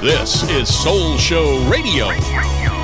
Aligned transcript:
This 0.00 0.44
is 0.48 0.82
Soul 0.82 1.18
Show 1.18 1.58
Radio. 1.68 2.10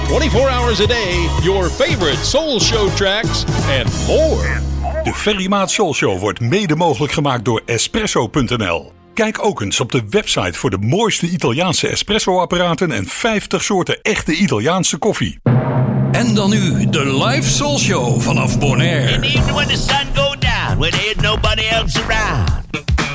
24 0.09 0.51
hours 0.51 0.81
a 0.81 0.87
day, 0.87 1.29
your 1.43 1.71
favorite 1.71 2.25
Soul 2.25 2.61
Show 2.61 2.89
tracks 2.97 3.45
and 3.69 4.07
more. 4.07 4.61
De 5.05 5.13
Ferry 5.15 5.47
Maat 5.47 5.71
Soul 5.71 5.95
Show 5.95 6.19
wordt 6.19 6.41
mede 6.41 6.77
mogelijk 6.77 7.13
gemaakt 7.13 7.45
door 7.45 7.63
Espresso.nl. 7.67 8.93
Kijk 9.13 9.45
ook 9.45 9.61
eens 9.61 9.81
op 9.81 9.93
de 9.93 10.03
website 10.11 10.59
voor 10.59 10.71
de 10.71 10.79
mooiste 10.79 11.27
Italiaanse 11.27 11.89
espresso-apparaten 11.89 12.93
en 12.93 13.07
50 13.07 13.63
soorten 13.63 14.03
echte 14.03 14.33
Italiaanse 14.33 14.97
koffie. 14.97 15.39
En 16.13 16.35
dan 16.35 16.51
nu 16.51 16.89
de 16.89 17.25
live 17.25 17.49
Soul 17.51 17.79
Show 17.79 18.21
vanaf 18.21 18.59
Bonaire. 18.59 19.13
In 19.13 19.21
the 19.21 19.27
evening 19.27 19.55
when 19.57 19.69
the 19.69 19.77
sun 19.77 20.07
go 20.15 20.35
down, 20.39 20.79
when 20.79 20.91
there 20.91 21.09
ain't 21.09 21.21
nobody 21.21 21.63
else 21.69 22.01
around. 22.03 22.65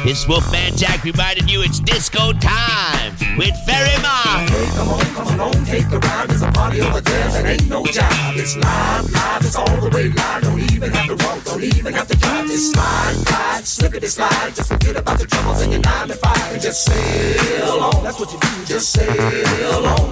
It's 0.05 0.25
Wolfman 0.27 0.77
Jack 0.77 1.03
reminding 1.03 1.49
you 1.49 1.61
it's 1.61 1.79
disco 1.79 2.31
time 2.31 3.11
with 3.37 3.53
Ferry 3.67 3.95
Mom. 4.01 4.47
Hey, 4.47 4.65
come 4.73 4.89
on, 4.89 5.05
come 5.13 5.39
on, 5.41 5.65
take 5.65 5.91
a 5.91 5.99
ride. 5.99 6.29
There's 6.29 6.41
a 6.41 6.51
party 6.51 6.81
over 6.81 7.01
there 7.01 7.27
that 7.27 7.45
ain't 7.45 7.67
no 7.67 7.83
job. 7.85 8.07
It's 8.35 8.55
live, 8.55 9.11
live, 9.11 9.43
it's 9.43 9.55
all 9.57 9.67
the 9.81 9.89
way 9.89 10.07
live. 10.07 10.43
Don't 10.43 10.59
even 10.71 10.91
have 10.91 11.07
to 11.07 11.25
walk, 11.25 11.43
don't 11.43 11.63
even 11.63 11.93
have 11.93 12.07
to 12.07 12.17
drive. 12.17 12.47
Just 12.47 12.71
slide, 12.71 13.13
slide, 13.27 13.63
slippity 13.65 14.07
slide. 14.07 14.55
Just 14.55 14.71
forget 14.71 14.95
about 14.95 15.19
the 15.19 15.25
troubles 15.25 15.61
in 15.63 15.71
your 15.71 15.81
nine 15.81 16.07
to 16.07 16.15
five 16.15 16.53
and 16.53 16.61
just 16.61 16.85
sail 16.85 17.79
on. 17.83 18.03
That's 18.03 18.19
what 18.19 18.31
you 18.31 18.39
do, 18.39 18.65
just 18.65 18.91
sail 18.91 19.85
on. 19.85 20.09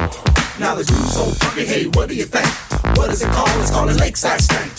Now 0.60 0.76
the 0.76 0.84
dude's 0.84 1.14
so 1.14 1.24
funky, 1.40 1.66
hey, 1.66 1.88
what 1.94 2.10
do 2.10 2.16
you 2.16 2.26
think? 2.26 2.48
What 2.98 3.10
is 3.10 3.22
it 3.22 3.32
called? 3.32 3.50
It's 3.62 3.72
called 3.72 3.90
a 3.90 3.94
lakeside 3.94 4.42
stank. 4.42 4.72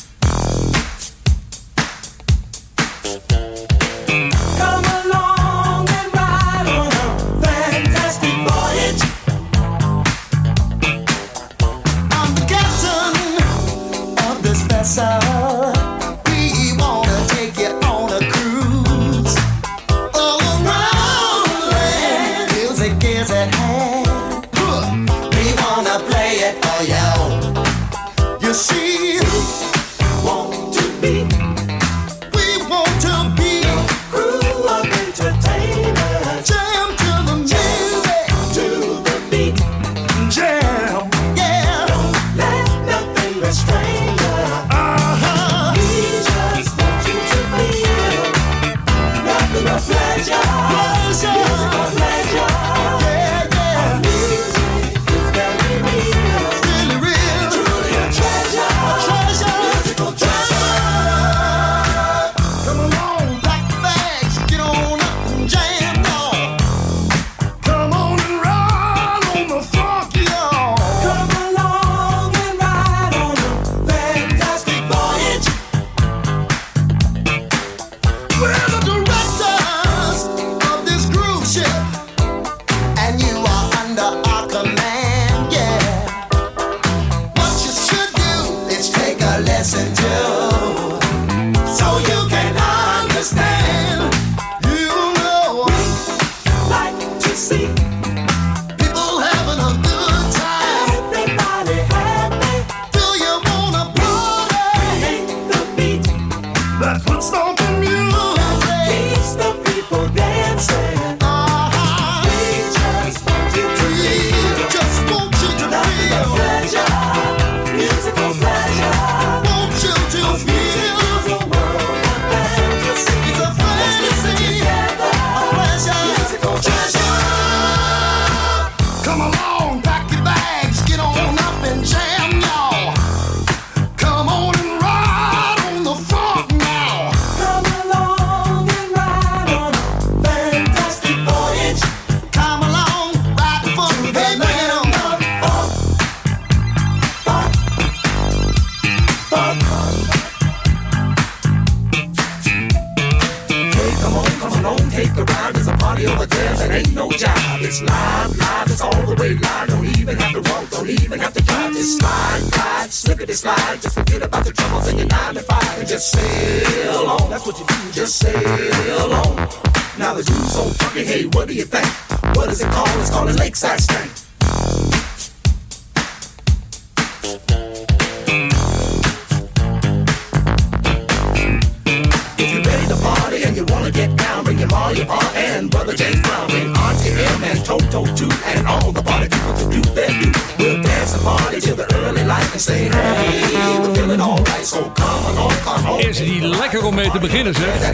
Is 195.99 196.17
die 196.17 196.41
lekker 196.49 196.85
om 196.85 196.95
mee 196.95 197.11
te 197.11 197.19
beginnen, 197.19 197.55
zeg. 197.55 197.91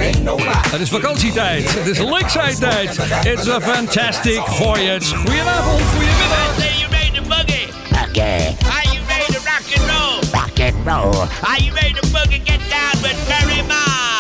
Het 0.71 0.81
is 0.81 0.89
vakantietijd. 0.89 1.75
Het 1.75 1.87
is 1.87 1.99
lakeside 1.99 2.59
tijd. 2.59 2.99
It's 3.25 3.49
a 3.49 3.61
fantastic 3.61 4.41
voyage. 4.47 5.15
Goedenavond, 5.17 5.81
goedemiddag. 5.95 6.79
You 6.79 6.91
ready 6.91 7.11
to 7.11 7.23
boogie? 7.23 7.69
Okay, 8.09 8.57
Are 8.63 8.93
you 8.93 9.01
ready 9.09 9.33
to 9.33 9.41
rock 9.45 9.67
and 9.77 9.91
roll? 9.91 10.31
rock 10.33 10.61
and 10.61 10.87
roll. 10.87 11.23
Are 11.43 11.63
you 11.63 11.75
ready 11.75 11.93
to 11.93 12.07
boogie? 12.07 12.43
Get 12.45 12.61
down 12.71 13.03
with 13.03 13.17
Ferry 13.27 13.63
Mott. 13.69 14.14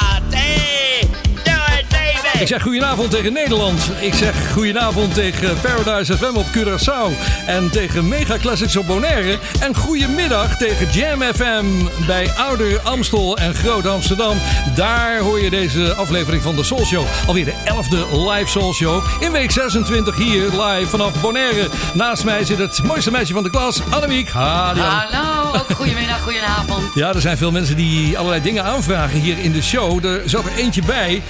Ik 2.44 2.50
zeg 2.50 2.62
goedenavond 2.62 3.10
tegen 3.10 3.32
Nederland. 3.32 3.90
Ik 4.00 4.14
zeg 4.14 4.52
goedenavond 4.52 5.14
tegen 5.14 5.60
Paradise 5.60 6.16
FM 6.16 6.36
op 6.36 6.46
Curaçao. 6.46 7.18
En 7.46 7.70
tegen 7.70 8.08
Mega 8.08 8.36
Classics 8.38 8.76
op 8.76 8.86
Bonaire. 8.86 9.38
En 9.60 9.76
goedemiddag 9.76 10.56
tegen 10.56 10.90
Jam 10.90 11.22
FM 11.22 11.64
bij 12.06 12.30
Ouder 12.36 12.80
Amstel 12.80 13.36
en 13.36 13.54
Groot 13.54 13.86
Amsterdam. 13.86 14.36
Daar 14.74 15.18
hoor 15.18 15.40
je 15.40 15.50
deze 15.50 15.94
aflevering 15.94 16.42
van 16.42 16.56
de 16.56 16.62
Soul 16.62 16.84
Show. 16.84 17.04
Alweer 17.26 17.44
de 17.44 17.52
11e 17.52 18.30
live 18.30 18.50
Soul 18.50 18.72
Show. 18.72 19.02
In 19.20 19.32
week 19.32 19.50
26 19.50 20.16
hier 20.16 20.42
live 20.42 20.86
vanaf 20.88 21.20
Bonaire. 21.20 21.68
Naast 21.94 22.24
mij 22.24 22.44
zit 22.44 22.58
het 22.58 22.82
mooiste 22.82 23.10
meisje 23.10 23.32
van 23.32 23.42
de 23.42 23.50
klas, 23.50 23.80
Annemiek. 23.90 24.28
Hallo. 24.28 24.82
Hallo, 24.82 25.52
ook 25.54 25.70
goedemiddag, 25.76 26.22
goedenavond. 26.22 26.94
Ja, 26.94 27.14
er 27.14 27.20
zijn 27.20 27.36
veel 27.36 27.50
mensen 27.50 27.76
die 27.76 28.18
allerlei 28.18 28.42
dingen 28.42 28.64
aanvragen 28.64 29.20
hier 29.20 29.38
in 29.38 29.52
de 29.52 29.62
show. 29.62 30.04
Er 30.04 30.22
zat 30.24 30.44
er 30.44 30.56
eentje 30.56 30.82
bij. 30.82 31.22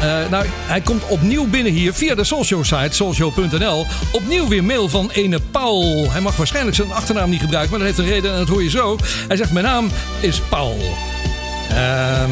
Eh, 0.00 0.30
nou, 0.30 0.46
hij 0.48 0.80
komt 0.80 1.06
opnieuw 1.06 1.46
binnen 1.46 1.72
hier 1.72 1.94
via 1.94 2.14
de 2.14 2.24
Soulshow 2.24 2.64
site, 2.64 2.88
soulshow.nl. 2.90 3.86
Opnieuw 4.12 4.48
weer 4.48 4.64
mail 4.64 4.88
van 4.88 5.10
ene 5.10 5.40
Paul. 5.50 6.10
Hij 6.10 6.20
mag 6.20 6.36
waarschijnlijk 6.36 6.76
zijn 6.76 6.92
achternaam 6.92 7.30
niet 7.30 7.40
gebruiken, 7.40 7.70
maar 7.70 7.86
dat 7.86 7.96
heeft 7.96 8.08
een 8.08 8.14
reden 8.14 8.32
en 8.32 8.38
dat 8.38 8.48
hoor 8.48 8.62
je 8.62 8.70
zo. 8.70 8.96
Hij 9.28 9.36
zegt, 9.36 9.52
mijn 9.52 9.64
naam 9.64 9.90
is 10.20 10.40
Paul. 10.40 10.78
Ehm... 11.68 12.30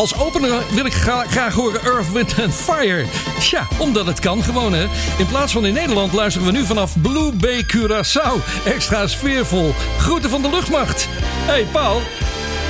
Als 0.00 0.18
opener 0.18 0.62
wil 0.70 0.84
ik 0.84 0.92
gra 0.92 1.24
graag 1.28 1.54
horen 1.54 1.82
Earth, 1.84 2.12
Wind 2.12 2.34
and 2.42 2.54
Fire. 2.54 3.04
Tja, 3.38 3.68
omdat 3.78 4.06
het 4.06 4.20
kan 4.20 4.42
gewoon 4.42 4.72
hè. 4.72 4.86
In 5.18 5.26
plaats 5.26 5.52
van 5.52 5.66
in 5.66 5.74
Nederland 5.74 6.12
luisteren 6.12 6.46
we 6.46 6.52
nu 6.52 6.64
vanaf 6.64 6.94
Blue 7.00 7.32
Bay 7.32 7.64
Curaçao. 7.76 8.64
Extra 8.64 9.06
sfeervol. 9.06 9.74
Groeten 9.98 10.30
van 10.30 10.42
de 10.42 10.50
luchtmacht. 10.50 11.08
Hey, 11.46 11.66
Paul, 11.72 12.00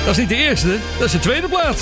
dat 0.05 0.11
is 0.11 0.17
niet 0.17 0.29
de 0.29 0.35
eerste, 0.35 0.77
dat 0.97 1.05
is 1.05 1.11
de 1.11 1.19
tweede 1.19 1.47
plaats. 1.47 1.81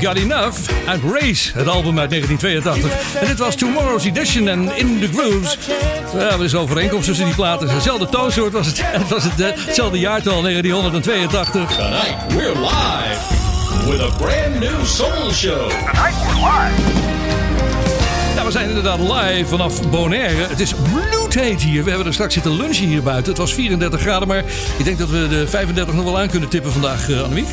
Got 0.00 0.16
Enough. 0.16 0.58
Uit 0.86 1.00
Race, 1.12 1.50
het 1.54 1.68
album 1.68 1.98
uit 1.98 2.10
1982. 2.10 3.20
En 3.20 3.26
dit 3.26 3.38
was 3.38 3.54
Tomorrow's 3.54 4.04
Edition 4.04 4.48
en 4.48 4.76
In 4.76 5.00
the 5.00 5.08
Grooves. 5.12 5.58
Ja, 6.14 6.30
er 6.30 6.44
is 6.44 6.54
overeenkomst 6.54 7.06
tussen 7.06 7.24
die 7.24 7.34
platen. 7.34 7.68
Hetzelfde 7.68 8.08
toonsoort 8.08 8.52
was 8.52 8.66
het. 8.66 8.80
Het 8.84 9.08
was 9.08 9.24
het, 9.24 9.40
eh, 9.40 9.48
hetzelfde 9.66 9.98
jaartal, 9.98 10.40
1982. 10.42 11.76
Tonight, 11.76 12.16
we're 12.28 12.60
live 12.60 13.46
with 13.90 14.00
a 14.00 14.16
brand 14.16 14.60
new 14.60 14.84
soul 14.84 15.30
show. 15.32 15.70
Ja, 18.34 18.44
we 18.44 18.50
zijn 18.50 18.68
inderdaad 18.68 18.98
live 18.98 19.46
vanaf 19.46 19.90
Bonaire. 19.90 20.46
Het 20.48 20.60
is 20.60 20.74
bloedheet 20.92 21.62
hier. 21.62 21.82
We 21.82 21.88
hebben 21.88 22.06
er 22.06 22.12
straks 22.12 22.34
zitten 22.34 22.56
lunchen 22.56 22.86
hier 22.86 23.02
buiten. 23.02 23.28
Het 23.28 23.38
was 23.38 23.54
34 23.54 24.00
graden, 24.00 24.28
maar 24.28 24.44
ik 24.78 24.84
denk 24.84 24.98
dat 24.98 25.08
we 25.08 25.28
de 25.28 25.48
35 25.48 25.94
nog 25.94 26.04
wel 26.04 26.18
aan 26.18 26.28
kunnen 26.28 26.48
tippen 26.48 26.72
vandaag, 26.72 27.08
uh, 27.08 27.22
Annemiek. 27.22 27.48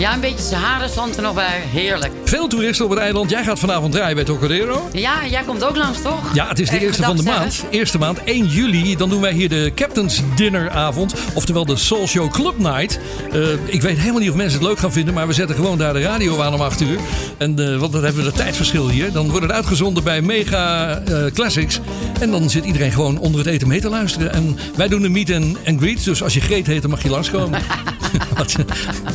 Ja, 0.00 0.14
een 0.14 0.20
beetje 0.20 0.44
Sahara 0.44 0.88
stond 0.88 1.16
er 1.16 1.22
nog 1.22 1.34
bij. 1.34 1.62
Heerlijk. 1.72 2.12
Veel 2.24 2.48
toeristen 2.48 2.84
op 2.84 2.90
het 2.90 3.00
eiland. 3.00 3.30
Jij 3.30 3.44
gaat 3.44 3.58
vanavond 3.58 3.92
draaien 3.92 4.14
bij 4.14 4.24
Tocadero. 4.24 4.88
Ja, 4.92 5.26
jij 5.26 5.42
komt 5.42 5.64
ook 5.64 5.76
langs, 5.76 6.02
toch? 6.02 6.34
Ja, 6.34 6.48
het 6.48 6.58
is 6.58 6.68
de 6.68 6.74
Even 6.74 6.86
eerste 6.86 7.02
van 7.02 7.16
de 7.16 7.22
maand. 7.22 7.64
Eerste 7.70 7.98
maand, 7.98 8.24
1 8.24 8.46
juli. 8.46 8.96
Dan 8.96 9.08
doen 9.08 9.20
wij 9.20 9.32
hier 9.32 9.48
de 9.48 9.72
Captain's 9.74 10.22
Dinneravond. 10.36 11.14
Oftewel 11.34 11.64
de 11.64 11.76
Soul 11.76 12.06
Show 12.06 12.30
Club 12.30 12.58
Night. 12.58 12.98
Eh, 13.32 13.40
ik 13.64 13.82
weet 13.82 13.98
helemaal 13.98 14.20
niet 14.20 14.30
of 14.30 14.36
mensen 14.36 14.58
het 14.58 14.68
leuk 14.68 14.78
gaan 14.78 14.92
vinden. 14.92 15.14
Maar 15.14 15.26
we 15.26 15.32
zetten 15.32 15.56
gewoon 15.56 15.78
daar 15.78 15.92
de 15.92 16.00
radio 16.00 16.40
aan 16.40 16.54
om 16.54 16.60
8 16.60 16.80
uur. 16.80 16.98
En, 17.36 17.58
eh, 17.58 17.76
want 17.76 17.92
dan 17.92 18.04
hebben 18.04 18.22
we 18.22 18.28
het 18.28 18.36
tijdverschil 18.36 18.88
hier. 18.88 19.12
Dan 19.12 19.30
wordt 19.30 19.46
het 19.46 19.54
uitgezonden 19.54 20.04
bij 20.04 20.22
Mega 20.22 20.96
eh, 20.98 21.24
Classics. 21.34 21.80
En 22.20 22.30
dan 22.30 22.50
zit 22.50 22.64
iedereen 22.64 22.92
gewoon 22.92 23.18
onder 23.18 23.40
het 23.40 23.48
eten 23.48 23.68
mee 23.68 23.80
te 23.80 23.88
luisteren. 23.88 24.32
En 24.32 24.58
wij 24.76 24.88
doen 24.88 25.02
een 25.02 25.12
meet 25.12 25.32
and, 25.32 25.56
and 25.66 25.80
greet. 25.80 26.04
Dus 26.04 26.22
als 26.22 26.34
je 26.34 26.40
Greet 26.40 26.66
heet, 26.66 26.82
dan 26.82 26.90
mag 26.90 27.02
je 27.02 27.10
langskomen. 27.10 27.60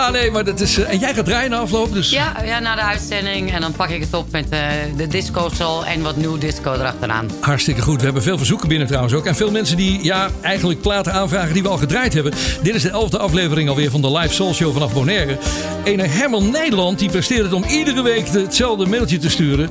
Ja, 0.00 0.10
nee, 0.10 0.30
maar 0.30 0.44
dat 0.44 0.60
is... 0.60 0.78
eh, 0.78 0.92
en 0.92 0.98
jij 0.98 1.14
gaat 1.14 1.24
draaien 1.24 1.50
na 1.50 1.58
afloop. 1.58 1.92
Dus 1.92 2.10
Ja, 2.10 2.32
ja, 2.44 2.58
na 2.58 2.74
de 2.74 2.80
uitzending. 2.80 3.52
En 3.52 3.60
dan 3.60 3.72
pak 3.72 3.88
ik 3.88 4.00
het 4.00 4.14
op 4.14 4.30
met 4.30 4.48
eh, 4.48 4.60
de 4.96 5.06
disco 5.06 5.48
soul 5.54 5.84
en 5.86 6.02
wat 6.02 6.16
nieuw 6.16 6.38
disco 6.38 6.72
erachteraan. 6.72 7.30
Hartstikke 7.40 7.80
goed. 7.82 7.98
We 7.98 8.04
hebben 8.04 8.22
veel 8.22 8.36
verzoeken 8.36 8.68
binnen 8.68 8.86
trouwens 8.86 9.14
ook. 9.14 9.26
En 9.26 9.34
veel 9.36 9.50
mensen 9.50 9.76
die 9.76 10.04
ja, 10.04 10.28
eigenlijk 10.40 10.80
platen 10.80 11.12
aanvragen 11.12 11.52
die 11.52 11.62
we 11.62 11.68
al 11.68 11.76
gedraaid 11.76 12.12
hebben. 12.14 12.32
Dit 12.62 12.74
is 12.74 12.82
de 12.82 12.90
elfde 12.90 13.18
aflevering 13.18 13.68
alweer 13.68 13.90
van 13.90 14.00
de 14.02 14.12
Live 14.18 14.34
Soul 14.34 14.54
Show 14.54 14.72
vanaf 14.72 14.92
Bonaire. 14.92 15.38
Ene 15.84 16.06
Herman 16.06 16.50
Nederland 16.50 16.98
die 16.98 17.10
presteert 17.10 17.42
het 17.42 17.52
om 17.52 17.64
iedere 17.64 18.02
week 18.02 18.32
de- 18.32 18.40
hetzelfde 18.40 18.86
mailtje 18.86 19.18
te 19.18 19.30
sturen. 19.30 19.70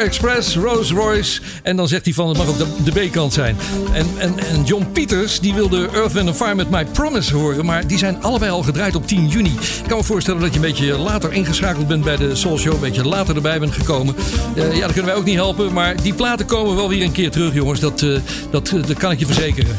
Express, 0.00 0.56
Rolls 0.56 0.92
Royce. 0.92 1.40
En 1.62 1.76
dan 1.76 1.88
zegt 1.88 2.04
hij 2.04 2.14
van 2.14 2.28
het 2.28 2.36
mag 2.36 2.48
ook 2.48 2.84
de, 2.84 2.90
B-kant 2.90 3.32
zijn. 3.32 3.56
En, 3.92 4.06
en, 4.18 4.38
en 4.38 4.64
John 4.64 4.86
Peters 4.92 5.40
die 5.40 5.54
wilde 5.54 5.88
Earth, 5.94 6.12
Wind 6.12 6.36
Fire 6.36 6.54
met 6.54 6.70
My 6.70 6.84
Promise 6.84 7.36
horen. 7.36 7.64
Maar 7.64 7.86
die 7.86 7.98
zijn 7.98 8.22
allebei 8.22 8.50
al 8.50 8.62
gedraaid 8.62 8.94
op 8.94 9.06
10 9.06 9.28
juni. 9.28 9.52
Ik 9.82 9.88
kan 9.88 9.96
me 9.96 10.04
voorstellen 10.04 10.40
dat 10.40 10.50
je 10.50 10.56
een 10.56 10.66
beetje 10.66 10.98
later 10.98 11.32
ingeschakeld 11.32 11.88
bent 11.88 12.04
bij 12.04 12.16
de 12.16 12.34
Soul 12.34 12.58
Show. 12.58 12.72
Een 12.72 12.80
beetje 12.80 13.08
later 13.08 13.34
erbij 13.34 13.58
bent 13.58 13.72
gekomen. 13.72 14.14
Eh, 14.54 14.74
ja, 14.74 14.80
dat 14.80 14.92
kunnen 14.92 15.10
wij 15.10 15.14
ook 15.14 15.24
niet 15.24 15.34
helpen. 15.34 15.72
Maar 15.72 16.02
die 16.02 16.14
platen 16.14 16.46
komen 16.46 16.76
wel 16.76 16.88
weer 16.88 17.02
een 17.02 17.12
keer 17.12 17.30
terug, 17.30 17.54
jongens. 17.54 17.80
Dat, 17.80 18.02
eh, 18.02 18.18
dat, 18.50 18.68
eh, 18.68 18.82
dat 18.86 18.96
kan 18.96 19.10
ik 19.10 19.18
je 19.18 19.26
verzekeren. 19.26 19.78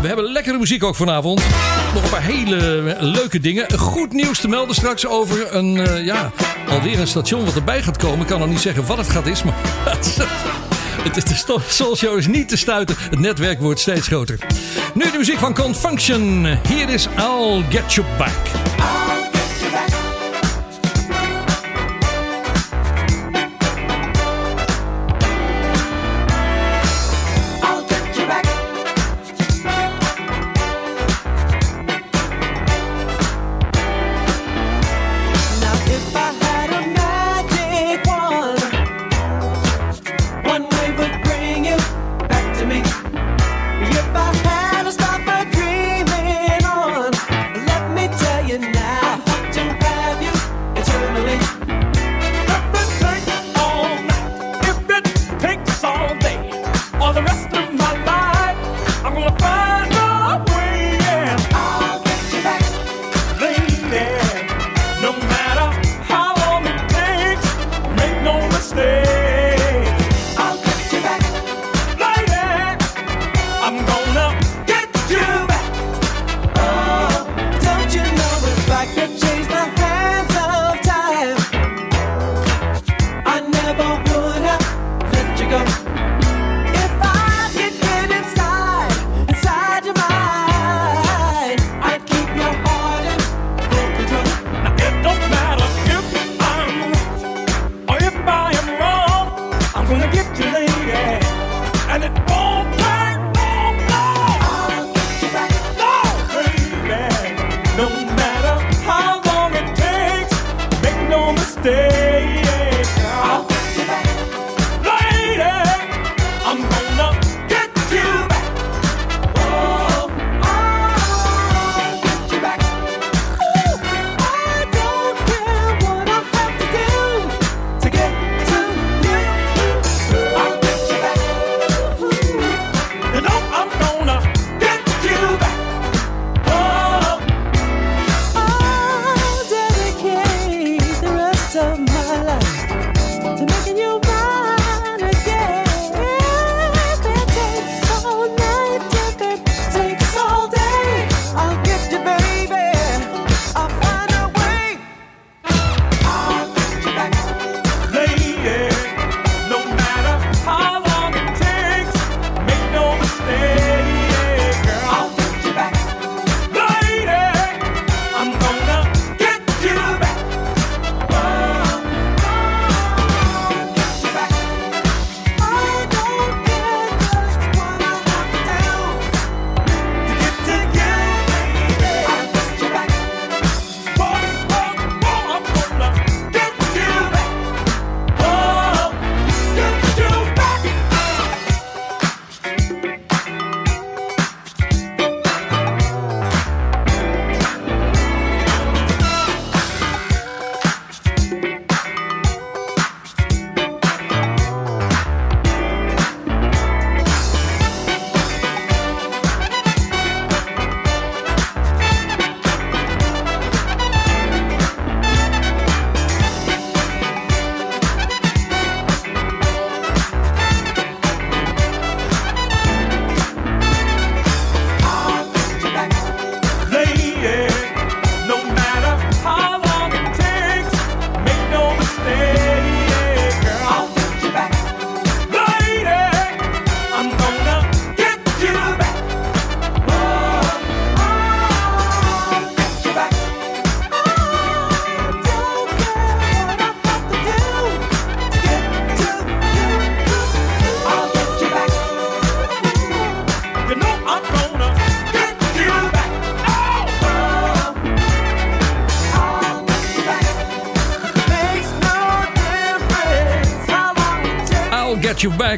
We 0.00 0.06
hebben 0.06 0.32
lekkere 0.32 0.58
muziek 0.58 0.84
ook 0.84 0.96
vanavond. 0.96 1.42
Nog 1.94 2.02
een 2.02 2.10
paar 2.10 2.22
hele 2.22 2.96
leuke 3.00 3.40
dingen. 3.40 3.78
Goed 3.78 4.12
nieuws 4.12 4.40
te 4.40 4.48
melden 4.48 4.74
straks 4.74 5.06
over 5.06 5.54
een, 5.54 6.04
ja, 6.04 6.32
alweer 6.68 7.00
een 7.00 7.06
station 7.06 7.44
wat 7.44 7.54
erbij 7.54 7.82
gaat 7.82 7.96
komen. 7.96 8.20
Ik 8.20 8.26
kan 8.26 8.38
nog 8.38 8.48
niet 8.48 8.60
zeggen 8.60 8.86
wat 8.86 8.98
het 8.98 9.10
gaat 9.10 9.26
is, 9.26 9.42
maar... 9.42 9.54
Het 11.06 11.30
is 11.30 11.44
Show 11.96 12.18
is 12.18 12.26
niet 12.26 12.48
te 12.48 12.56
stuiten. 12.56 12.96
Het 12.98 13.18
netwerk 13.18 13.60
wordt 13.60 13.80
steeds 13.80 14.06
groter. 14.06 14.38
Nu 14.94 15.10
de 15.10 15.18
muziek 15.18 15.38
van 15.38 15.54
Confunction. 15.54 16.46
Hier 16.68 16.88
is 16.88 17.08
I'll 17.18 17.64
Get 17.70 17.94
You 17.94 18.06
Back. 18.18 18.95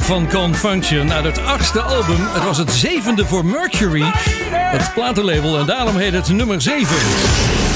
Van 0.08 0.28
Confunction 0.28 1.12
uit 1.12 1.24
het 1.24 1.44
achtste 1.44 1.80
album. 1.80 2.16
Het 2.20 2.44
was 2.44 2.58
het 2.58 2.70
zevende 2.70 3.26
voor 3.26 3.44
Mercury, 3.44 4.04
het 4.50 4.90
platenlabel, 4.94 5.58
en 5.58 5.66
daarom 5.66 5.96
heet 5.96 6.12
het 6.12 6.28
nummer 6.28 6.62
7. 6.62 6.86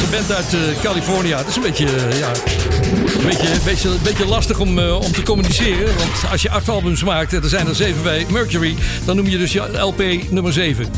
Ze 0.01 0.07
bent 0.11 0.33
uit 0.33 0.53
uh, 0.53 0.61
Californië. 0.83 1.35
Het 1.35 1.47
is 1.47 1.57
een 1.57 1.63
beetje, 1.63 1.85
uh, 1.85 2.19
ja, 2.19 2.29
een 3.19 3.27
beetje, 3.27 3.49
beetje, 3.65 3.91
beetje 4.03 4.27
lastig 4.27 4.59
om, 4.59 4.79
uh, 4.79 4.95
om 4.95 5.13
te 5.13 5.23
communiceren. 5.23 5.97
Want 5.97 6.11
als 6.31 6.43
je 6.43 6.51
acht 6.51 6.69
albums 6.69 7.05
maakt 7.05 7.33
en 7.33 7.43
er 7.43 7.49
zijn 7.49 7.67
er 7.67 7.75
zeven 7.75 8.03
bij 8.03 8.27
Mercury, 8.31 8.77
dan 9.05 9.17
noem 9.17 9.27
je 9.27 9.39
dus 9.39 9.53
je 9.53 9.79
LP 9.79 10.31
nummer 10.31 10.53
7. 10.53 10.91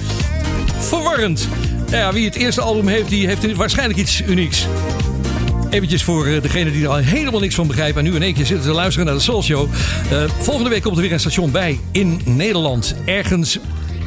Verwarrend. 0.79 1.49
Ja, 1.90 2.12
wie 2.12 2.25
het 2.25 2.35
eerste 2.35 2.61
album 2.61 2.88
heeft, 2.88 3.09
die 3.09 3.27
heeft 3.27 3.57
waarschijnlijk 3.57 3.99
iets 3.99 4.20
unieks. 4.20 4.66
Eventjes 5.75 6.03
voor 6.03 6.29
uh, 6.29 6.43
degene 6.43 6.71
die 6.71 6.83
er 6.83 6.89
al 6.89 6.97
helemaal 6.97 7.41
niks 7.41 7.55
van 7.55 7.67
begrijpen... 7.67 8.05
en 8.05 8.11
nu 8.11 8.17
in 8.17 8.23
één 8.23 8.35
keer 8.35 8.47
zitten 8.47 8.67
te 8.67 8.73
luisteren 8.73 9.07
naar 9.07 9.15
de 9.15 9.21
Soul 9.21 9.43
Show. 9.43 9.69
Uh, 10.13 10.23
volgende 10.41 10.71
week 10.71 10.83
komt 10.83 10.97
er 10.97 11.03
weer 11.03 11.13
een 11.13 11.21
station 11.21 11.51
bij 11.51 11.81
in 11.93 12.21
Nederland. 12.25 12.95
Ergens 13.05 13.59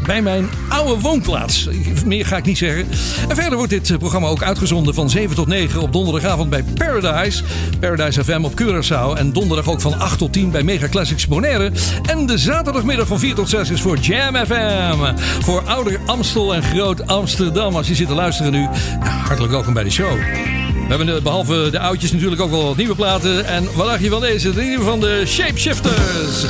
bij 0.06 0.22
mijn 0.22 0.50
oude 0.70 1.02
woonplaats. 1.02 1.70
Meer 2.06 2.26
ga 2.26 2.38
ik 2.38 2.46
niet 2.46 2.58
zeggen. 2.58 2.88
En 3.30 3.36
verder 3.36 3.58
wordt 3.58 3.72
dit 3.72 3.98
programma 3.98 4.28
ook 4.28 4.44
uitgezonden 4.44 4.94
van 4.94 5.10
7 5.10 5.36
tot 5.36 5.48
9 5.48 5.82
op 5.82 5.94
donderdagavond 5.94 6.50
bij 6.50 6.64
Paradise. 6.64 7.44
Paradise 7.80 8.24
FM 8.24 8.44
op 8.44 8.62
Curaçao. 8.62 9.18
En 9.18 9.34
donderdag 9.34 9.70
ook 9.70 9.82
van 9.82 10.00
8 10.00 10.18
tot 10.18 10.34
10 10.34 10.52
bij 10.52 10.64
Mega 10.64 10.88
Classics 10.90 11.28
Bonaire. 11.28 11.72
En 12.10 12.26
de 12.26 12.38
zaterdagmiddag 12.38 13.08
van 13.08 13.20
4 13.20 13.36
tot 13.36 13.50
6 13.50 13.70
is 13.70 13.82
voor 13.82 13.98
Jam 13.98 14.36
FM. 14.36 15.16
Voor 15.42 15.62
ouder 15.62 16.00
Amstel 16.06 16.56
en 16.56 16.64
Groot 16.64 17.08
Amsterdam. 17.08 17.76
Als 17.76 17.88
je 17.88 17.96
zit 17.96 18.08
te 18.08 18.14
luisteren 18.14 18.52
nu, 18.52 18.68
hartelijk 19.00 19.52
welkom 19.52 19.74
bij 19.74 19.84
de 19.84 19.92
show. 19.92 20.18
We 20.88 20.96
hebben 20.96 21.24
behalve 21.24 21.68
de 21.72 21.80
oudjes 21.80 22.12
natuurlijk 22.12 22.42
ook 22.42 22.50
wel 22.50 22.64
wat 22.64 22.78
nieuwe 22.78 22.96
platen. 22.96 23.46
En 23.46 23.76
wat 23.76 23.88
dacht 23.88 24.04
je 24.04 24.10
van 24.10 24.22
deze? 24.22 24.54
De 24.54 24.62
nieuwe 24.62 24.84
van 24.84 25.00
de 25.00 25.24
Shapeshifters. 25.26 26.46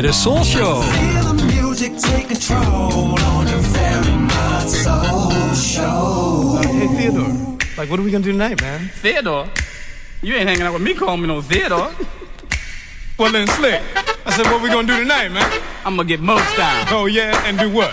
Bij 0.00 0.10
de 0.10 0.16
Soul 0.16 0.44
Show. 0.44 0.82
Feel 0.82 1.36
the 1.36 1.44
music 1.44 1.98
take 1.98 2.26
control 2.26 3.18
on 3.18 3.44
the 3.44 3.58
very 3.60 4.16
much 4.16 4.68
soul 4.68 5.54
show. 5.54 6.60
Hey 6.62 6.86
Theodore, 6.86 7.56
like 7.76 7.88
what 7.90 7.98
are 7.98 8.04
we 8.04 8.10
gonna 8.10 8.24
do 8.24 8.30
tonight, 8.30 8.60
man? 8.60 8.90
Theodore? 9.02 9.46
You 10.22 10.34
ain't 10.34 10.48
hanging 10.48 10.62
out 10.62 10.74
with 10.74 10.82
me 10.82 10.94
calling 10.94 11.20
me 11.20 11.26
no 11.26 11.40
Theodore. 11.40 11.90
Well 13.18 13.32
then, 13.32 13.48
Slick. 13.48 13.82
I 14.24 14.30
said, 14.30 14.46
what 14.46 14.62
we 14.62 14.68
gonna 14.68 14.86
do 14.86 14.98
tonight, 14.98 15.32
man? 15.32 15.50
I'm 15.84 15.96
gonna 15.96 16.08
get 16.08 16.20
most 16.20 16.56
down. 16.56 16.86
Oh 16.90 17.06
yeah, 17.06 17.48
and 17.48 17.58
do 17.58 17.68
what? 17.68 17.92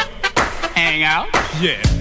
Hang 0.75 1.01
out. 1.01 1.27
Yeah. 1.59 1.94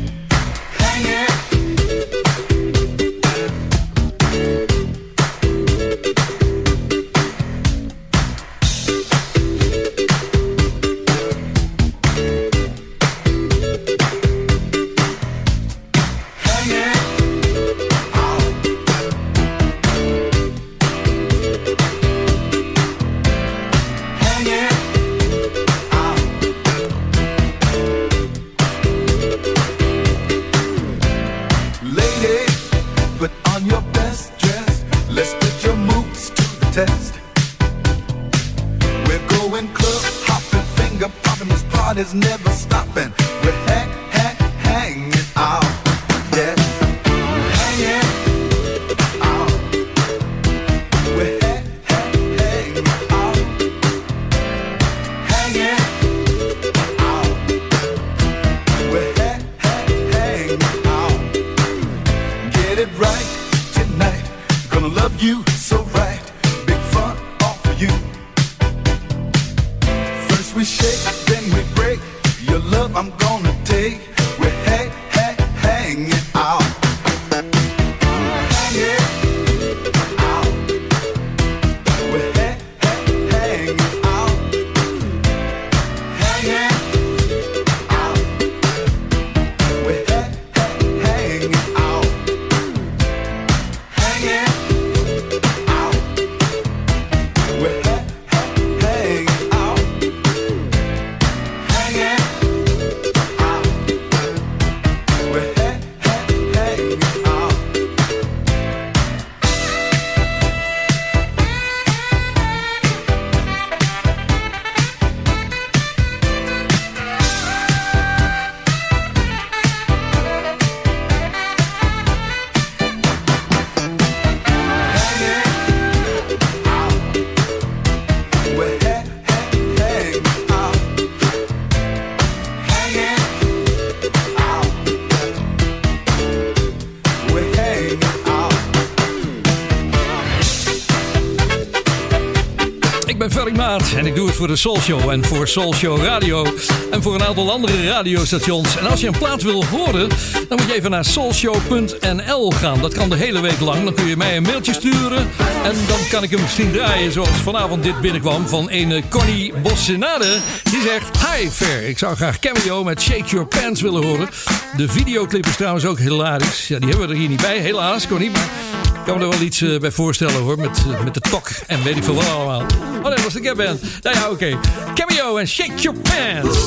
voor 144.35 144.47
de 144.47 144.57
Soul 144.57 144.81
Show 144.81 145.11
en 145.11 145.25
voor 145.25 145.49
Soul 145.49 145.75
Show 145.75 146.05
Radio 146.05 146.47
en 146.91 147.03
voor 147.03 147.15
een 147.15 147.25
aantal 147.25 147.51
andere 147.51 147.89
radiostations. 147.89 148.77
En 148.77 148.87
als 148.87 149.01
je 149.01 149.07
een 149.07 149.19
plaat 149.19 149.43
wil 149.43 149.65
horen, 149.65 150.09
dan 150.49 150.59
moet 150.59 150.67
je 150.67 150.75
even 150.75 150.91
naar 150.91 151.05
soulshow.nl 151.05 152.51
gaan. 152.51 152.81
Dat 152.81 152.95
kan 152.95 153.09
de 153.09 153.17
hele 153.17 153.41
week 153.41 153.61
lang. 153.61 153.85
Dan 153.85 153.95
kun 153.95 154.07
je 154.07 154.17
mij 154.17 154.37
een 154.37 154.43
mailtje 154.43 154.73
sturen 154.73 155.31
en 155.65 155.75
dan 155.89 155.99
kan 156.11 156.23
ik 156.23 156.31
hem 156.31 156.41
misschien 156.41 156.73
draaien 156.73 157.13
zoals 157.13 157.29
vanavond 157.29 157.83
dit 157.83 158.01
binnenkwam 158.01 158.49
van 158.49 158.71
een 158.71 159.09
Connie 159.09 159.53
Bossenade. 159.63 160.37
Die 160.63 160.81
zegt, 160.81 161.27
hi 161.27 161.51
Fer, 161.51 161.83
ik 161.83 161.99
zou 161.99 162.17
graag 162.17 162.39
cameo 162.39 162.85
met 162.85 163.03
Shake 163.03 163.25
Your 163.25 163.47
Pants 163.47 163.81
willen 163.81 164.05
horen. 164.05 164.29
De 164.77 164.89
videoclip 164.89 165.47
is 165.47 165.57
trouwens 165.57 165.87
ook 165.87 165.99
hilarisch. 165.99 166.69
Ja, 166.69 166.79
die 166.79 166.89
hebben 166.89 167.07
we 167.07 167.15
er 167.15 167.21
hier 167.21 167.29
niet 167.29 167.43
bij, 167.43 167.59
helaas 167.59 168.07
Connie, 168.07 168.31
maar... 168.31 168.74
Ik 169.05 169.11
kan 169.11 169.19
me 169.19 169.25
er 169.25 169.31
wel 169.31 169.47
iets 169.47 169.61
eh, 169.61 169.79
bij 169.79 169.91
voorstellen 169.91 170.35
hoor. 170.35 170.59
Met, 170.59 170.85
eh, 170.93 171.05
met 171.05 171.15
de 171.15 171.21
tok 171.21 171.49
en 171.67 171.83
weet 171.83 171.97
ik 171.97 172.05
veel 172.05 172.15
wat 172.15 172.29
allemaal. 172.29 172.61
Oh 172.61 173.03
nee, 173.03 173.03
dat 173.03 173.23
was 173.23 173.33
de 173.33 173.43
Gap 173.43 173.57
Band. 173.57 173.81
Nou 174.03 174.17
ja, 174.17 174.31
oké. 174.31 174.33
Okay. 174.33 174.59
Cameo 174.95 175.37
en 175.37 175.49
Shake 175.49 175.75
Your 175.75 175.99
Pants. 175.99 176.59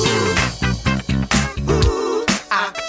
Ah. 2.48 2.87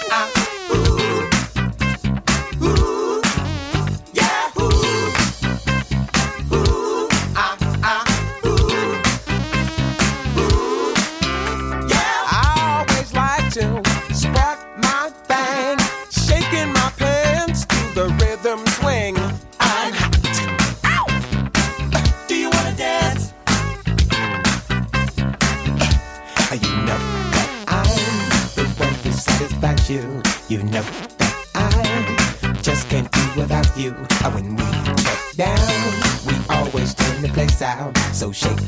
down. 37.78 37.94
So 38.14 38.32
shake 38.32 38.60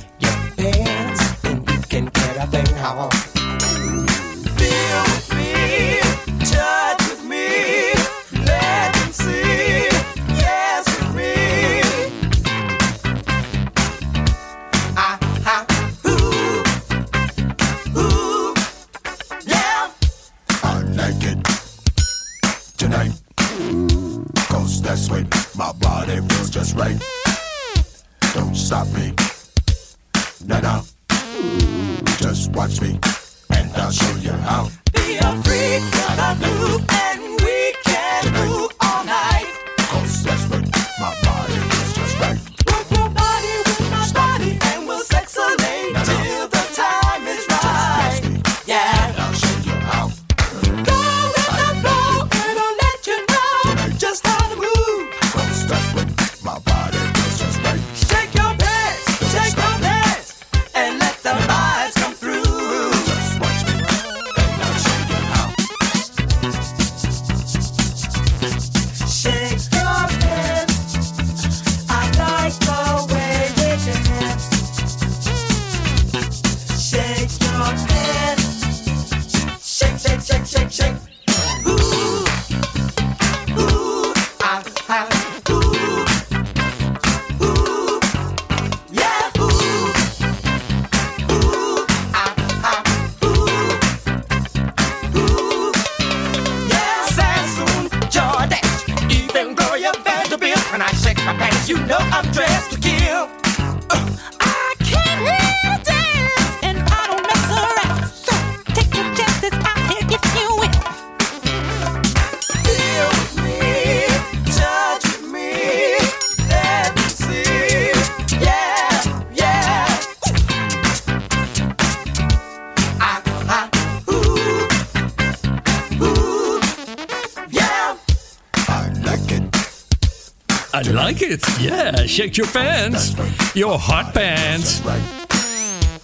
Shake 132.21 132.36
your 132.36 132.51
pants. 132.51 133.13
Your 133.53 133.79
hot 133.79 134.13
pants. 134.13 134.81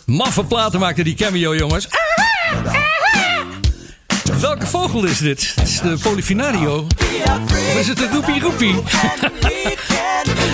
Maffe 0.05 0.43
platen 0.43 0.79
maakte 0.79 1.03
die 1.03 1.15
cameo, 1.15 1.55
jongens. 1.55 1.87
Welke 4.39 4.65
vogel 4.65 5.05
is 5.05 5.17
dit? 5.17 5.53
Het 5.55 5.67
is 5.67 5.79
de 5.79 5.97
Polifinario. 6.01 6.87
Of 7.49 7.79
is 7.79 7.87
het 7.87 7.97
de 7.97 8.09
Roepie 8.11 8.41
Roepie? 8.41 8.75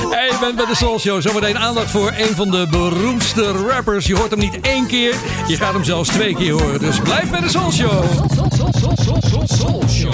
Hey, 0.10 0.26
je 0.26 0.38
bent 0.40 0.56
bij 0.56 0.66
de 0.66 0.76
Soul 0.76 1.00
Show. 1.00 1.22
Zometeen 1.22 1.58
aandacht 1.58 1.92
voor 1.92 2.14
een 2.18 2.36
van 2.36 2.52
de 2.52 2.68
beroemdste 2.70 3.52
rappers. 3.52 4.06
Je 4.06 4.16
hoort 4.16 4.30
hem 4.30 4.40
niet 4.40 4.62
één 4.62 4.88
keer, 4.88 5.16
je 5.48 5.58
gaat 5.58 5.74
hem 5.74 5.84
zelfs 5.84 6.10
twee 6.10 6.36
keer 6.36 6.52
horen. 6.52 6.80
Dus 6.80 7.00
blijf 7.00 7.30
bij 7.30 7.40
de 7.40 7.50
Soul 7.50 7.72
Show. 7.72 8.04
Soul 9.46 9.84
Show. 9.90 10.14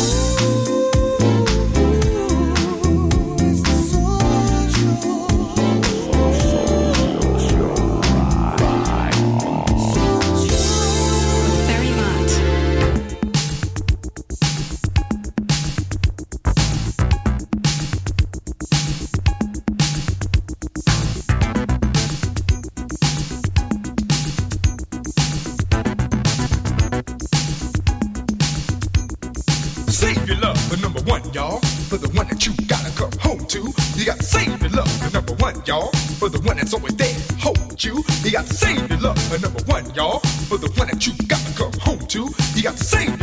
To. 42.61 42.67
You 42.67 42.69
gotta 42.69 42.83
save 42.83 43.20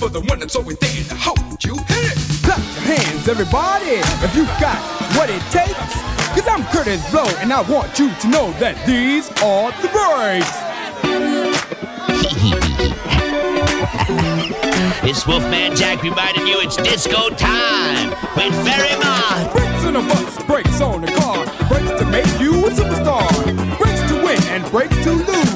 For 0.00 0.08
the 0.08 0.20
one 0.20 0.38
that's 0.38 0.56
always 0.56 0.78
there 0.78 1.04
to 1.04 1.14
hold 1.14 1.62
you. 1.62 1.76
Hit 1.76 2.16
it! 2.16 2.18
Clap 2.42 2.56
your 2.56 2.96
hands, 2.96 3.28
everybody, 3.28 4.00
if 4.24 4.34
you've 4.34 4.48
got 4.58 4.80
what 5.14 5.28
it 5.28 5.42
takes. 5.52 5.76
Cause 6.32 6.48
I'm 6.48 6.64
Curtis 6.72 7.04
Blow, 7.10 7.26
and 7.40 7.52
I 7.52 7.60
want 7.60 7.98
you 7.98 8.10
to 8.10 8.28
know 8.28 8.50
that 8.52 8.80
these 8.86 9.28
are 9.42 9.70
the 9.82 9.88
breaks. 9.92 10.56
It's 15.02 15.26
Wolfman 15.26 15.76
Jack 15.76 16.02
reminding 16.02 16.46
you 16.46 16.60
it's 16.60 16.76
disco 16.76 17.28
time 17.30 18.10
with 18.36 18.54
Ferry 18.64 18.96
Mott. 19.00 19.52
Brakes 19.52 19.84
on 19.84 19.96
a 19.96 20.00
bus, 20.00 20.42
brakes 20.44 20.80
on 20.80 21.04
a 21.04 21.12
car, 21.16 21.44
brakes 21.68 22.00
to 22.00 22.06
make 22.06 22.26
you 22.40 22.66
a 22.66 22.70
superstar. 22.70 23.28
Brakes 23.78 24.00
to 24.08 24.14
win 24.24 24.42
and 24.48 24.64
brakes 24.70 24.96
to 25.04 25.12
lose. 25.12 25.49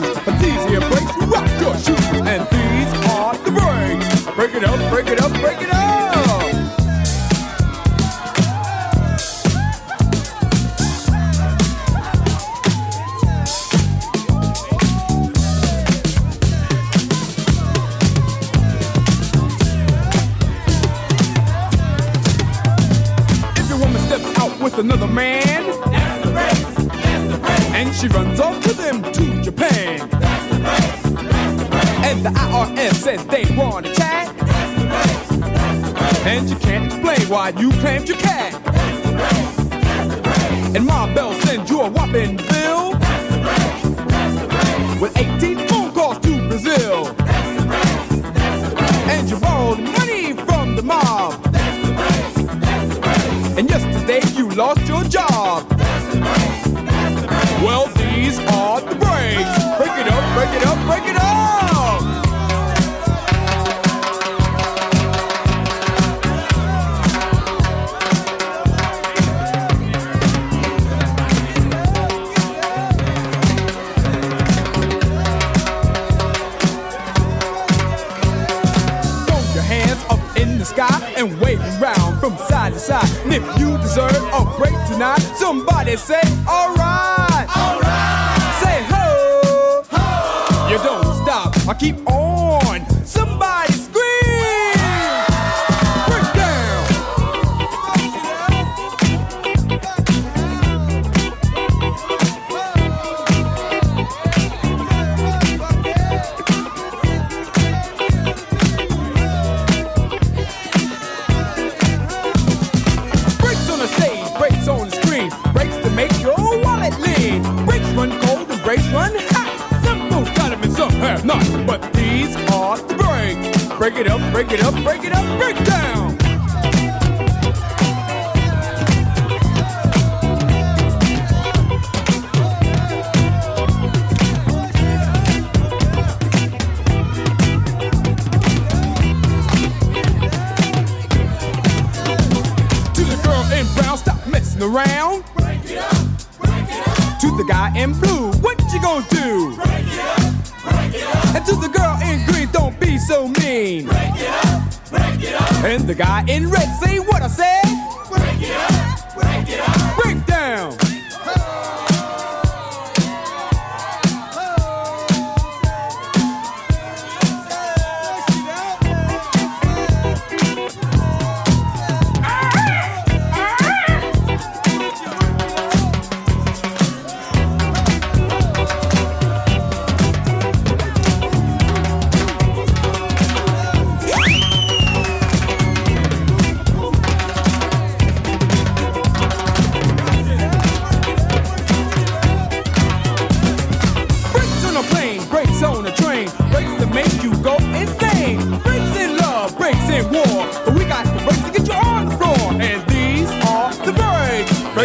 why 37.35 37.49
you 37.61 37.69
claimed 37.73 38.09
your 38.09 38.17
cat. 38.19 38.64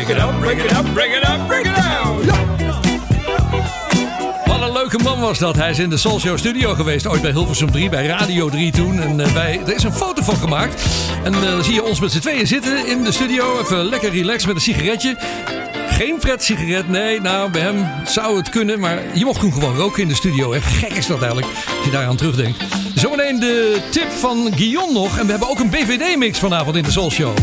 break 0.06 0.18
it 0.18 0.24
up, 0.24 0.40
break 0.40 0.58
it 0.58 0.72
up, 0.72 0.94
break 0.94 1.12
it 1.12 1.24
up, 1.24 1.48
break 1.48 1.66
it 1.66 1.76
down. 1.76 2.26
Wat 4.46 4.62
een 4.62 4.72
leuke 4.72 4.98
man 5.04 5.20
was 5.20 5.40
dat. 5.40 5.56
Hij 5.56 5.70
is 5.70 5.80
in 5.80 5.90
de 5.90 5.98
Soul 5.98 6.20
Show 6.20 6.38
Studio 6.38 6.74
geweest. 6.74 7.08
Ooit 7.08 7.22
bij 7.22 7.32
Hilversum 7.32 7.72
3, 7.72 7.90
bij 7.90 8.06
Radio 8.06 8.50
3 8.50 8.72
toen. 8.72 9.02
En 9.02 9.20
eh, 9.20 9.68
er 9.68 9.76
is 9.76 9.84
een 9.84 9.94
foto 9.94 10.22
van 10.22 10.36
gemaakt. 10.36 10.84
En 11.24 11.34
eh, 11.34 11.42
dan 11.42 11.64
zie 11.64 11.74
je 11.74 11.84
ons 11.84 12.00
met 12.00 12.12
z'n 12.12 12.20
tweeën 12.20 12.48
zitten 12.48 12.88
in 12.88 13.04
de 13.04 13.12
studio. 13.12 13.60
Even 13.60 13.86
lekker 13.86 14.12
relaxed 14.12 14.48
met 14.48 14.56
een 14.56 14.62
sigaretje 14.62 15.18
geen 15.90 16.20
sigaret, 16.38 16.90
Nee, 16.90 17.22
nou, 17.22 17.52
bij 17.52 17.62
hem 17.62 17.86
zou 18.06 18.38
het 18.38 18.50
kunnen. 18.50 18.80
Maar 18.80 19.02
je 19.14 19.26
mocht 19.26 19.40
toen 19.40 19.54
gewoon 19.54 19.76
roken 19.76 20.02
in 20.02 20.08
de 20.08 20.16
studio. 20.16 20.54
Hè. 20.54 20.62
Gek 20.62 20.92
is 20.92 21.08
dat 21.08 21.20
eigenlijk, 21.22 21.48
als 21.78 21.86
je 21.86 21.92
daaraan 21.92 22.16
terugdenkt. 22.16 22.64
Zometeen 22.96 23.40
de 23.40 23.80
tip 23.92 24.12
van 24.12 24.52
Guillaume 24.56 24.94
nog. 24.94 25.18
En 25.18 25.26
we 25.26 25.32
hebben 25.32 25.50
ook 25.50 25.60
een 25.60 25.70
BVD-mix 25.70 26.40
vanavond 26.40 26.76
in 26.76 26.84
de 26.84 26.92
Soul 26.92 27.12
Show. 27.12 27.36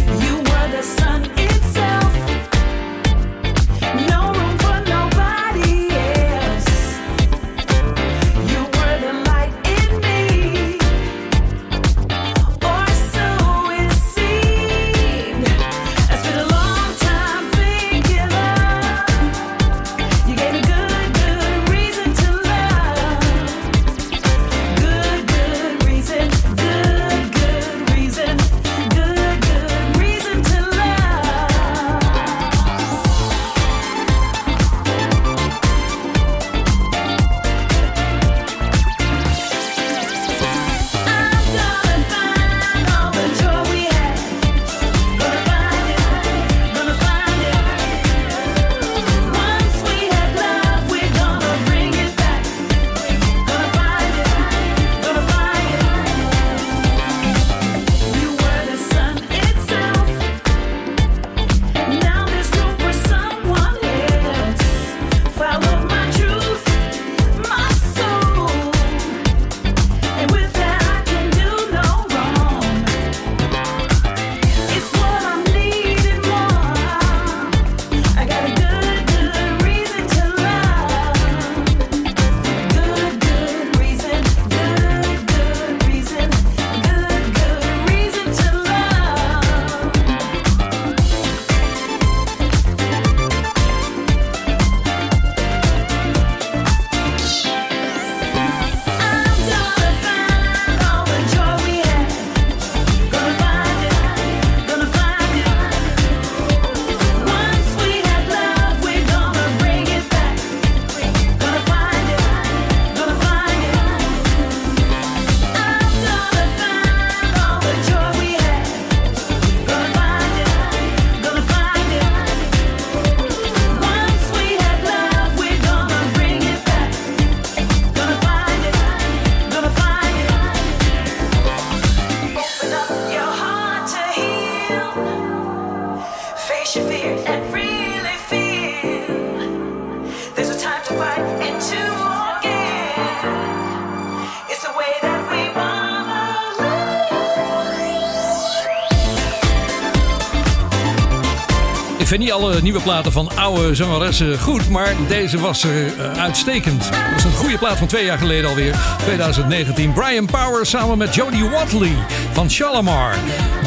Niet 152.27 152.35
alle 152.35 152.61
nieuwe 152.62 152.81
platen 152.81 153.12
van 153.12 153.31
oude 153.37 153.74
zangeressen 153.74 154.39
goed, 154.39 154.68
maar 154.68 154.95
deze 155.09 155.39
was 155.39 155.62
er 155.64 155.87
eh, 155.99 156.22
uitstekend. 156.22 156.83
Dat 156.83 157.12
was 157.14 157.24
een 157.24 157.33
goede 157.33 157.59
plaat 157.59 157.77
van 157.79 157.87
twee 157.87 158.05
jaar 158.05 158.18
geleden 158.18 158.49
alweer, 158.49 158.74
2019. 159.05 159.93
Brian 159.93 160.27
Power 160.27 160.66
samen 160.66 160.99
met 160.99 161.14
Jodie 161.14 161.49
Watley 161.49 161.93
van 162.33 162.51
Shalimar. 162.51 163.14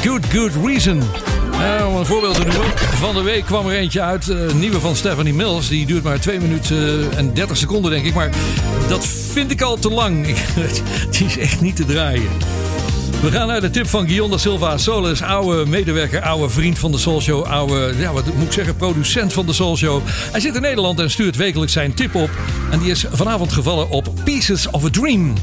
Good 0.04 0.26
Good 0.34 0.52
Reason. 0.66 1.02
Eh, 1.52 1.88
om 1.88 1.96
een 1.96 2.06
voorbeeld 2.06 2.36
te 2.36 2.46
noemen. 2.46 2.78
Van 2.78 3.16
de 3.16 3.22
week 3.22 3.46
kwam 3.46 3.68
er 3.68 3.76
eentje 3.76 4.02
uit. 4.02 4.30
eh, 4.30 4.38
Een 4.48 4.60
nieuwe 4.60 4.80
van 4.80 4.96
Stephanie 4.96 5.34
Mills. 5.34 5.68
Die 5.68 5.86
duurt 5.86 6.04
maar 6.04 6.20
2 6.20 6.40
minuten 6.40 6.78
eh, 7.12 7.18
en 7.18 7.34
30 7.34 7.58
seconden, 7.58 7.92
denk 7.92 8.06
ik. 8.06 8.14
Maar 8.14 8.30
dat 8.88 9.06
vind 9.32 9.52
ik 9.52 9.62
al 9.62 9.78
te 9.78 9.90
lang. 9.90 10.26
Die 11.12 11.26
is 11.26 11.38
echt 11.38 11.62
niet 11.62 11.76
te 11.76 11.86
draaien. 11.86 12.28
We 13.22 13.32
gaan 13.32 13.48
naar 13.48 13.62
de 13.62 13.70
tip 13.70 13.88
van 13.88 14.06
Guillaume 14.06 14.32
da 14.32 14.38
Silva 14.38 14.78
Solis, 14.78 15.22
oude 15.22 15.66
medewerker, 15.66 16.22
oude 16.22 16.50
vriend 16.50 16.80
van 16.80 16.92
de 16.92 16.98
Soul 16.98 17.22
Show, 17.22 17.46
oude, 17.46 17.94
ja, 17.98 18.14
wat 18.14 18.34
moet 18.34 18.46
ik 18.46 18.52
zeggen, 18.52 18.76
producent 18.76 19.34
van 19.34 19.46
de 19.46 19.54
Soul 19.54 19.78
Show. 19.78 20.02
Hij 20.32 20.40
zit 20.40 20.56
in 20.56 20.62
Nederland 20.62 21.00
en 21.00 21.12
stuurt 21.12 21.36
wekelijks 21.36 21.74
zijn 21.74 21.94
tip 21.94 22.16
op. 22.16 22.30
En 22.72 22.80
die 22.80 22.92
is 22.92 23.06
vanavond 23.12 23.52
gevallen 23.52 23.90
op 23.90 24.10
Pieces 24.24 24.70
of 24.70 24.86
a 24.86 24.90
Dream. 24.90 25.34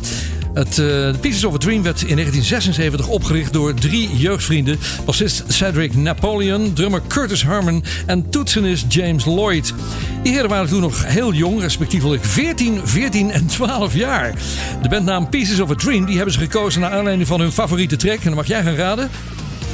Het 0.57 0.79
eh, 0.79 1.21
Pieces 1.21 1.45
of 1.45 1.55
a 1.55 1.59
Dream 1.59 1.83
werd 1.83 2.03
in 2.03 2.15
1976 2.17 3.09
opgericht 3.09 3.53
door 3.53 3.75
drie 3.75 4.17
jeugdvrienden. 4.17 4.79
Bassist 5.05 5.45
Cedric 5.49 5.97
Napoleon, 5.97 6.73
drummer 6.73 7.03
Curtis 7.07 7.45
Harmon 7.45 7.85
en 8.07 8.31
toetsenist 8.31 8.93
James 8.93 9.25
Lloyd. 9.25 9.75
Die 10.23 10.33
heren 10.33 10.49
waren 10.49 10.69
toen 10.69 10.81
nog 10.81 11.07
heel 11.07 11.33
jong, 11.33 11.61
respectievelijk 11.61 12.25
14, 12.25 12.81
14 12.85 13.31
en 13.31 13.47
12 13.47 13.95
jaar. 13.95 14.35
De 14.83 14.89
bandnaam 14.89 15.29
Pieces 15.29 15.61
of 15.61 15.71
a 15.71 15.75
Dream 15.75 16.05
die 16.05 16.17
hebben 16.17 16.35
ze 16.35 16.41
gekozen 16.41 16.81
naar 16.81 16.91
aanleiding 16.91 17.29
van 17.29 17.41
hun 17.41 17.53
favoriete 17.53 17.97
track. 17.97 18.19
En 18.19 18.25
dan 18.25 18.35
mag 18.35 18.47
jij 18.47 18.63
gaan 18.63 18.75
raden. 18.75 19.11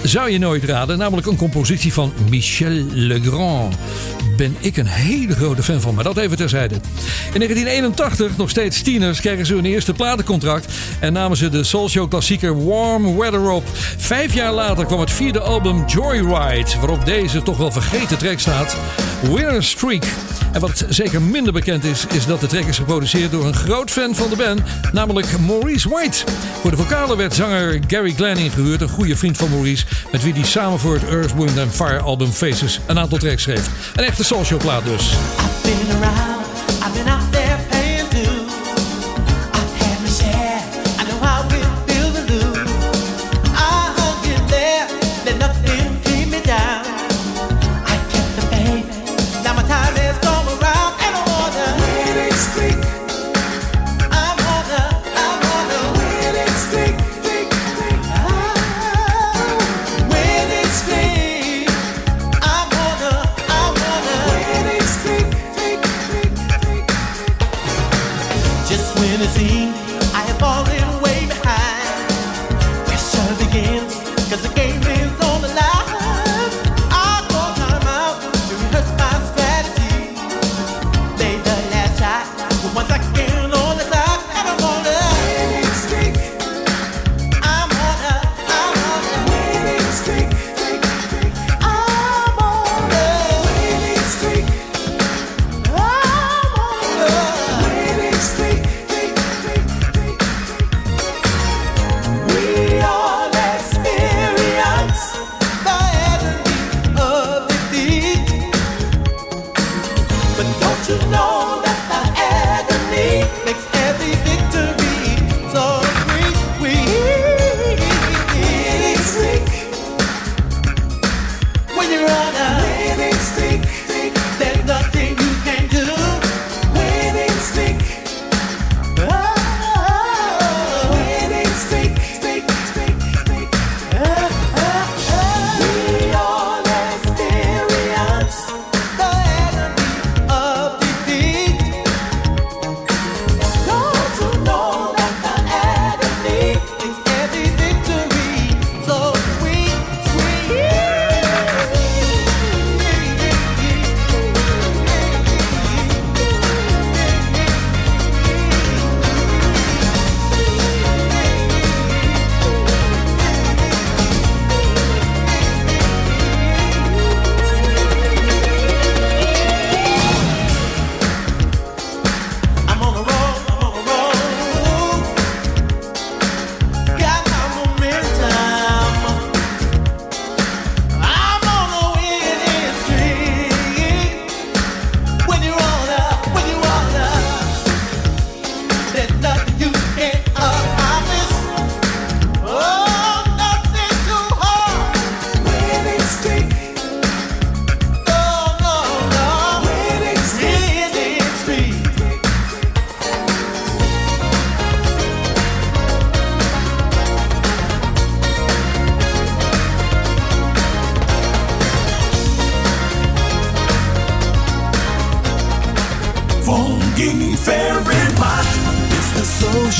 Zou 0.02 0.30
je 0.30 0.38
nooit 0.38 0.64
raden, 0.64 0.98
namelijk 0.98 1.26
een 1.26 1.36
compositie 1.36 1.92
van 1.92 2.12
Michel 2.30 2.84
Legrand. 2.90 3.74
Ben 4.36 4.56
ik 4.58 4.76
een 4.76 4.86
hele 4.86 5.34
grote 5.34 5.62
fan 5.62 5.80
van, 5.80 5.94
maar 5.94 6.04
dat 6.04 6.16
even 6.16 6.36
terzijde. 6.36 6.74
In 7.32 7.38
1981, 7.38 8.36
nog 8.36 8.50
steeds 8.50 8.82
tieners, 8.82 9.20
kregen 9.20 9.46
ze 9.46 9.54
hun 9.54 9.64
eerste 9.64 9.92
platencontract 9.92 10.72
en 11.00 11.12
namen 11.12 11.36
ze 11.36 11.48
de 11.48 11.64
Soul 11.64 11.88
Show 11.88 12.08
klassieker 12.08 12.64
Warm 12.64 13.16
Weather 13.16 13.50
op. 13.50 13.64
Vijf 13.96 14.34
jaar 14.34 14.52
later 14.52 14.86
kwam 14.86 15.00
het 15.00 15.10
vierde 15.10 15.40
album 15.40 15.84
Joyride, 15.86 16.78
waarop 16.80 17.04
deze 17.04 17.42
toch 17.42 17.56
wel 17.56 17.72
vergeten 17.72 18.18
track 18.18 18.38
staat, 18.38 18.76
Winner 19.22 19.62
Streak. 19.62 20.04
En 20.52 20.60
wat 20.60 20.84
zeker 20.88 21.22
minder 21.22 21.52
bekend 21.52 21.84
is, 21.84 22.06
is 22.06 22.26
dat 22.26 22.40
de 22.40 22.46
track 22.46 22.64
is 22.64 22.78
geproduceerd 22.78 23.30
door 23.30 23.46
een 23.46 23.54
groot 23.54 23.90
fan 23.90 24.14
van 24.14 24.30
de 24.30 24.36
band, 24.36 24.60
namelijk 24.92 25.38
Maurice 25.38 25.88
White. 25.88 26.24
Voor 26.60 26.70
de 26.70 26.76
vocalen 26.76 27.16
werd 27.16 27.34
zanger 27.34 27.80
Gary 27.86 28.12
Glenn 28.12 28.38
ingehuurd, 28.38 28.80
een 28.80 28.88
goede 28.88 29.16
vriend 29.16 29.36
van 29.36 29.50
Maurice, 29.50 29.84
met 30.12 30.22
wie 30.22 30.32
hij 30.32 30.44
samen 30.44 30.78
voor 30.78 30.94
het 30.94 31.08
Earth, 31.08 31.34
Wind 31.34 31.74
Fire 31.74 32.00
album 32.00 32.30
Faces 32.30 32.80
een 32.86 32.98
aantal 32.98 33.18
tracks 33.18 33.42
schreef. 33.42 33.68
Een 33.94 34.04
echte 34.04 34.24
social 34.24 34.58
plaat 34.58 34.84
dus. 34.84 35.14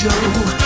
Show 0.02 0.61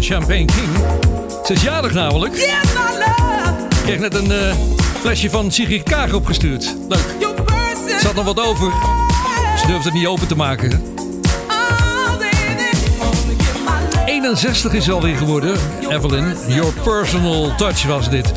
Champagne 0.00 0.44
King. 0.44 0.68
Ze 1.44 1.52
is 1.52 1.62
jarig 1.62 1.92
namelijk. 1.92 2.34
Ik 2.34 3.82
kreeg 3.84 3.98
net 3.98 4.14
een 4.14 4.32
eh, 4.32 4.54
flesje 5.00 5.30
van 5.30 5.50
Sigrid 5.50 5.82
Kaag 5.82 6.12
opgestuurd. 6.12 6.74
Leuk. 6.88 7.06
Er 7.94 8.00
zat 8.00 8.14
nog 8.14 8.24
wat 8.24 8.40
over. 8.40 8.72
Ze 9.58 9.66
durfde 9.66 9.88
het 9.88 9.98
niet 9.98 10.06
open 10.06 10.26
te 10.26 10.36
maken. 10.36 10.82
61 14.06 14.72
is 14.72 14.90
alweer 14.90 15.16
geworden, 15.16 15.56
Evelyn. 15.88 16.36
Your 16.48 16.72
personal 16.72 17.54
touch 17.56 17.86
was 17.86 18.10
dit. 18.10 18.32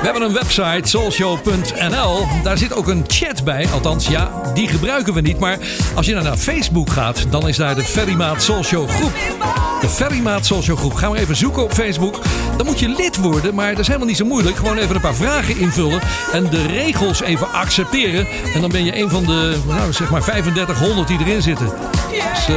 We 0.00 0.04
hebben 0.04 0.22
een 0.22 0.32
website, 0.32 0.88
soulshow.nl. 0.88 2.26
Daar 2.42 2.58
zit 2.58 2.72
ook 2.72 2.88
een 2.88 3.04
chat 3.06 3.44
bij. 3.44 3.68
Althans, 3.72 4.08
ja, 4.08 4.30
die 4.54 4.68
gebruiken 4.68 5.14
we 5.14 5.20
niet. 5.20 5.38
Maar 5.38 5.58
als 5.94 6.06
je 6.06 6.12
nou 6.12 6.24
naar 6.24 6.36
Facebook 6.36 6.90
gaat, 6.90 7.26
dan 7.30 7.48
is 7.48 7.56
daar 7.56 7.74
de 7.74 7.82
Ferrymaat 7.82 8.42
Soulshow 8.42 8.88
groep. 8.88 9.37
De 9.80 9.88
Ferrymaat 9.88 10.46
Soulshow 10.46 10.78
groep. 10.78 10.94
Gaan 10.94 11.12
we 11.12 11.18
even 11.18 11.36
zoeken 11.36 11.62
op 11.62 11.72
Facebook. 11.72 12.20
Dan 12.56 12.66
moet 12.66 12.78
je 12.80 12.88
lid 12.88 13.16
worden, 13.16 13.54
maar 13.54 13.70
dat 13.70 13.78
is 13.78 13.86
helemaal 13.86 14.08
niet 14.08 14.16
zo 14.16 14.24
moeilijk. 14.24 14.56
Gewoon 14.56 14.76
even 14.76 14.94
een 14.94 15.00
paar 15.00 15.14
vragen 15.14 15.58
invullen 15.58 16.00
en 16.32 16.50
de 16.50 16.66
regels 16.66 17.20
even 17.20 17.52
accepteren. 17.52 18.26
En 18.54 18.60
dan 18.60 18.70
ben 18.70 18.84
je 18.84 19.00
een 19.00 19.10
van 19.10 19.24
de, 19.24 19.56
nou, 19.66 19.92
zeg 19.92 20.10
maar 20.10 20.22
3500 20.22 21.08
die 21.08 21.18
erin 21.18 21.42
zitten. 21.42 21.66
Dus 22.10 22.48
eh, 22.48 22.56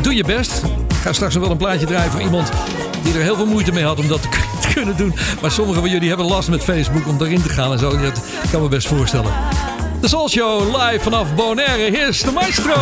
doe 0.00 0.14
je 0.14 0.24
best. 0.24 0.62
Ik 0.88 0.96
ga 1.02 1.12
straks 1.12 1.34
nog 1.34 1.42
wel 1.42 1.52
een 1.52 1.58
plaatje 1.58 1.86
draaien 1.86 2.10
voor 2.10 2.20
iemand 2.20 2.50
die 3.02 3.14
er 3.14 3.22
heel 3.22 3.36
veel 3.36 3.46
moeite 3.46 3.72
mee 3.72 3.84
had 3.84 3.98
om 3.98 4.08
dat 4.08 4.22
te 4.22 4.28
kunnen 4.74 4.96
doen. 4.96 5.14
Maar 5.40 5.50
sommigen 5.50 5.80
van 5.80 5.90
jullie 5.90 6.08
hebben 6.08 6.26
last 6.26 6.48
met 6.48 6.64
Facebook 6.64 7.06
om 7.06 7.18
daarin 7.18 7.42
te 7.42 7.48
gaan 7.48 7.72
en 7.72 7.78
zo. 7.78 8.00
Dat 8.00 8.20
kan 8.50 8.62
me 8.62 8.68
best 8.68 8.88
voorstellen. 8.88 9.32
De 10.00 10.08
Soul 10.08 10.64
live 10.64 11.00
vanaf 11.00 11.34
Bonaire. 11.34 11.90
Hier 11.90 12.08
is 12.08 12.20
de 12.20 12.30
maestro. 12.30 12.74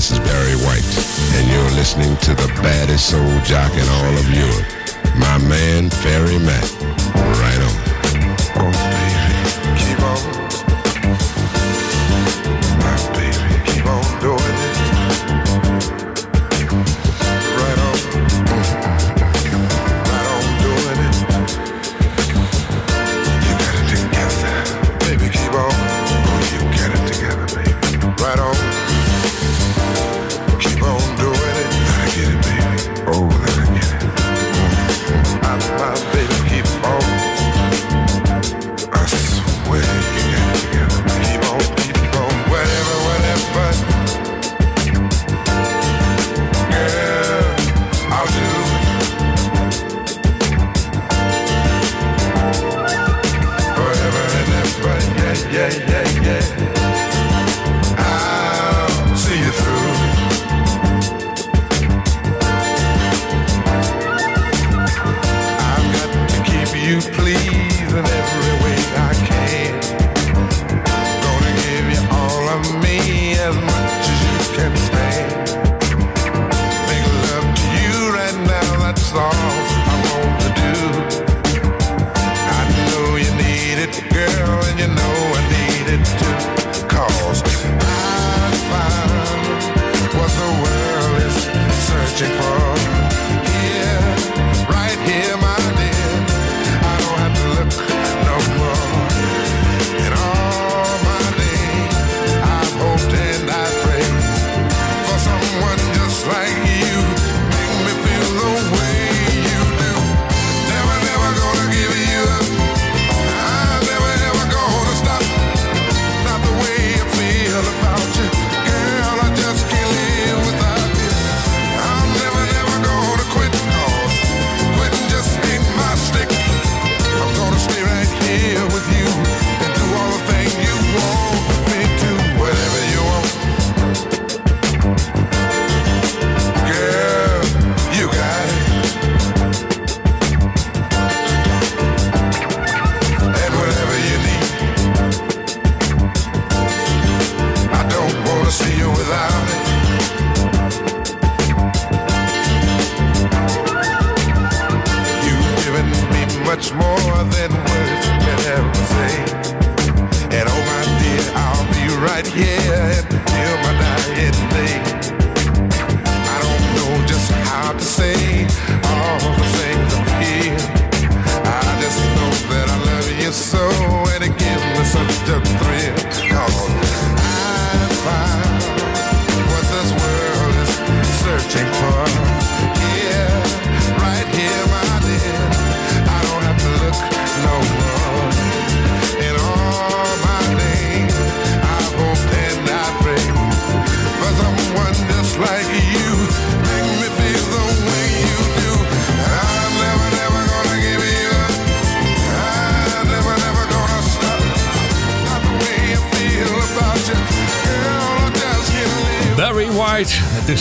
Hi, 0.00 0.02
this 0.02 0.12
is 0.12 0.18
Barry 0.20 0.56
White, 0.64 0.88
and 1.36 1.44
you're 1.52 1.76
listening 1.76 2.16
to 2.24 2.32
the 2.32 2.48
baddest 2.62 3.10
soul 3.10 3.20
jock 3.44 3.70
in 3.74 3.86
all 3.86 4.16
of 4.16 4.30
Europe, 4.32 4.64
my 5.20 5.36
man 5.46 5.90
Ferry 5.90 6.38
Matt. 6.38 6.64
Right 7.36 7.49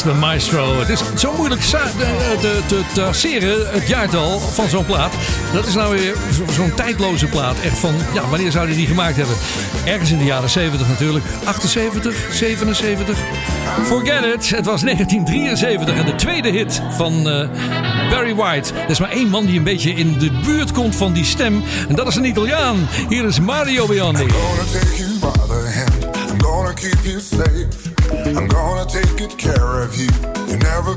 de 0.04 0.14
maestro. 0.14 0.80
Het 0.80 0.90
is 0.90 1.02
zo 1.16 1.34
moeilijk 1.38 1.62
te, 1.62 2.82
traceren, 2.94 3.72
het 3.72 3.88
jaartal 3.88 4.40
van 4.40 4.70
zo'n 4.70 4.86
plaat. 4.86 5.14
Dat 5.54 5.68
is 5.68 5.74
nou 5.74 5.96
weer 6.00 6.14
zo- 6.34 6.52
zo'n 6.54 6.74
tijdloze 6.74 7.26
plaat. 7.26 7.56
Echt 7.64 7.78
van, 7.78 7.94
ja, 8.14 8.28
wanneer 8.30 8.52
zou 8.52 8.68
hij 8.68 8.76
die 8.76 8.88
gemaakt 8.88 9.16
hebben? 9.16 9.36
Ergens 9.86 10.12
in 10.12 10.18
de 10.18 10.24
jaren 10.24 10.50
70 10.50 10.88
natuurlijk. 10.88 11.26
78, 11.44 12.16
77. 12.32 13.18
Forget 13.86 14.26
it, 14.26 14.50
het 14.50 14.66
was 14.66 14.82
1973 14.82 15.96
en 15.96 16.06
de 16.06 16.16
tweede 16.16 16.50
hit 16.50 16.82
van 16.98 17.30
eh, 17.30 17.48
Barry 18.10 18.36
White. 18.36 18.74
Er 18.74 18.90
is 18.90 19.00
maar 19.00 19.12
één 19.12 19.28
man 19.30 19.46
die 19.46 19.58
een 19.58 19.64
beetje 19.64 19.92
in 19.94 20.18
de 20.18 20.32
buurt 20.46 20.72
komt 20.72 20.96
van 20.96 21.14
die 21.14 21.26
stem. 21.26 21.64
En 21.90 21.96
dat 21.96 22.08
is 22.08 22.16
een 22.16 22.26
Italiaan. 22.26 22.88
Hier 23.10 23.26
is 23.26 23.40
Mario 23.40 23.88
Biondi. 23.88 24.26
gonna 24.30 24.64
take 24.72 24.96
you 24.98 25.10
by 25.20 25.28
the 25.48 25.72
hand. 25.76 26.18
I'm 26.32 26.42
gonna 26.42 26.74
keep 26.74 26.98
you 27.04 27.20
safe. 27.20 27.79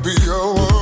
be 0.03 0.11
a 0.27 0.53
woman. 0.53 0.82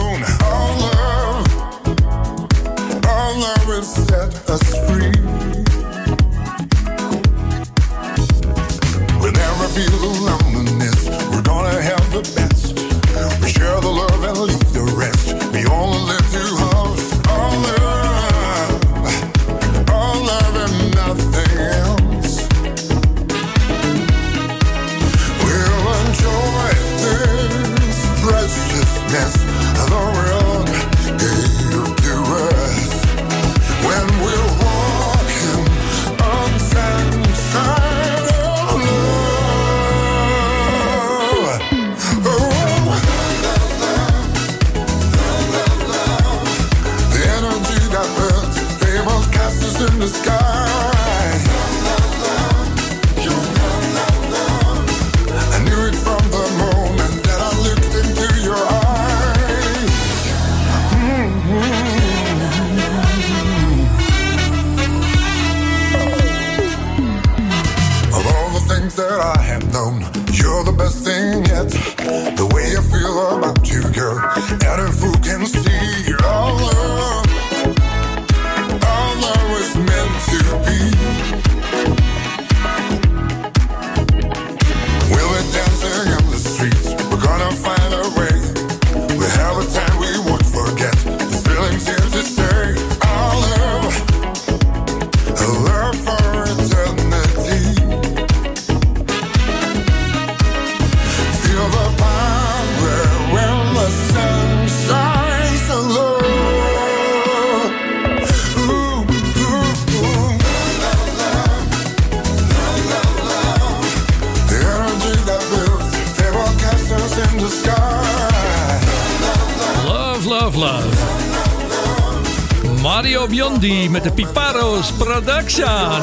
Mario 123.20 123.36
Biondi 123.36 123.88
met 123.90 124.02
de 124.02 124.12
Piparo's 124.12 124.92
Production. 124.92 126.02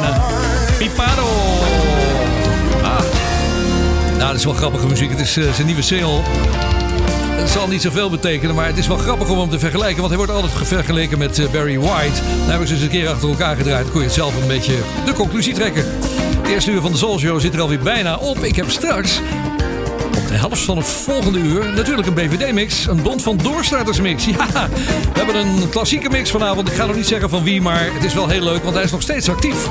Piparo. 0.77 1.27
Ah. 2.81 2.99
Nou, 4.17 4.19
dat 4.19 4.35
is 4.35 4.45
wel 4.45 4.53
grappige 4.53 4.87
muziek. 4.87 5.09
Het 5.09 5.19
is 5.19 5.37
eh, 5.37 5.53
zijn 5.53 5.65
nieuwe 5.65 5.81
single. 5.81 6.19
Het 7.31 7.49
zal 7.49 7.67
niet 7.67 7.81
zoveel 7.81 8.09
betekenen, 8.09 8.55
maar 8.55 8.65
het 8.65 8.77
is 8.77 8.87
wel 8.87 8.97
grappig 8.97 9.29
om 9.29 9.39
hem 9.39 9.49
te 9.49 9.59
vergelijken. 9.59 9.97
Want 9.97 10.07
hij 10.07 10.17
wordt 10.17 10.31
altijd 10.31 10.67
vergeleken 10.67 11.17
met 11.17 11.39
eh, 11.39 11.49
Barry 11.51 11.79
White. 11.79 12.21
Daar 12.39 12.49
hebben 12.49 12.67
ze 12.67 12.73
eens 12.73 12.83
een 12.83 12.89
keer 12.89 13.09
achter 13.09 13.29
elkaar 13.29 13.55
gedraaid. 13.55 13.93
Dan 13.93 14.01
je 14.01 14.09
zelf 14.09 14.41
een 14.41 14.47
beetje 14.47 14.77
de 15.05 15.13
conclusie 15.13 15.53
trekken. 15.53 15.85
Het 16.41 16.47
eerste 16.47 16.71
uur 16.71 16.81
van 16.81 16.91
de 16.91 16.97
Soul 16.97 17.19
Show 17.19 17.39
zit 17.39 17.53
er 17.53 17.61
alweer 17.61 17.79
bijna 17.79 18.17
op. 18.17 18.37
Ik 18.43 18.55
heb 18.55 18.69
straks 18.69 19.21
de 20.27 20.33
helft 20.33 20.61
van 20.61 20.77
het 20.77 20.87
volgende 20.87 21.39
uur 21.39 21.73
natuurlijk 21.73 22.07
een 22.07 22.13
BVD-mix. 22.13 22.87
Een 22.87 23.01
Bond 23.01 23.21
van 23.21 23.37
Doorstarters 23.37 24.01
mix. 24.01 24.25
Ja, 24.37 24.69
we 25.13 25.19
hebben 25.19 25.35
een 25.35 25.69
klassieke 25.69 26.09
mix 26.09 26.31
vanavond. 26.31 26.67
Ik 26.67 26.73
ga 26.73 26.85
nog 26.85 26.95
niet 26.95 27.07
zeggen 27.07 27.29
van 27.29 27.43
wie, 27.43 27.61
maar 27.61 27.93
het 27.93 28.03
is 28.03 28.13
wel 28.13 28.27
heel 28.27 28.43
leuk, 28.43 28.63
want 28.63 28.75
hij 28.75 28.83
is 28.83 28.91
nog 28.91 29.01
steeds 29.01 29.29
actief. 29.29 29.67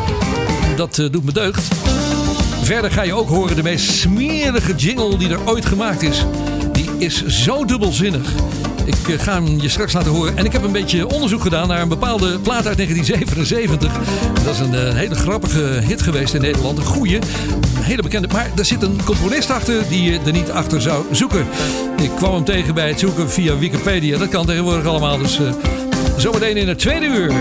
Dat 0.77 0.99
eh, 0.99 1.11
doet 1.11 1.25
me 1.25 1.33
deugd. 1.33 1.69
Verder 2.63 2.91
ga 2.91 3.03
je 3.03 3.15
ook 3.15 3.29
horen 3.29 3.57
de 3.57 3.63
meest 3.63 3.91
smerige 3.91 4.75
jingle 4.75 5.17
die 5.17 5.29
er 5.29 5.39
ooit 5.45 5.67
gemaakt 5.67 6.03
is. 6.03 6.25
Die 6.73 6.91
is 6.99 7.27
zo 7.27 7.65
dubbelzinnig. 7.65 8.33
Ik 8.87 9.09
eh, 9.09 9.19
ga 9.19 9.33
hem 9.33 9.61
je 9.61 9.69
straks 9.69 9.93
laten 9.93 10.11
horen. 10.11 10.37
En 10.37 10.45
ik 10.45 10.53
heb 10.53 10.63
een 10.63 10.73
beetje 10.73 11.07
onderzoek 11.09 11.43
gedaan 11.43 11.69
naar 11.69 11.81
een 11.81 11.89
bepaalde 11.89 12.39
plaat 12.39 12.67
uit 12.67 12.77
1977. 12.77 13.93
Dat 14.45 14.55
is 14.55 14.61
een 14.61 14.75
eh, 14.75 14.95
hele 14.95 15.15
grappige 15.15 15.61
hit 15.61 16.03
geweest 16.03 16.35
in 16.35 16.41
Nederland. 16.41 16.79
Een 16.79 16.85
goeie, 16.85 17.17
een 17.17 17.83
hele 17.83 18.03
bekende. 18.03 18.29
Maar 18.33 18.51
er 18.57 18.65
zit 18.65 18.83
een 18.83 19.01
componist 19.05 19.51
achter 19.51 19.89
die 19.89 20.03
je 20.03 20.19
er 20.27 20.33
niet 20.33 20.51
achter 20.51 20.83
zou 20.83 21.05
zoeken. 21.11 21.47
Ik 22.03 22.11
kwam 22.17 22.35
hem 22.35 22.45
tegen 22.45 22.75
bij 22.75 22.89
het 22.89 22.99
zoeken 22.99 23.31
via 23.31 23.59
Wikipedia. 23.59 24.19
Dat 24.19 24.29
kan 24.29 24.47
tegenwoordig 24.47 24.87
allemaal. 24.87 25.19
Dus 25.19 25.39
eh, 25.39 25.53
zometeen 26.17 26.57
in 26.57 26.69
het 26.69 26.79
tweede 26.79 27.07
uur. 27.07 27.33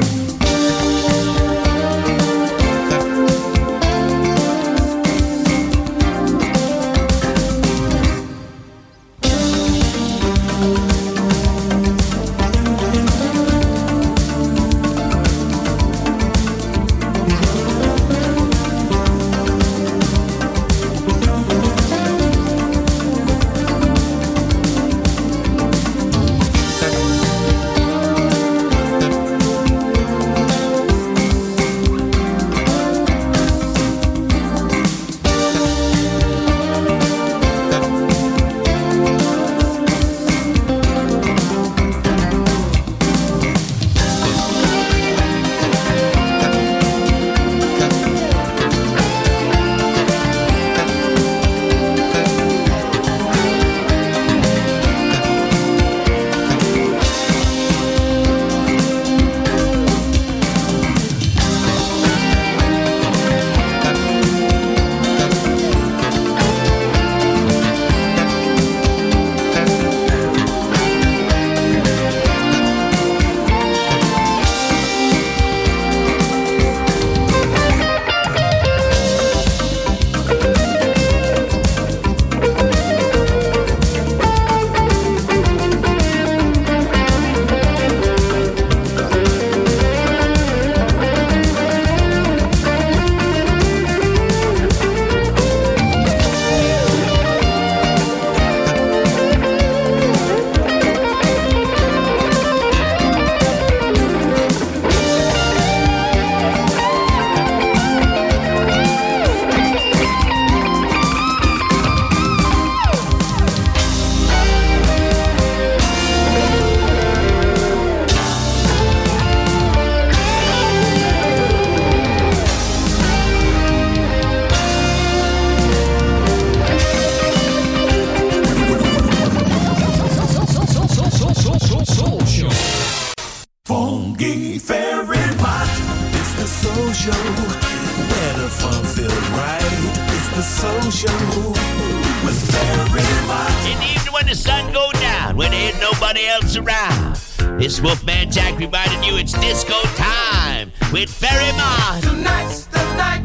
Disco 149.47 149.79
time 149.95 150.71
with 150.91 151.09
Ferry 151.09 151.51
Mon. 151.55 152.01
Tonight's 152.01 152.65
the 152.65 152.83
night. 152.95 153.23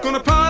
Gonna 0.00 0.20
party 0.20 0.49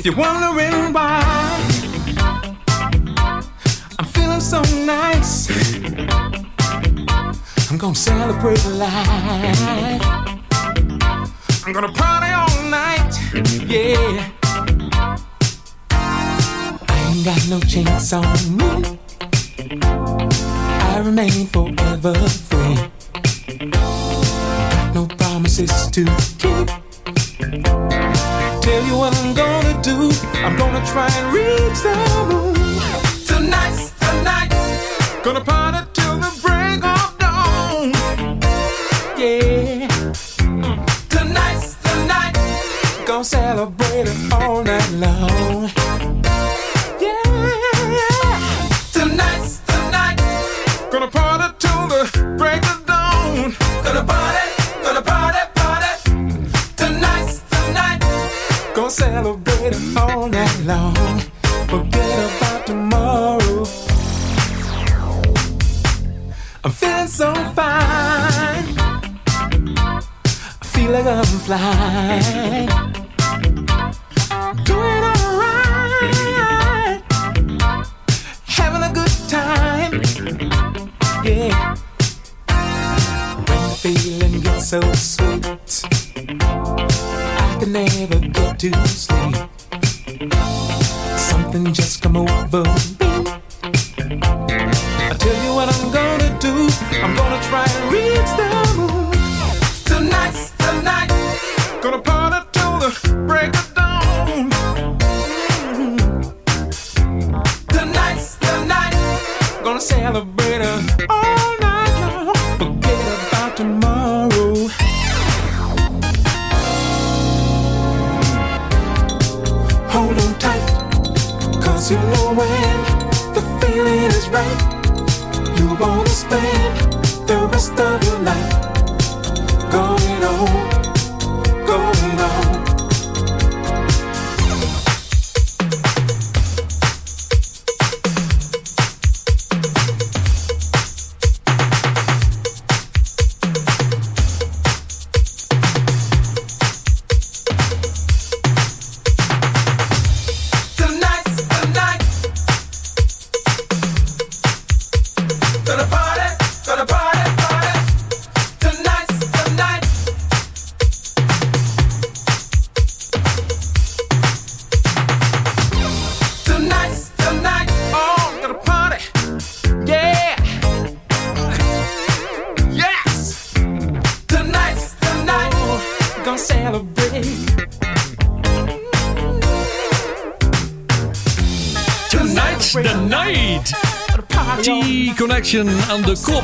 If 0.00 0.06
you're 0.06 0.16
wondering 0.16 0.94
why 0.94 1.20
I'm 3.98 4.06
feeling 4.06 4.40
so 4.40 4.62
nice, 4.86 5.50
I'm 7.70 7.76
gonna 7.76 7.94
celebrate 7.94 8.64
life. 8.64 10.00
I'm 11.66 11.74
gonna 11.74 11.92
party 11.92 12.32
all 12.32 12.70
night, 12.70 13.12
yeah. 13.68 14.30
I 15.90 17.12
ain't 17.12 17.22
got 17.22 17.46
no 17.50 17.60
chains 17.60 18.14
on 18.14 18.56
me. 18.56 18.98
I 19.68 21.02
remain 21.04 21.46
forever 21.46 22.14
free. 22.48 22.90
No 24.94 25.06
promises 25.18 25.90
to 25.90 26.06
I'm 30.42 30.56
gonna 30.56 30.82
try 30.86 31.08
and 31.18 31.34
reach 31.34 31.80
the 31.82 31.94
moon. 32.30 32.54
Tonight's 33.26 33.90
the 33.90 34.22
night. 34.22 34.50
Gonna 35.22 35.44
party 35.44 35.86
till 35.92 36.16
the 36.16 36.30
break 36.42 36.82
of 36.82 37.18
dawn. 37.18 37.92
Yeah. 39.18 39.86
Mm. 40.38 41.08
Tonight's 41.10 41.74
the 41.74 41.94
night. 42.06 42.34
Gonna 43.06 43.24
celebrate 43.24 43.79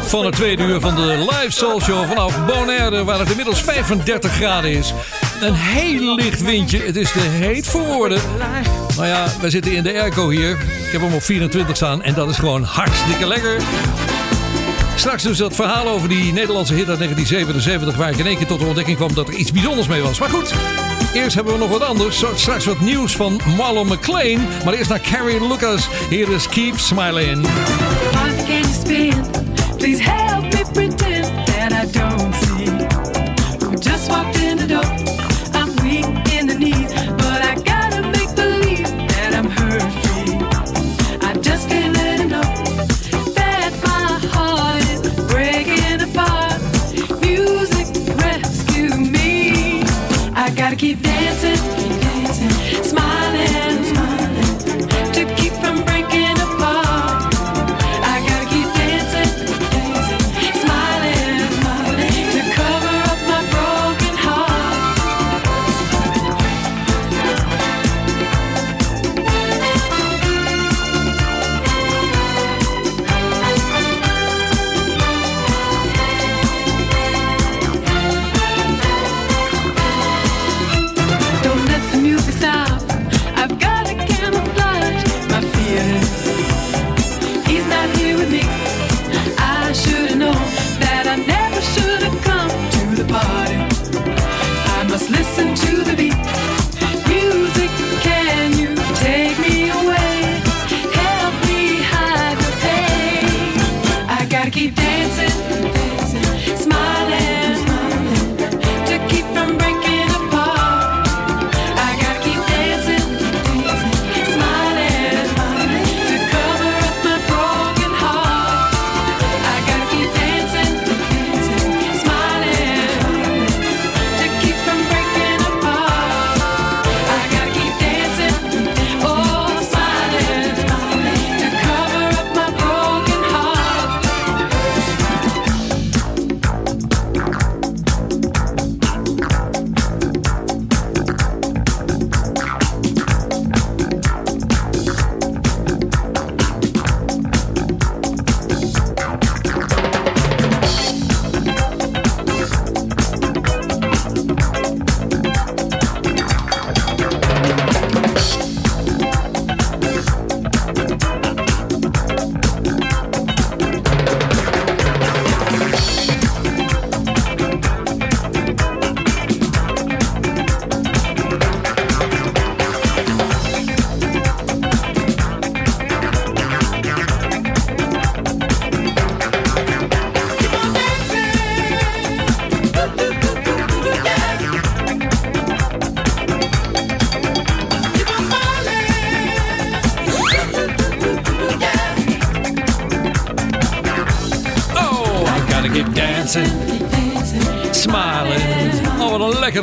van 0.09 0.25
het 0.25 0.35
tweede 0.35 0.63
uur 0.63 0.81
van 0.81 0.95
de 0.95 1.27
live 1.31 1.51
soul 1.51 1.81
show 1.81 2.09
vanaf 2.09 2.47
Bonaire, 2.47 3.05
waar 3.05 3.19
het 3.19 3.31
inmiddels 3.31 3.63
35 3.63 4.33
graden 4.33 4.71
is. 4.71 4.93
Een 5.41 5.55
heel 5.55 6.15
licht 6.15 6.43
windje. 6.43 6.79
Het 6.79 6.97
is 6.97 7.13
te 7.13 7.21
heet 7.21 7.67
voor 7.67 7.87
woorden. 7.87 8.21
Nou 8.97 9.07
ja, 9.07 9.27
wij 9.41 9.51
zitten 9.51 9.73
in 9.73 9.83
de 9.83 10.01
airco 10.01 10.29
hier. 10.29 10.51
Ik 10.51 10.93
heb 10.93 11.01
hem 11.01 11.15
op 11.15 11.23
24 11.23 11.77
staan 11.77 12.03
en 12.03 12.15
dat 12.15 12.29
is 12.29 12.37
gewoon 12.37 12.63
hartstikke 12.63 13.27
lekker. 13.27 13.61
Straks 14.97 15.23
dus 15.23 15.39
dat 15.39 15.55
verhaal 15.55 15.89
over 15.89 16.09
die 16.09 16.33
Nederlandse 16.33 16.75
hit 16.75 16.89
uit 16.89 16.99
1977... 16.99 17.97
waar 17.97 18.11
ik 18.11 18.19
in 18.19 18.27
één 18.27 18.37
keer 18.37 18.47
tot 18.47 18.59
de 18.59 18.67
ontdekking 18.67 18.97
kwam 18.97 19.15
dat 19.15 19.29
er 19.29 19.35
iets 19.35 19.53
bijzonders 19.53 19.89
mee 19.89 20.03
was. 20.03 20.19
Maar 20.19 20.29
goed, 20.29 20.55
eerst 21.13 21.35
hebben 21.35 21.53
we 21.53 21.59
nog 21.59 21.71
wat 21.71 21.83
anders. 21.83 22.25
Straks 22.35 22.65
wat 22.65 22.81
nieuws 22.81 23.17
van 23.17 23.41
Marlon 23.57 23.87
McLean. 23.87 24.41
Maar 24.65 24.75
eerst 24.75 24.91
naar 24.91 25.01
Carrie 25.01 25.49
Lucas. 25.49 25.89
Hier 26.11 26.31
is 26.31 26.49
Keep 26.49 26.79
Smiling. 26.79 27.47
Please 29.79 30.01
help 30.01 30.45
me 30.45 30.65
pretend 30.73 31.27
that 31.49 31.73
I 31.73 31.85
don't 31.87 32.35
see. 32.35 32.96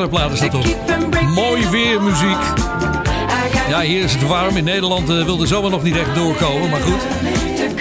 Toch. 0.09 0.65
Mooi 1.35 1.69
weer 1.69 2.01
muziek. 2.01 2.37
Ja, 3.69 3.81
hier 3.81 4.03
is 4.03 4.13
het 4.13 4.27
warm. 4.27 4.57
In 4.57 4.63
Nederland 4.63 5.09
eh, 5.09 5.23
wil 5.23 5.37
de 5.37 5.47
zomer 5.47 5.71
nog 5.71 5.83
niet 5.83 5.97
echt 5.97 6.15
doorkomen, 6.15 6.69
maar 6.69 6.81
goed. 6.81 7.01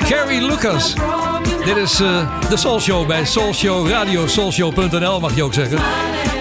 Carrie 0.08 0.42
Lucas. 0.42 0.94
Dit 1.64 1.76
is 1.76 2.00
eh, 2.00 2.48
de 2.48 2.56
Soul 2.56 2.80
Show 2.80 3.06
bij 3.06 3.24
Soul 3.24 3.54
Show 3.54 3.88
Radio, 3.88 4.26
soulshow.nl 4.26 5.20
mag 5.20 5.34
je 5.34 5.42
ook 5.42 5.54
zeggen. 5.54 5.78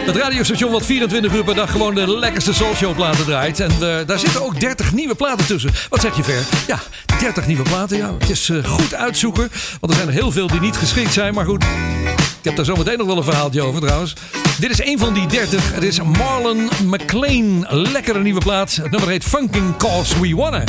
Het 0.05 0.15
radiostation 0.15 0.71
wat 0.71 0.85
24 0.85 1.33
uur 1.33 1.43
per 1.43 1.55
dag 1.55 1.71
gewoon 1.71 1.95
de 1.95 2.17
lekkerste 2.17 2.53
Soul 2.53 2.75
Show 2.75 2.95
platen 2.95 3.25
draait. 3.25 3.59
En 3.59 3.71
eh, 3.71 3.95
daar 4.05 4.19
zitten 4.19 4.43
ook 4.43 4.59
30 4.59 4.93
nieuwe 4.93 5.15
platen 5.15 5.45
tussen. 5.45 5.71
Wat 5.89 6.01
zeg 6.01 6.15
je 6.15 6.23
Ver? 6.23 6.43
Ja, 6.67 6.79
30 7.19 7.47
nieuwe 7.47 7.63
platen. 7.63 7.97
Ja, 7.97 8.13
het 8.19 8.29
is 8.29 8.51
goed 8.65 8.93
uitzoeken. 8.93 9.51
Want 9.79 9.91
er 9.91 9.97
zijn 9.97 10.07
er 10.07 10.13
heel 10.13 10.31
veel 10.31 10.47
die 10.47 10.59
niet 10.59 10.77
geschikt 10.77 11.13
zijn. 11.13 11.33
Maar 11.33 11.45
goed, 11.45 11.63
ik 11.63 12.47
heb 12.47 12.55
daar 12.55 12.65
zometeen 12.65 12.97
nog 12.97 13.07
wel 13.07 13.17
een 13.17 13.23
verhaaltje 13.23 13.61
over 13.61 13.81
trouwens. 13.81 14.13
Dit 14.61 14.71
is 14.71 14.81
een 14.81 14.99
van 14.99 15.13
die 15.13 15.27
30. 15.27 15.73
Het 15.73 15.83
is 15.83 16.01
Marlon 16.01 16.69
McLean. 16.83 17.65
Lekkere 17.69 18.19
nieuwe 18.19 18.39
plaat. 18.39 18.75
Het 18.75 18.91
nummer 18.91 19.09
heet 19.09 19.23
Funking 19.23 19.77
Cause 19.77 20.19
We 20.19 20.35
Wanna. 20.35 20.63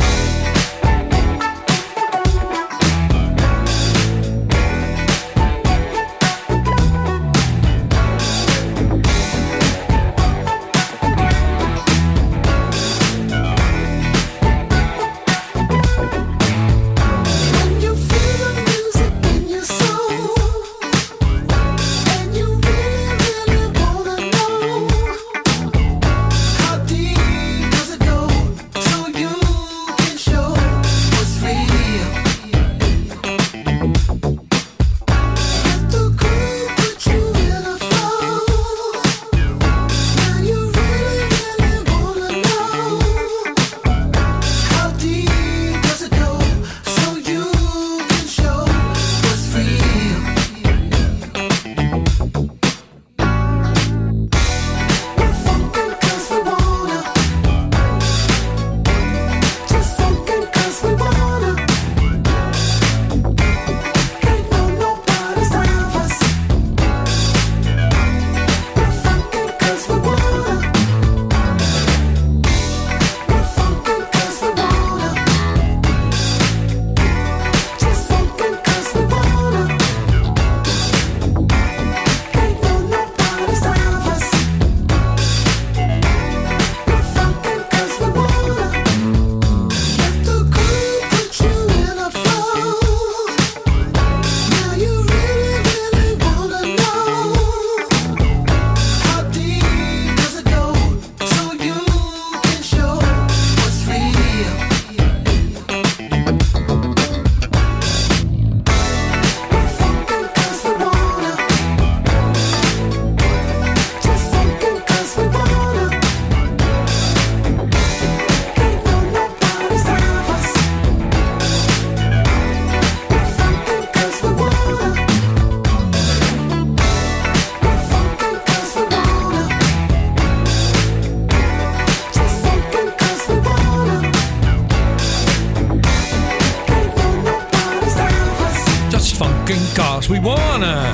We 140.06 140.20
wanna. 140.20 140.90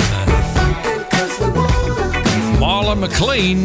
Marlon 2.59 2.99
McLean. 2.99 3.65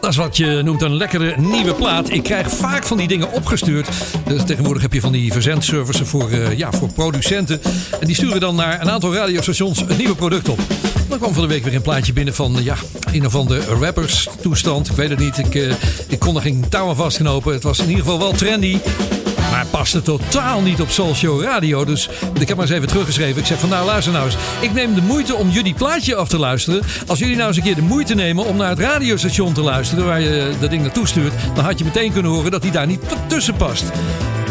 Dat 0.00 0.10
is 0.10 0.16
wat 0.16 0.36
je 0.36 0.60
noemt 0.64 0.82
een 0.82 0.96
lekkere 0.96 1.34
nieuwe 1.36 1.74
plaat. 1.74 2.10
Ik 2.10 2.22
krijg 2.22 2.50
vaak 2.50 2.86
van 2.86 2.96
die 2.96 3.08
dingen 3.08 3.32
opgestuurd. 3.32 3.88
Dus 4.26 4.44
tegenwoordig 4.44 4.82
heb 4.82 4.92
je 4.92 5.00
van 5.00 5.12
die 5.12 5.32
verzendservices 5.32 6.08
voor, 6.08 6.30
eh, 6.30 6.58
ja, 6.58 6.72
voor 6.72 6.92
producenten. 6.92 7.60
En 8.00 8.06
die 8.06 8.16
sturen 8.16 8.40
dan 8.40 8.54
naar 8.54 8.80
een 8.80 8.90
aantal 8.90 9.14
radiostations 9.14 9.80
een 9.88 9.96
nieuwe 9.96 10.14
product 10.14 10.48
op. 10.48 10.58
Dan 11.08 11.18
kwam 11.18 11.32
van 11.32 11.42
de 11.42 11.48
week 11.48 11.64
weer 11.64 11.74
een 11.74 11.82
plaatje 11.82 12.12
binnen 12.12 12.34
van 12.34 12.56
ja, 12.62 12.76
een 13.12 13.26
of 13.26 13.34
andere 13.34 13.60
rappers 13.64 14.28
toestand. 14.40 14.88
Ik 14.90 14.96
weet 14.96 15.10
het 15.10 15.18
niet. 15.18 15.38
Ik, 15.38 15.54
eh, 15.54 15.74
ik 16.06 16.18
kon 16.18 16.36
er 16.36 16.42
geen 16.42 16.64
touw 16.68 16.88
aan 16.88 16.96
vastknopen. 16.96 17.52
Het 17.52 17.62
was 17.62 17.78
in 17.78 17.88
ieder 17.88 18.04
geval 18.04 18.18
wel 18.18 18.32
trendy. 18.32 18.78
Paste 19.80 20.02
totaal 20.02 20.60
niet 20.60 20.80
op 20.80 20.90
Soul 20.90 21.14
Show 21.14 21.42
Radio. 21.42 21.84
Dus 21.84 22.08
ik 22.40 22.48
heb 22.48 22.56
maar 22.56 22.66
eens 22.66 22.74
even 22.74 22.88
teruggeschreven. 22.88 23.40
Ik 23.40 23.46
zeg 23.46 23.58
van 23.58 23.68
nou 23.68 23.86
luister 23.86 24.12
nou 24.12 24.24
eens. 24.24 24.36
Ik 24.60 24.72
neem 24.72 24.94
de 24.94 25.02
moeite 25.02 25.34
om 25.34 25.50
jullie 25.50 25.74
plaatje 25.74 26.14
af 26.14 26.28
te 26.28 26.38
luisteren. 26.38 26.82
Als 27.06 27.18
jullie 27.18 27.36
nou 27.36 27.48
eens 27.48 27.56
een 27.56 27.62
keer 27.62 27.74
de 27.74 27.82
moeite 27.82 28.14
nemen 28.14 28.44
om 28.44 28.56
naar 28.56 28.68
het 28.68 28.78
radiostation 28.78 29.52
te 29.52 29.62
luisteren. 29.62 30.04
Waar 30.04 30.20
je 30.20 30.52
dat 30.60 30.70
ding 30.70 30.82
naartoe 30.82 31.06
stuurt. 31.06 31.32
Dan 31.54 31.64
had 31.64 31.78
je 31.78 31.84
meteen 31.84 32.12
kunnen 32.12 32.30
horen 32.30 32.50
dat 32.50 32.62
hij 32.62 32.70
daar 32.70 32.86
niet 32.86 33.00
tussen 33.26 33.54
past. 33.54 33.84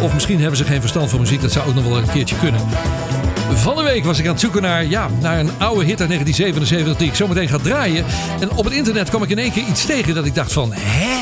Of 0.02 0.14
misschien 0.14 0.40
hebben 0.40 0.58
ze 0.58 0.64
geen 0.64 0.82
verstand 0.82 1.10
van 1.10 1.20
muziek. 1.20 1.42
Dat 1.42 1.52
zou 1.52 1.68
ook 1.68 1.76
nog 1.76 1.88
wel 1.88 1.98
een 1.98 2.12
keertje 2.12 2.36
kunnen. 2.36 2.62
Van 3.54 3.76
de 3.76 3.84
week 3.84 4.04
was 4.04 4.20
ik 4.20 4.26
aan 4.26 4.32
het 4.32 4.42
zoeken 4.42 4.62
naar, 4.62 4.86
ja, 4.86 5.10
naar 5.22 5.40
een 5.40 5.52
oude 5.58 5.86
hit 5.86 6.00
uit 6.00 6.10
1977 6.10 6.96
die 6.98 7.08
ik 7.08 7.16
zometeen 7.16 7.50
ga 7.50 7.58
draaien. 7.58 8.06
En 8.40 8.52
op 8.52 8.66
het 8.66 8.74
internet 8.74 9.10
kwam 9.10 9.24
ik 9.24 9.30
in 9.30 9.40
één 9.40 9.52
keer 9.52 9.64
iets 9.64 9.86
tegen 9.86 10.16
dat 10.16 10.26
ik 10.26 10.36
dacht 10.36 10.54
van, 10.54 10.74
hè? 10.74 11.19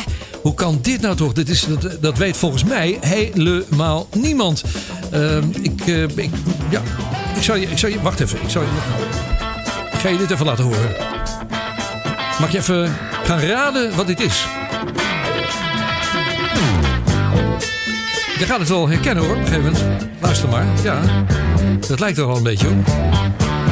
Hoe 0.47 0.55
kan 0.55 0.79
dit 0.81 1.01
nou 1.01 1.15
toch? 1.15 1.33
Dit 1.33 1.49
is, 1.49 1.65
dat, 1.79 1.97
dat 2.01 2.17
weet 2.17 2.37
volgens 2.37 2.63
mij 2.63 2.97
helemaal 3.01 4.07
niemand. 4.15 4.63
Ehm, 5.11 5.43
ik, 5.61 5.81
eh, 5.87 6.03
ik, 6.03 6.29
ja, 6.69 6.81
ik 7.35 7.43
zou 7.43 7.59
je, 7.59 7.67
ik 7.67 7.77
zou 7.77 7.91
je, 7.91 8.01
wacht 8.01 8.19
even. 8.19 8.41
Ik, 8.41 8.49
je, 8.49 8.59
ga 9.97 10.09
je 10.09 10.17
dit 10.17 10.31
even 10.31 10.45
laten 10.45 10.63
horen. 10.63 10.95
Mag 12.39 12.51
je 12.51 12.57
even 12.57 12.95
gaan 13.23 13.39
raden 13.39 13.95
wat 13.95 14.07
dit 14.07 14.19
is? 14.19 14.45
Je 18.39 18.45
gaat 18.45 18.59
het 18.59 18.69
wel 18.69 18.87
herkennen 18.87 19.23
hoor, 19.23 19.35
op 19.35 19.41
een 19.41 19.47
gegeven 19.47 19.71
moment. 19.71 20.09
Luister 20.19 20.49
maar, 20.49 20.65
ja. 20.83 21.01
Dat 21.87 21.99
lijkt 21.99 22.17
er 22.17 22.27
wel 22.27 22.37
een 22.37 22.43
beetje 22.43 22.67
op. 22.67 22.87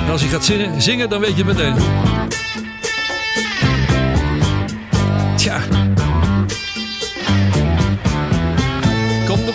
En 0.06 0.12
als 0.12 0.22
hij 0.22 0.30
gaat 0.30 0.46
zingen, 0.46 0.82
zingen, 0.82 1.10
dan 1.10 1.20
weet 1.20 1.38
je 1.38 1.44
het 1.44 1.58
meteen. 1.58 1.76
Tja. 5.36 5.75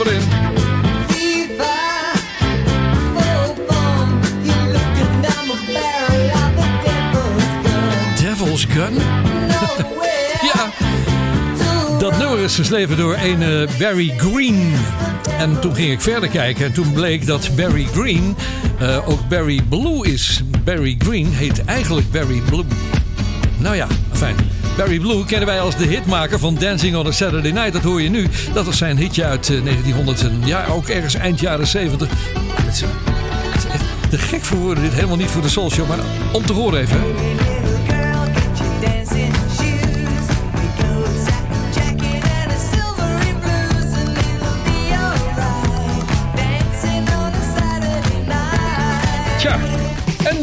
Kom 0.01 0.09
er 0.09 0.15
maar 0.15 0.23
in. 0.23 0.29
Devil's 8.21 8.65
Gun? 8.65 8.95
ja. 10.53 10.71
Dat 11.99 12.19
nummer 12.19 12.39
is 12.39 12.55
geschreven 12.55 12.97
door 12.97 13.17
een 13.23 13.43
eh, 13.43 13.79
Barry 13.79 14.13
Green. 14.17 14.73
En 15.39 15.61
toen 15.61 15.75
ging 15.75 15.91
ik 15.91 16.01
verder 16.01 16.29
kijken 16.29 16.65
en 16.65 16.73
toen 16.73 16.93
bleek 16.93 17.27
dat 17.27 17.51
Barry 17.57 17.87
Green 17.93 18.37
eh, 18.79 19.09
ook 19.09 19.29
Barry 19.29 19.61
Blue 19.69 20.07
is. 20.13 20.43
Barry 20.65 20.95
Green 20.99 21.33
heet 21.33 21.65
eigenlijk 21.65 22.11
Barry 22.11 22.41
Blue. 22.41 22.65
Nou 23.59 23.77
ja, 23.77 23.87
fijn. 24.13 24.50
Barry 24.81 24.99
Blue 24.99 25.25
kennen 25.25 25.47
wij 25.47 25.61
als 25.61 25.77
de 25.77 25.87
hitmaker 25.87 26.39
van 26.39 26.55
Dancing 26.55 26.97
on 26.97 27.07
a 27.07 27.11
Saturday 27.11 27.51
Night. 27.51 27.73
Dat 27.73 27.83
hoor 27.83 28.03
je 28.03 28.09
nu. 28.09 28.27
Dat 28.53 28.67
was 28.67 28.79
zijn 28.79 28.97
hitje 28.97 29.25
uit 29.25 29.51
eh, 29.51 29.63
1900 29.65 30.23
en 30.23 30.41
ja, 30.45 30.67
ook 30.67 30.89
ergens 30.89 31.15
eind 31.15 31.41
jaren 31.41 31.67
70. 31.67 32.09
het 32.53 32.75
is, 32.75 32.83
echt 33.71 34.23
gek 34.23 34.45
voor 34.45 34.59
woorden. 34.59 34.83
Dit 34.83 34.93
helemaal 34.93 35.17
niet 35.17 35.31
voor 35.31 35.43
de 35.43 35.49
Soul 35.49 35.71
Show, 35.71 35.89
maar 35.89 35.99
om 36.33 36.47
te 36.47 36.53
horen 36.53 36.81
even. 36.81 37.01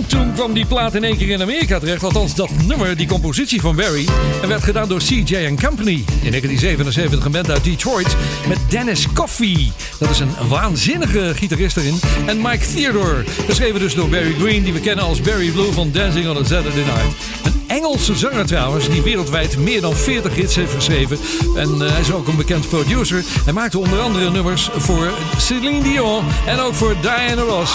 Toen 0.08 0.34
kwam 0.34 0.54
die 0.54 0.66
plaat 0.66 0.96
in 0.96 1.04
één 1.04 1.18
keer 1.18 1.30
in 1.30 1.42
Amerika 1.42 1.80
terecht. 1.80 2.04
Althans, 2.04 2.36
dat 2.36 2.50
nummer, 2.66 2.98
die 2.98 3.08
compositie 3.08 3.62
van 3.62 3.76
Barry. 3.76 4.08
En 4.42 4.48
werd 4.48 4.64
gedaan 4.64 4.88
door 4.88 5.00
CJ 5.00 5.56
Company. 5.62 6.04
In 6.22 6.32
1977 6.32 7.26
een 7.26 7.32
band 7.32 7.52
uit 7.52 7.64
Detroit. 7.64 8.16
Met 8.48 8.58
Dennis 8.70 9.08
Coffey. 9.14 9.72
Dat 10.00 10.10
is 10.10 10.20
een 10.20 10.32
waanzinnige 10.48 11.32
gitarist 11.36 11.78
erin. 11.78 12.00
En 12.26 12.42
Mike 12.42 12.66
Theodore. 12.74 13.24
Geschreven 13.48 13.80
dus 13.80 13.96
door 13.96 14.10
Barry 14.10 14.34
Green. 14.40 14.64
Die 14.64 14.74
we 14.74 14.80
kennen 14.80 15.06
als 15.06 15.22
Barry 15.22 15.52
Blue 15.52 15.72
van 15.72 15.92
Dancing 15.92 16.28
on 16.28 16.38
a 16.38 16.44
Saturday 16.44 16.84
Night. 16.84 17.16
Een 17.44 17.64
Engelse 17.68 18.16
zanger 18.16 18.46
trouwens. 18.46 18.90
Die 18.90 19.02
wereldwijd 19.02 19.58
meer 19.58 19.82
dan 19.82 19.96
40 19.96 20.36
hits 20.36 20.56
heeft 20.56 20.74
geschreven. 20.74 21.18
En 21.56 21.82
eh, 21.82 21.92
hij 21.92 22.02
is 22.02 22.12
ook 22.12 22.28
een 22.28 22.36
bekend 22.36 22.70
producer. 22.70 23.24
Hij 23.44 23.54
maakte 23.54 23.80
onder 23.80 24.00
andere 24.00 24.32
nummers 24.32 24.70
voor 24.76 25.12
Celine 25.38 25.84
Dion. 25.84 26.26
En 26.46 26.60
ook 26.60 26.74
voor 26.74 26.96
Diana 27.02 27.42
Ross. 27.42 27.74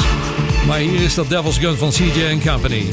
Maar 0.67 0.79
hier 0.79 1.01
is 1.01 1.15
dat 1.15 1.29
Devil's 1.29 1.59
Gun 1.59 1.77
van 1.77 1.91
CJ 1.91 2.39
Company. 2.45 2.87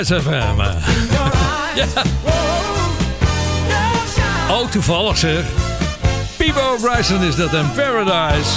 In 0.00 0.06
Paradise 0.06 0.22
FM. 0.22 0.60
ja. 1.74 2.02
Oh, 4.50 4.70
toevallig 4.70 5.18
zeg. 5.18 5.44
Peebo 6.36 6.76
Bryson 6.80 7.22
is 7.22 7.36
dat 7.36 7.54
en 7.54 7.72
Paradise. 7.72 8.50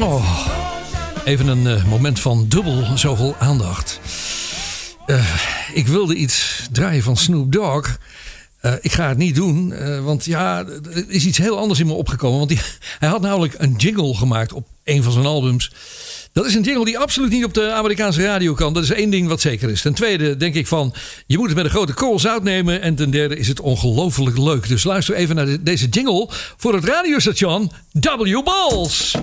Oh, 0.00 0.46
even 1.24 1.46
een 1.46 1.66
eh, 1.66 1.84
moment 1.84 2.20
van 2.20 2.48
dubbel 2.48 2.84
zoveel 2.94 3.36
aandacht. 3.38 4.00
Eh, 5.06 5.24
ik 5.74 5.86
wilde 5.86 6.14
iets 6.14 6.66
draaien 6.72 7.02
van 7.02 7.16
Snoop 7.16 7.52
Dogg. 7.52 7.98
Eh, 8.60 8.72
ik 8.80 8.92
ga 8.92 9.08
het 9.08 9.18
niet 9.18 9.34
doen, 9.34 9.74
want 10.02 10.24
ja, 10.24 10.64
er 10.94 11.04
is 11.08 11.26
iets 11.26 11.38
heel 11.38 11.58
anders 11.58 11.80
in 11.80 11.86
me 11.86 11.92
opgekomen. 11.92 12.38
Want 12.38 12.52
hij 12.98 13.08
had 13.08 13.20
namelijk 13.20 13.54
een 13.58 13.74
jingle 13.76 14.14
gemaakt 14.14 14.52
op 14.52 14.66
een 14.84 15.02
van 15.02 15.12
zijn 15.12 15.26
albums. 15.26 15.72
Dat 16.44 16.52
is 16.52 16.58
een 16.58 16.64
jingle 16.64 16.84
die 16.84 16.98
absoluut 16.98 17.30
niet 17.30 17.44
op 17.44 17.54
de 17.54 17.72
Amerikaanse 17.72 18.22
radio 18.24 18.54
kan. 18.54 18.72
Dat 18.72 18.82
is 18.82 18.90
één 18.90 19.10
ding 19.10 19.28
wat 19.28 19.40
zeker 19.40 19.70
is. 19.70 19.82
Ten 19.82 19.94
tweede 19.94 20.36
denk 20.36 20.54
ik 20.54 20.66
van, 20.66 20.94
je 21.26 21.36
moet 21.38 21.46
het 21.46 21.56
met 21.56 21.64
een 21.64 21.70
grote 21.70 21.92
korrel 21.92 22.18
zout 22.18 22.42
nemen. 22.42 22.80
En 22.82 22.94
ten 22.94 23.10
derde 23.10 23.36
is 23.36 23.48
het 23.48 23.60
ongelooflijk 23.60 24.38
leuk. 24.38 24.68
Dus 24.68 24.84
luister 24.84 25.14
even 25.14 25.34
naar 25.36 25.46
de- 25.46 25.62
deze 25.62 25.88
jingle 25.88 26.28
voor 26.56 26.74
het 26.74 26.84
radiostation 26.84 27.70
W 27.92 28.42
Balls. 28.44 29.14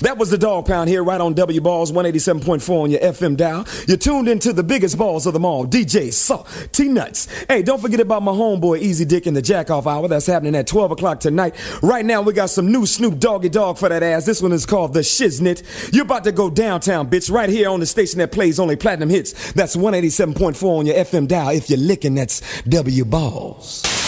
That 0.00 0.18
was 0.18 0.30
the 0.30 0.38
Dog 0.38 0.66
Pound 0.66 0.88
here, 0.88 1.02
right 1.02 1.20
on 1.20 1.34
W 1.34 1.60
Balls 1.60 1.90
187.4 1.92 2.82
on 2.82 2.90
your 2.90 3.00
FM 3.00 3.36
dial. 3.36 3.66
You're 3.86 3.96
tuned 3.96 4.28
into 4.28 4.52
the 4.52 4.62
biggest 4.62 4.98
balls 4.98 5.26
of 5.26 5.32
them 5.32 5.44
all, 5.44 5.66
DJ 5.66 6.12
Saw 6.12 6.44
T 6.72 6.88
Nuts. 6.88 7.26
Hey, 7.48 7.62
don't 7.62 7.80
forget 7.80 8.00
about 8.00 8.22
my 8.22 8.32
homeboy 8.32 8.80
Easy 8.80 9.04
Dick 9.04 9.26
in 9.26 9.34
the 9.34 9.42
Jack 9.42 9.70
Off 9.70 9.86
Hour. 9.86 10.08
That's 10.08 10.26
happening 10.26 10.54
at 10.56 10.66
12 10.66 10.92
o'clock 10.92 11.20
tonight. 11.20 11.54
Right 11.82 12.04
now, 12.04 12.22
we 12.22 12.32
got 12.32 12.50
some 12.50 12.70
new 12.70 12.86
Snoop 12.86 13.18
Doggy 13.18 13.48
Dog 13.48 13.78
for 13.78 13.88
that 13.88 14.02
ass. 14.02 14.26
This 14.26 14.42
one 14.42 14.52
is 14.52 14.66
called 14.66 14.92
The 14.92 15.00
Shiznit. 15.00 15.92
You're 15.92 16.04
about 16.04 16.24
to 16.24 16.32
go 16.32 16.50
downtown, 16.50 17.08
bitch, 17.08 17.30
right 17.30 17.48
here 17.48 17.70
on 17.70 17.80
the 17.80 17.86
station 17.86 18.18
that 18.18 18.32
plays 18.32 18.60
only 18.60 18.76
platinum 18.76 19.10
hits. 19.10 19.52
That's 19.52 19.76
187.4 19.76 20.78
on 20.78 20.86
your 20.86 20.96
FM 20.96 21.28
dial. 21.28 21.50
If 21.50 21.70
you're 21.70 21.78
licking, 21.78 22.14
that's 22.14 22.42
W 22.64 23.04
Balls. 23.04 24.03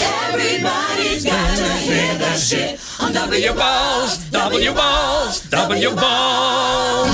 Everybody's 0.00 1.24
got 1.24 1.58
hear 1.78 2.18
that 2.18 2.38
shit 2.38 2.80
on 3.00 3.12
W 3.12 3.54
Balls, 3.54 4.18
W 4.30 4.72
Balls, 4.74 5.42
W 5.50 5.94
Balls. 5.94 7.10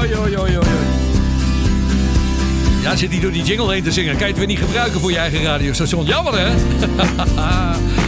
Oi, 0.00 0.14
oi, 0.14 0.36
oi. 0.36 0.56
Ja, 2.86 2.96
zit 2.96 3.10
hij 3.10 3.20
door 3.20 3.32
die 3.32 3.42
jingle 3.42 3.72
heen 3.72 3.82
te 3.82 3.92
zingen. 3.92 4.10
Kan 4.10 4.20
je 4.20 4.26
het 4.26 4.36
weer 4.38 4.46
niet 4.46 4.58
gebruiken 4.58 5.00
voor 5.00 5.10
je 5.10 5.18
eigen 5.18 5.42
radiostation? 5.42 6.04
Jammer, 6.04 6.38
hè? 6.38 6.54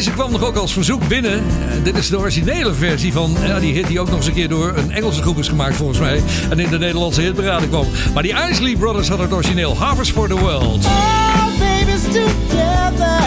Deze 0.00 0.12
kwam 0.12 0.30
nog 0.30 0.44
ook 0.44 0.56
als 0.56 0.72
verzoek 0.72 1.08
binnen. 1.08 1.32
Eh, 1.32 1.84
dit 1.84 1.96
is 1.96 2.08
de 2.08 2.18
originele 2.18 2.74
versie 2.74 3.12
van 3.12 3.36
ja, 3.46 3.58
die 3.58 3.74
hit 3.74 3.86
die 3.86 4.00
ook 4.00 4.06
nog 4.06 4.16
eens 4.16 4.26
een 4.26 4.32
keer 4.32 4.48
door 4.48 4.76
een 4.76 4.90
Engelse 4.90 5.22
groep 5.22 5.38
is 5.38 5.48
gemaakt 5.48 5.76
volgens 5.76 5.98
mij. 5.98 6.22
En 6.50 6.58
in 6.58 6.70
de 6.70 6.78
Nederlandse 6.78 7.20
hitparade 7.20 7.68
kwam. 7.68 7.86
Maar 8.14 8.22
die 8.22 8.34
Isley 8.50 8.76
Brothers 8.76 9.08
hadden 9.08 9.26
het 9.26 9.34
origineel. 9.34 9.76
Harvest 9.76 10.12
for 10.12 10.28
the 10.28 10.38
World. 10.38 10.86
All 10.86 11.58
babies 11.58 12.02
together, 12.02 13.20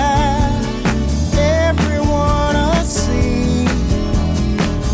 everyone 1.70 2.56
a. 2.56 2.84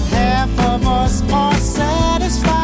Half 0.10 0.82
of 0.82 1.06
us 1.06 1.22
are 1.32 1.60
satisfied, 1.60 2.59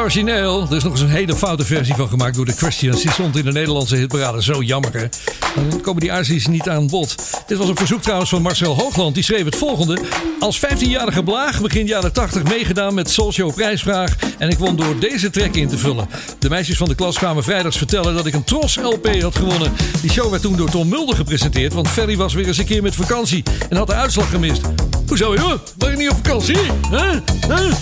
origineel, 0.00 0.66
er 0.70 0.76
is 0.76 0.82
nog 0.82 0.92
eens 0.92 1.00
een 1.00 1.08
hele 1.08 1.36
foute 1.36 1.64
versie 1.64 1.94
van 1.94 2.08
gemaakt 2.08 2.34
door 2.34 2.44
de 2.44 2.52
Christians. 2.52 3.02
Die 3.02 3.10
stond 3.10 3.36
in 3.36 3.44
de 3.44 3.52
Nederlandse 3.52 3.96
hitparade. 3.96 4.42
Zo 4.42 4.62
jammer, 4.62 4.92
hè? 4.92 5.06
Dan 5.54 5.80
komen 5.80 6.00
die 6.00 6.12
acties 6.12 6.46
niet 6.46 6.68
aan 6.68 6.86
bod. 6.86 7.14
Dit 7.46 7.58
was 7.58 7.68
een 7.68 7.76
verzoek 7.76 8.02
trouwens 8.02 8.30
van 8.30 8.42
Marcel 8.42 8.76
Hoogland. 8.76 9.14
Die 9.14 9.24
schreef 9.24 9.44
het 9.44 9.56
volgende. 9.56 9.98
Als 10.40 10.60
15-jarige 10.60 11.22
blaag 11.22 11.60
begin 11.60 11.86
jaren 11.86 12.12
80 12.12 12.42
meegedaan 12.42 12.94
met 12.94 13.10
Soulshow 13.10 13.54
prijsvraag. 13.54 14.16
En 14.38 14.48
ik 14.48 14.58
won 14.58 14.76
door 14.76 14.98
deze 14.98 15.30
track 15.30 15.54
in 15.54 15.68
te 15.68 15.78
vullen. 15.78 16.08
De 16.38 16.48
meisjes 16.48 16.76
van 16.76 16.88
de 16.88 16.94
klas 16.94 17.18
kwamen 17.18 17.42
vrijdags 17.42 17.76
vertellen 17.76 18.14
dat 18.14 18.26
ik 18.26 18.34
een 18.34 18.44
Tros 18.44 18.76
LP 18.76 19.20
had 19.20 19.36
gewonnen. 19.36 19.72
Die 20.00 20.10
show 20.10 20.30
werd 20.30 20.42
toen 20.42 20.56
door 20.56 20.70
Tom 20.70 20.88
Mulder 20.88 21.16
gepresenteerd. 21.16 21.72
Want 21.72 21.88
Ferry 21.88 22.16
was 22.16 22.34
weer 22.34 22.46
eens 22.46 22.58
een 22.58 22.64
keer 22.64 22.82
met 22.82 22.94
vakantie. 22.94 23.42
En 23.68 23.76
had 23.76 23.86
de 23.86 23.94
uitslag 23.94 24.30
gemist. 24.30 24.60
Hoezo 25.06 25.34
joh? 25.34 25.52
Ben 25.76 25.90
je 25.90 25.96
niet 25.96 26.10
op 26.10 26.16
vakantie? 26.16 26.58
Huh? 26.90 27.12
Huh? 27.48 27.72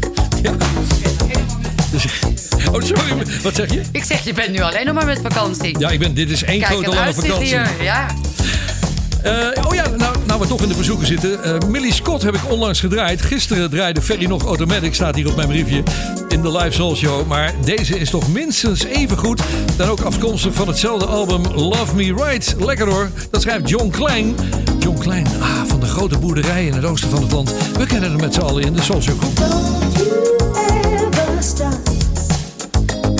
Oh, 2.82 2.88
sorry. 2.98 3.26
Wat 3.42 3.54
zeg 3.54 3.72
je? 3.72 3.80
Ik 3.92 4.04
zeg, 4.04 4.24
je 4.24 4.32
bent 4.32 4.50
nu 4.52 4.60
alleen 4.60 4.84
nog 4.86 4.94
maar 4.94 5.06
met 5.06 5.20
vakantie. 5.22 5.78
Ja, 5.78 5.90
ik 5.90 5.98
ben, 5.98 6.14
dit 6.14 6.30
is 6.30 6.42
één 6.42 6.58
Kijk, 6.60 6.72
grote 6.72 6.94
lange 6.94 7.14
vakantie. 7.14 7.46
hier. 7.46 7.70
Ja. 7.80 8.06
Eh, 9.22 9.64
oh 9.66 9.74
ja, 9.74 9.88
nou, 9.88 10.16
nou 10.26 10.40
we 10.40 10.46
toch 10.46 10.62
in 10.62 10.68
de 10.68 10.74
verzoeken 10.74 11.06
zitten. 11.06 11.44
Eh, 11.44 11.68
Millie 11.68 11.92
Scott 11.92 12.22
heb 12.22 12.34
ik 12.34 12.50
onlangs 12.50 12.80
gedraaid. 12.80 13.22
Gisteren 13.22 13.70
draaide 13.70 14.02
Ferry 14.02 14.24
nog 14.24 14.44
Automatic, 14.44 14.94
staat 14.94 15.14
hier 15.14 15.28
op 15.28 15.36
mijn 15.36 15.48
briefje. 15.48 15.82
In 16.28 16.42
de 16.42 16.52
Live 16.52 16.72
Soul 16.72 16.96
Show. 16.96 17.26
Maar 17.26 17.52
deze 17.64 17.98
is 17.98 18.10
toch 18.10 18.28
minstens 18.28 18.84
even 18.84 19.16
goed. 19.16 19.42
Dan 19.76 19.88
ook 19.88 20.00
afkomstig 20.00 20.54
van 20.54 20.68
hetzelfde 20.68 21.06
album 21.06 21.42
Love 21.54 21.94
Me 21.94 22.14
Right. 22.14 22.54
Lekker 22.58 22.88
hoor. 22.88 23.10
Dat 23.30 23.42
schrijft 23.42 23.68
John 23.68 23.90
Klein. 23.90 24.34
John 24.78 24.98
Klein, 24.98 25.26
ah, 25.40 25.62
van 25.66 25.80
de 25.80 25.86
grote 25.86 26.18
boerderij 26.18 26.66
in 26.66 26.72
het 26.72 26.84
oosten 26.84 27.10
van 27.10 27.22
het 27.22 27.32
land. 27.32 27.54
We 27.76 27.86
kennen 27.86 28.10
hem 28.10 28.20
met 28.20 28.34
z'n 28.34 28.40
allen 28.40 28.62
in 28.62 28.72
de 28.72 28.82
Soul 28.82 29.02
Show 29.02 29.18
groep. 29.20 29.81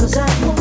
'Cause 0.03 0.17
I 0.17 0.47
want 0.47 0.52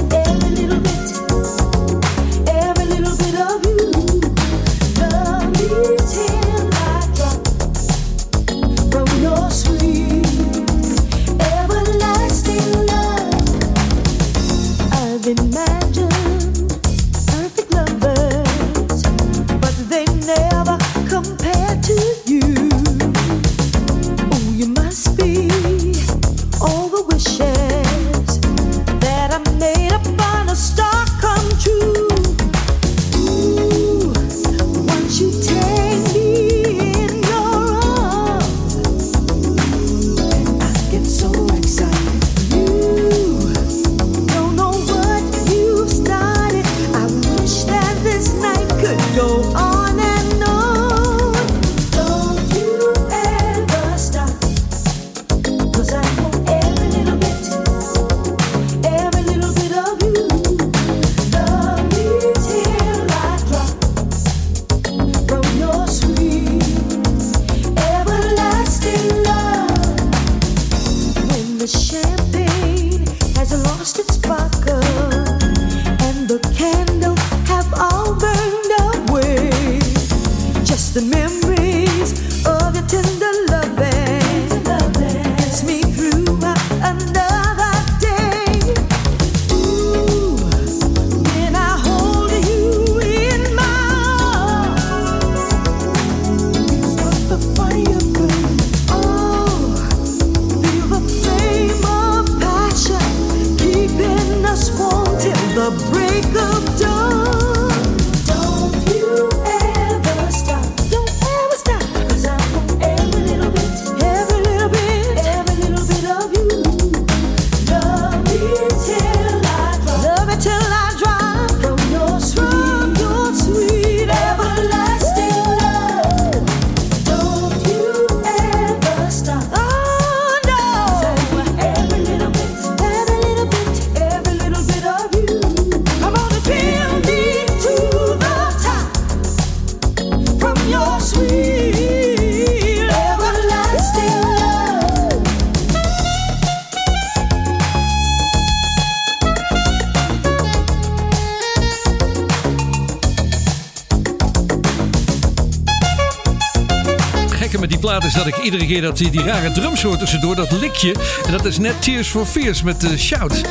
iedere 158.43 158.65
keer 158.65 158.81
dat 158.81 158.97
die, 158.97 159.09
die 159.09 159.23
rare 159.23 159.51
drumsoort 159.51 159.99
tussendoor, 159.99 160.35
dat 160.35 160.51
likje. 160.51 160.95
En 161.25 161.31
dat 161.31 161.45
is 161.45 161.57
net 161.57 161.81
Tears 161.81 162.07
for 162.07 162.25
Fears 162.25 162.61
met 162.61 162.81
de 162.81 162.97
shout. 162.97 163.41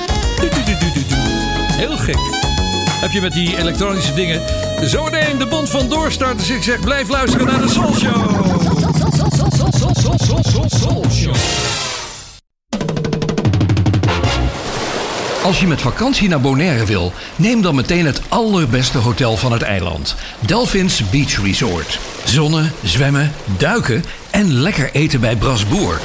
Heel 1.77 1.97
gek. 1.97 2.19
Heb 3.01 3.11
je 3.11 3.21
met 3.21 3.33
die 3.33 3.57
elektronische 3.57 4.15
dingen. 4.15 4.43
Zometeen 4.83 5.39
de 5.39 5.47
bond 5.47 5.71
van 5.71 5.89
doorstarters. 5.89 6.51
Ik 6.51 6.63
zeg 6.63 6.81
blijf 6.81 7.09
luisteren 7.09 7.47
naar 7.47 7.61
de 7.61 7.69
Soul 7.69 7.95
Show. 7.95 8.49
Soul 10.69 11.05
Show. 11.11 11.35
Als 15.43 15.61
je 15.61 15.67
met 15.67 15.81
vakantie 15.81 16.29
naar 16.29 16.41
Bonaire 16.41 16.85
wil, 16.85 17.13
neem 17.37 17.63
dan 17.63 17.75
meteen 17.75 18.07
het 18.07 18.23
allerbeste 18.29 18.99
hotel 18.99 19.37
van 19.37 19.53
het 19.53 19.63
eiland. 19.63 20.17
Delphins 20.41 21.11
Beach 21.11 21.43
Resort. 21.43 21.99
Zonnen, 22.25 22.73
zwemmen, 22.83 23.33
duiken 23.59 24.05
en 24.41 24.53
lekker 24.53 24.91
eten 24.93 25.21
bij 25.21 25.37
Brasboer. 25.37 26.01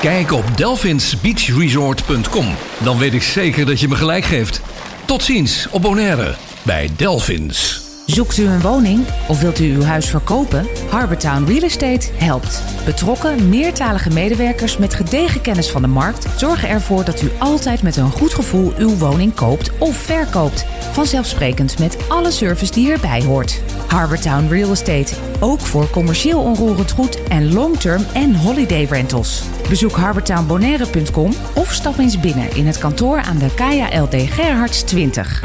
Kijk 0.00 0.32
op 0.32 0.56
delphinsbeachresort.com. 0.56 2.46
Dan 2.78 2.98
weet 2.98 3.14
ik 3.14 3.22
zeker 3.22 3.66
dat 3.66 3.80
je 3.80 3.88
me 3.88 3.94
gelijk 3.94 4.24
geeft. 4.24 4.60
Tot 5.04 5.22
ziens 5.22 5.68
op 5.70 5.82
Bonaire 5.82 6.34
bij 6.62 6.90
Delphins. 6.96 7.80
Zoekt 8.06 8.38
u 8.38 8.46
een 8.46 8.60
woning 8.60 9.04
of 9.28 9.40
wilt 9.40 9.60
u 9.60 9.74
uw 9.74 9.82
huis 9.82 10.06
verkopen? 10.06 10.66
Harbortown 10.90 11.44
Real 11.44 11.62
Estate 11.62 12.08
helpt. 12.14 12.62
Betrokken, 12.84 13.48
meertalige 13.48 14.10
medewerkers 14.10 14.76
met 14.76 14.94
gedegen 14.94 15.40
kennis 15.40 15.70
van 15.70 15.82
de 15.82 15.88
markt 15.88 16.26
zorgen 16.36 16.68
ervoor 16.68 17.04
dat 17.04 17.22
u 17.22 17.30
altijd 17.38 17.82
met 17.82 17.96
een 17.96 18.10
goed 18.10 18.34
gevoel 18.34 18.72
uw 18.78 18.96
woning 18.96 19.34
koopt 19.34 19.78
of 19.78 19.96
verkoopt. 19.96 20.66
Vanzelfsprekend 20.92 21.78
met 21.78 21.96
alle 22.08 22.30
service 22.30 22.72
die 22.72 22.84
hierbij 22.84 23.22
hoort. 23.22 23.60
Harbortown 23.86 24.48
Real 24.48 24.70
Estate, 24.70 25.14
ook 25.40 25.60
voor 25.60 25.90
commercieel 25.90 26.40
onroerend 26.40 26.90
goed 26.90 27.22
en 27.28 27.52
long-term 27.52 28.06
en 28.12 28.34
holiday 28.34 28.84
rentals. 28.84 29.42
Bezoek 29.68 29.96
harbortownbonaire.com 29.96 31.32
of 31.54 31.72
stap 31.72 31.98
eens 31.98 32.20
binnen 32.20 32.56
in 32.56 32.66
het 32.66 32.78
kantoor 32.78 33.20
aan 33.20 33.38
de 33.38 33.50
KLD 33.54 34.30
Gerhards 34.30 34.82
20. 34.82 35.42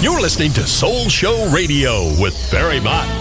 You're 0.00 0.20
listening 0.20 0.52
to 0.52 0.62
Soul 0.62 1.08
Show 1.08 1.56
Radio 1.56 2.22
with 2.22 2.48
Barry 2.50 2.82
Mott. 2.82 3.15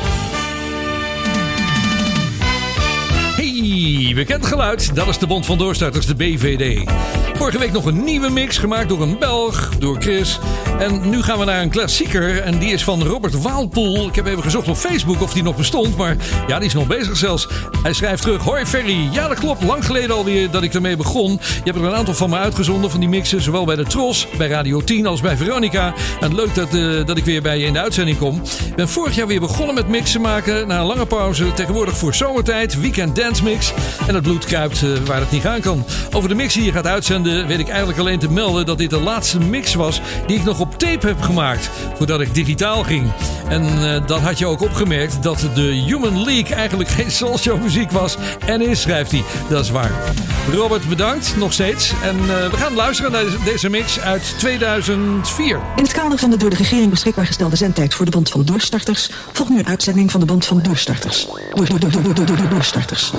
Hey, 4.06 4.14
bekend 4.14 4.46
geluid, 4.46 4.96
dat 4.96 5.08
is 5.08 5.18
de 5.18 5.28
Bond 5.28 5.46
van 5.46 5.58
Doorstarters, 5.58 6.06
de 6.06 6.16
BVD. 6.16 6.90
Vorige 7.34 7.60
week 7.60 7.72
nog 7.72 7.86
een 7.86 8.04
nieuwe 8.04 8.30
mix, 8.30 8.58
gemaakt 8.58 8.90
door 8.90 9.02
een 9.02 9.20
Belg, 9.20 9.70
door 9.78 10.02
Chris. 10.02 10.40
En 10.80 11.10
nu 11.10 11.22
gaan 11.22 11.40
we 11.40 11.46
naar 11.46 11.62
een 11.62 11.70
klassieker, 11.70 12.42
en 12.42 12.60
die 12.60 12.74
is 12.74 12.84
van 12.84 13.04
Robert 13.04 13.42
Waalpoel. 13.42 14.08
Ik 14.08 14.16
heb 14.16 14.26
even 14.26 14.44
gezocht 14.44 14.68
op 14.68 14.76
Facebook 14.76 15.22
of 15.22 15.34
die 15.34 15.44
nog 15.44 15.56
bestond, 15.56 15.98
maar 15.98 16.16
ja, 16.48 16.58
die 16.58 16.68
is 16.68 16.74
nog 16.74 16.88
bezig 16.88 17.18
zelfs. 17.18 17.48
Hij 17.84 17.94
schrijft 17.94 18.22
terug, 18.22 18.44
hoi 18.44 18.66
Ferry. 18.66 19.10
Ja, 19.12 19.28
dat 19.28 19.40
klopt, 19.40 19.64
lang 19.64 19.86
geleden 19.86 20.16
alweer 20.16 20.52
dat 20.52 20.64
ik 20.64 20.74
ermee 20.74 20.96
begon. 20.96 21.32
Je 21.32 21.62
hebt 21.64 21.78
er 21.78 21.84
een 21.84 21.96
aantal 21.96 22.14
van 22.14 22.30
me 22.30 22.38
uitgezonden, 22.38 22.92
van 22.92 23.00
die 23.00 23.10
mixen, 23.10 23.42
zowel 23.42 23.66
bij 23.66 23.76
de 23.76 23.84
Tros, 23.84 24.28
bij 24.38 24.48
Radio 24.48 24.82
10 24.82 25.06
als 25.06 25.22
bij 25.22 25.38
Veronica. 25.38 25.94
En 26.20 26.36
leuk 26.36 26.56
dat, 26.56 26.74
eh, 26.74 27.06
dat 27.06 27.18
ik 27.18 27.26
weer 27.26 27.42
bij 27.42 27.60
je 27.60 27.66
in 27.66 27.74
de 27.74 27.80
uitzending 27.80 28.18
kom. 28.18 28.42
Ik 28.68 28.76
ben 28.76 28.90
vorig 28.90 29.16
jaar 29.16 29.28
weer 29.28 29.40
begonnen 29.40 29.76
met 29.76 29.88
mixen 29.88 30.22
maken, 30.22 30.68
na 30.68 30.80
een 30.80 30.86
lange 30.86 31.06
pauze. 31.06 31.54
Tegenwoordig 31.54 31.98
voor 31.98 32.14
zomertijd, 32.14 32.82
weekend 32.82 33.16
dance 33.16 33.44
mix. 33.44 33.74
En 34.08 34.14
het 34.14 34.24
bloed 34.24 34.46
kruipt 34.46 34.84
eh, 34.84 34.90
waar 35.06 35.20
het 35.20 35.32
niet 35.32 35.42
gaan 35.42 35.62
kan. 35.62 35.86
Over 36.14 36.30
de 36.30 36.36
mix 36.36 36.54
die 36.54 36.64
je 36.64 36.72
gaat 36.72 36.88
uitzenden 36.88 37.48
weet 37.48 37.60
ik 37.60 37.68
eigenlijk 37.68 38.00
alleen 38.00 38.20
te 38.20 38.32
melden 38.32 38.66
dat 38.66 38.78
dit 38.78 38.90
de 38.90 39.00
laatste 39.00 39.40
mix 39.40 39.74
was 39.74 40.02
die 40.28 40.38
ik 40.38 40.44
nog 40.44 40.60
tape 40.78 41.08
heb 41.08 41.22
gemaakt 41.22 41.70
voordat 41.98 42.22
ik 42.22 42.34
digitaal 42.34 42.84
ging. 42.84 43.12
En 43.48 43.64
eh, 43.64 44.08
dat 44.08 44.20
had 44.20 44.40
je 44.40 44.46
ook 44.46 44.62
opgemerkt 44.62 45.24
dat 45.24 45.48
de 45.54 45.62
Human 45.62 46.24
League 46.24 46.56
eigenlijk 46.56 46.90
geen 46.90 47.12
soulshow 47.12 47.62
muziek 47.62 47.92
was 47.92 48.18
en 48.46 48.62
is, 48.62 48.82
schrijft 48.82 49.12
hij. 49.12 49.24
Dat 49.50 49.64
is 49.64 49.70
waar. 49.70 49.92
Robert, 50.52 50.90
bedankt 50.90 51.34
nog 51.38 51.54
steeds. 51.54 51.94
En 52.04 52.16
eh, 52.20 52.50
we 52.50 52.58
gaan 52.58 52.74
luisteren 52.74 53.12
naar 53.12 53.24
deze- 53.44 53.70
mix 53.70 54.00
uit 54.00 54.36
2004. 54.38 55.60
In 55.76 55.84
het 55.84 55.92
kader 55.94 56.18
van 56.18 56.30
de 56.30 56.38
door 56.38 56.50
de 56.50 56.56
regering 56.56 56.90
beschikbaar 56.90 57.26
gestelde 57.26 57.56
zendtijd 57.56 57.94
voor 57.94 58.06
de 58.06 58.12
Bond 58.12 58.30
van 58.30 58.44
Doorstarters 58.46 59.10
volgt 59.32 59.52
nu 59.52 59.60
een 59.60 59.68
uitzending 59.68 60.12
van 60.12 60.20
de 60.20 60.26
Bond 60.26 60.46
van 60.46 60.60
Doorstarters. 60.62 61.26
Door, 61.54 61.68
door, 61.68 61.80
door, 61.80 61.92
door, 61.92 62.02
door, 62.02 62.26
door, 62.26 62.38
door, 62.38 62.50
doorstarters. 62.50 63.12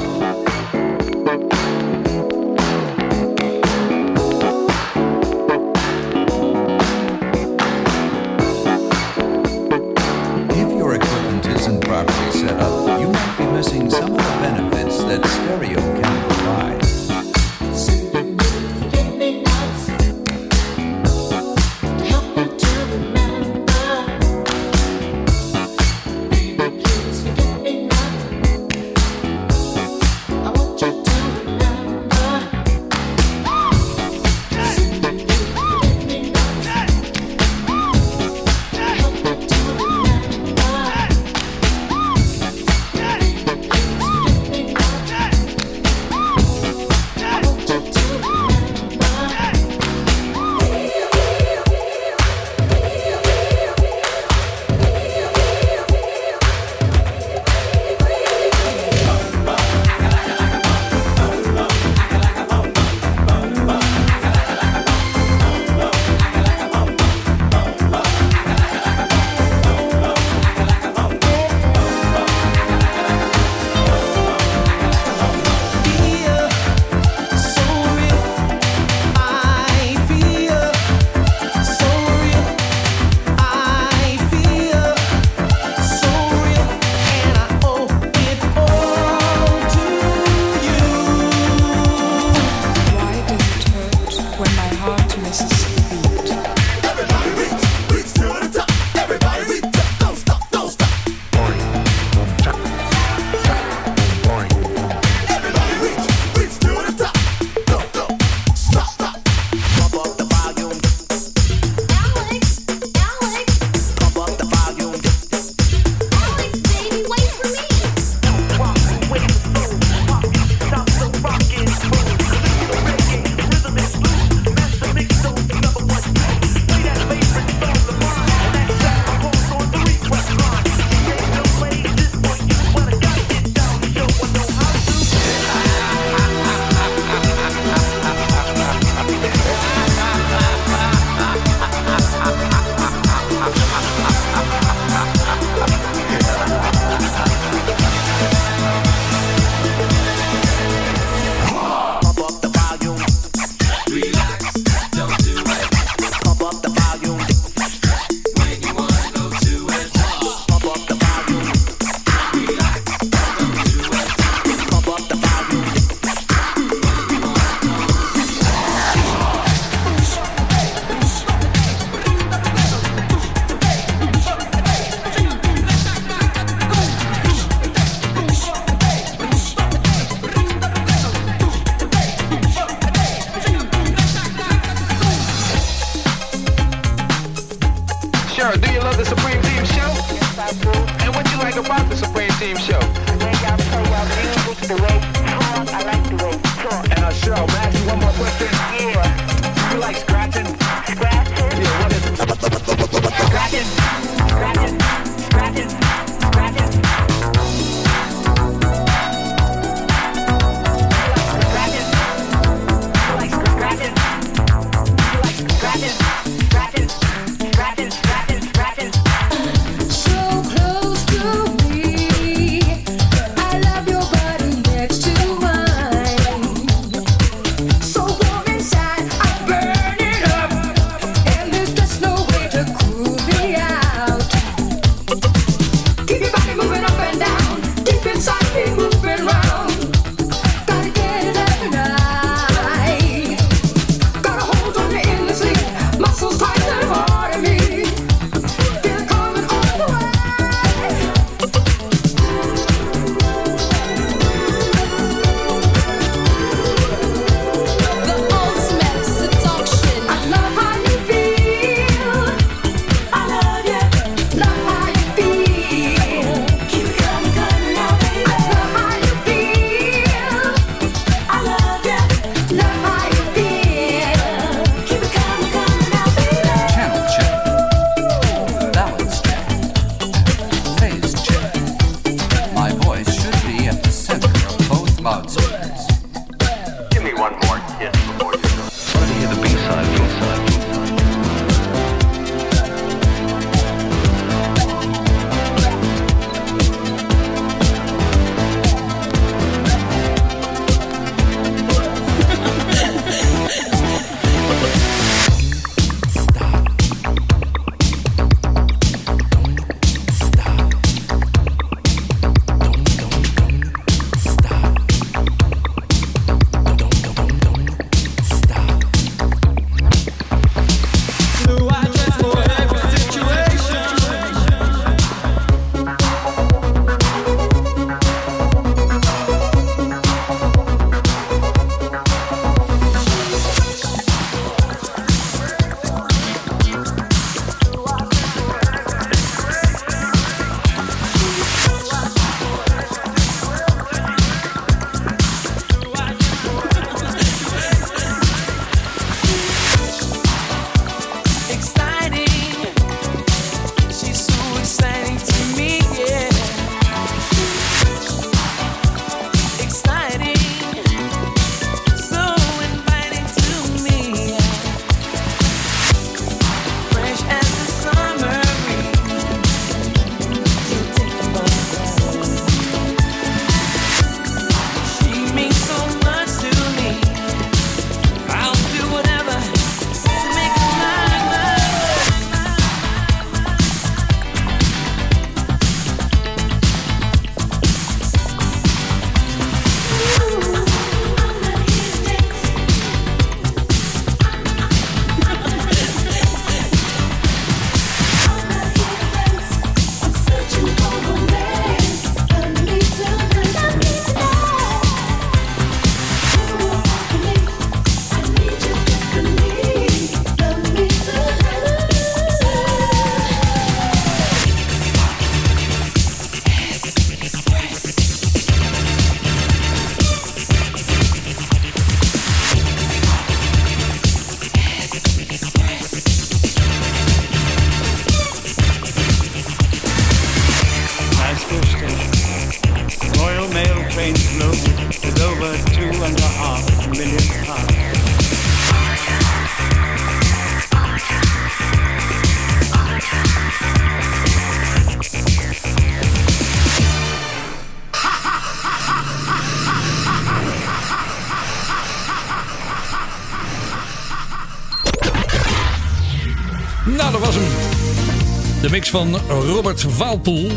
van 458.97 459.17
Robert 459.29 459.97
Waalpoel. 459.97 460.51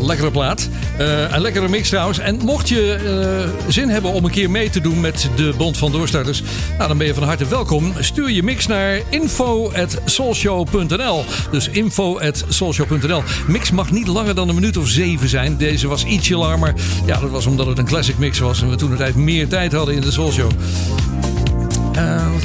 Lekkere 0.00 0.30
plaat. 0.30 0.68
Uh, 1.00 1.32
een 1.32 1.40
lekkere 1.40 1.68
mix 1.68 1.88
trouwens. 1.88 2.18
En 2.18 2.38
mocht 2.44 2.68
je 2.68 2.92
eh, 2.92 3.48
zin 3.70 3.88
hebben 3.88 4.12
om 4.12 4.24
een 4.24 4.30
keer 4.30 4.50
mee 4.50 4.70
te 4.70 4.80
doen 4.80 5.00
met 5.00 5.30
de 5.36 5.54
Bond 5.56 5.76
van 5.76 5.92
Doorstarters, 5.92 6.42
nou, 6.76 6.88
dan 6.88 6.98
ben 6.98 7.06
je 7.06 7.14
van 7.14 7.22
harte 7.22 7.46
welkom. 7.46 7.92
Stuur 7.98 8.30
je 8.30 8.42
mix 8.42 8.66
naar 8.66 9.00
info.soulshow.nl. 9.08 11.24
Dus 11.50 11.68
info.soulshow.nl. 11.68 13.22
Mix 13.46 13.70
mag 13.70 13.90
niet 13.90 14.06
langer 14.06 14.34
dan 14.34 14.48
een 14.48 14.54
minuut 14.54 14.76
of 14.76 14.88
zeven 14.88 15.28
zijn. 15.28 15.56
Deze 15.56 15.88
was 15.88 16.04
ietsje 16.04 16.36
langer, 16.36 16.58
maar 16.58 16.74
ja, 17.06 17.20
dat 17.20 17.30
was 17.30 17.46
omdat 17.46 17.66
het 17.66 17.78
een 17.78 17.86
classic 17.86 18.18
mix 18.18 18.38
was 18.38 18.62
en 18.62 18.70
we 18.70 18.76
toen 18.76 18.90
het 18.90 18.98
tijd 18.98 19.14
meer 19.14 19.48
tijd 19.48 19.72
hadden 19.72 19.94
in 19.94 20.00
de 20.00 20.10
Soulshow. 20.10 20.50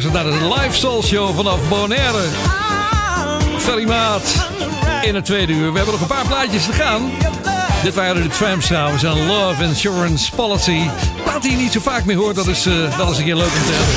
geluisterd 0.00 0.40
naar 0.40 0.48
de 0.48 0.54
Live 0.54 0.78
Soul 0.78 1.02
Show 1.02 1.36
vanaf 1.36 1.68
Bonaire. 1.68 2.22
Ferrymaat 3.58 4.48
in 5.02 5.14
het 5.14 5.24
tweede 5.24 5.52
uur. 5.52 5.72
We 5.72 5.76
hebben 5.76 5.92
nog 5.92 6.00
een 6.00 6.16
paar 6.16 6.26
plaatjes 6.26 6.64
te 6.64 6.72
gaan. 6.72 7.10
Dit 7.82 7.94
waren 7.94 8.22
de 8.22 8.28
Tramps 8.28 8.66
trouwens 8.66 9.02
en 9.02 9.26
Love 9.26 9.64
Insurance 9.64 10.34
Policy. 10.34 10.80
Laat 11.26 11.42
die 11.42 11.50
je 11.50 11.56
niet 11.56 11.72
zo 11.72 11.80
vaak 11.80 12.04
meer 12.04 12.16
hoort, 12.16 12.36
dat 12.36 12.46
is 12.46 12.66
eh, 12.66 12.72
uh, 12.72 12.96
wel 12.96 13.08
een 13.08 13.24
keer 13.24 13.36
leuk 13.36 13.44
om 13.44 13.64
te 13.66 13.72
hebben. 13.72 13.94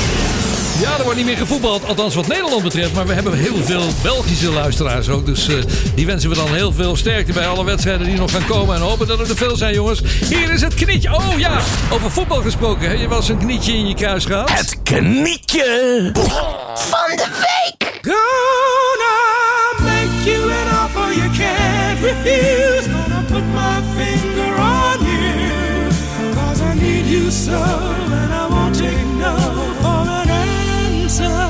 Ja, 0.80 0.96
er 0.98 1.02
wordt 1.02 1.16
niet 1.16 1.26
meer 1.26 1.36
gevoetbald, 1.36 1.86
althans 1.86 2.14
wat 2.14 2.26
Nederland 2.26 2.62
betreft. 2.62 2.94
Maar 2.94 3.06
we 3.06 3.12
hebben 3.12 3.34
heel 3.34 3.62
veel 3.62 3.88
Belgische 4.02 4.50
luisteraars 4.50 5.08
ook. 5.08 5.26
Dus 5.26 5.48
eh, 5.48 5.56
die 5.94 6.06
wensen 6.06 6.30
we 6.30 6.36
dan 6.36 6.54
heel 6.54 6.72
veel 6.72 6.96
sterkte 6.96 7.32
bij 7.32 7.46
alle 7.46 7.64
wedstrijden 7.64 8.06
die 8.06 8.16
nog 8.16 8.30
gaan 8.30 8.46
komen. 8.46 8.74
En 8.74 8.80
hopen 8.80 9.06
dat 9.06 9.20
er 9.20 9.30
er 9.30 9.36
veel 9.36 9.56
zijn, 9.56 9.74
jongens. 9.74 10.02
Hier 10.28 10.52
is 10.52 10.60
het 10.60 10.74
knietje. 10.74 11.14
Oh 11.14 11.38
ja, 11.38 11.60
over 11.90 12.10
voetbal 12.10 12.42
gesproken. 12.42 12.88
heb 12.88 12.98
Je 12.98 13.08
was 13.08 13.28
een 13.28 13.38
knietje 13.38 13.72
in 13.72 13.88
je 13.88 13.94
kruis 13.94 14.24
gehad. 14.24 14.50
Het 14.50 14.82
knietje. 14.82 15.43
Van 15.62 17.16
de 17.16 17.28
week. 17.44 18.00
Gonna 18.02 19.14
make 19.84 20.24
you 20.24 20.50
an 20.50 20.68
offer 20.82 21.12
you 21.12 21.30
can't 21.30 22.00
refuse. 22.00 22.86
Gonna 22.86 23.22
put 23.28 23.44
my 23.44 23.80
finger 23.96 24.54
on 24.58 24.98
you. 25.04 26.34
Cause 26.34 26.60
I 26.60 26.74
need 26.74 27.06
you 27.06 27.30
so. 27.30 27.62
And 28.20 28.32
I 28.32 28.48
won't 28.50 28.74
take 28.74 29.06
no 29.06 29.36
for 29.82 30.02
an 30.20 30.28
answer. 30.28 31.40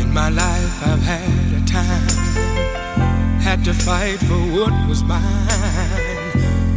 In 0.00 0.12
my 0.12 0.28
life, 0.28 0.86
I've 0.86 1.02
had 1.02 1.52
a 1.60 1.64
time. 1.64 3.40
Had 3.40 3.64
to 3.64 3.72
fight 3.72 4.18
for 4.18 4.40
what 4.56 4.88
was 4.88 5.02
mine. 5.02 5.20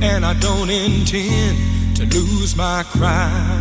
And 0.02 0.26
I 0.26 0.34
don't 0.40 0.69
intend 0.69 1.98
to 1.98 2.06
lose 2.06 2.56
my 2.56 2.84
crown. 2.84 3.55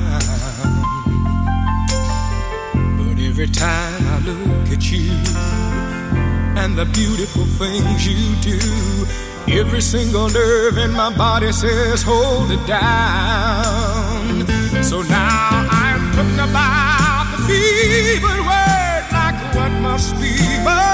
Every 3.34 3.48
time 3.48 4.00
I 4.06 4.20
look 4.20 4.68
at 4.68 4.92
you 4.92 5.10
and 6.56 6.78
the 6.78 6.84
beautiful 6.84 7.44
things 7.44 8.06
you 8.06 8.36
do, 8.40 8.60
every 9.52 9.80
single 9.80 10.28
nerve 10.28 10.78
in 10.78 10.92
my 10.92 11.12
body 11.16 11.50
says, 11.50 12.00
hold 12.00 12.52
it 12.52 12.64
down. 12.64 14.46
So 14.84 15.02
now 15.02 15.66
I'm 15.68 16.12
putting 16.12 16.38
about 16.38 17.26
the 17.32 17.38
fevered 17.48 18.46
word 18.46 19.04
like 19.10 19.54
what 19.56 19.72
must 19.82 20.14
be. 20.20 20.93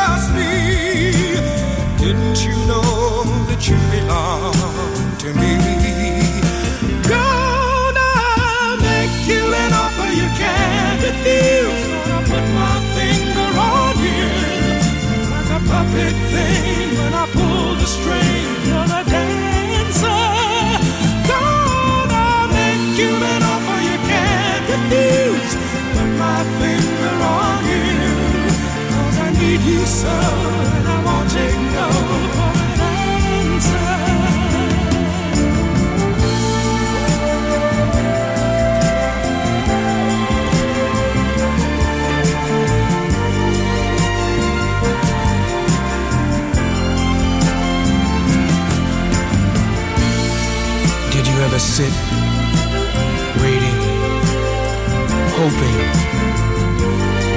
Hoping, 55.41 55.81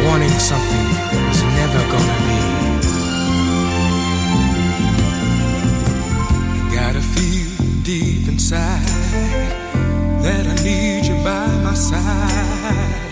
wanting 0.05 0.37
something 0.51 0.85
that 1.11 1.21
was 1.29 1.41
never 1.59 1.81
gonna 1.93 2.19
be? 2.29 2.41
I 6.59 6.61
gotta 6.79 7.03
feel 7.15 7.51
deep 7.83 8.27
inside 8.27 8.83
that 10.23 10.43
I 10.53 10.55
need 10.67 11.05
you 11.05 11.15
by 11.23 11.47
my 11.67 11.75
side, 11.75 13.07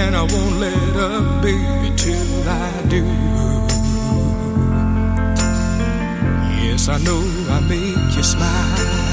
and 0.00 0.14
I 0.14 0.22
won't 0.32 0.56
let 0.66 0.92
up, 1.08 1.42
baby, 1.42 1.88
till 1.96 2.48
I 2.64 2.70
do. 2.94 3.04
Yes, 6.62 6.90
I 6.90 6.98
know 7.06 7.22
I 7.56 7.58
make 7.72 8.16
you 8.16 8.24
smile. 8.34 9.06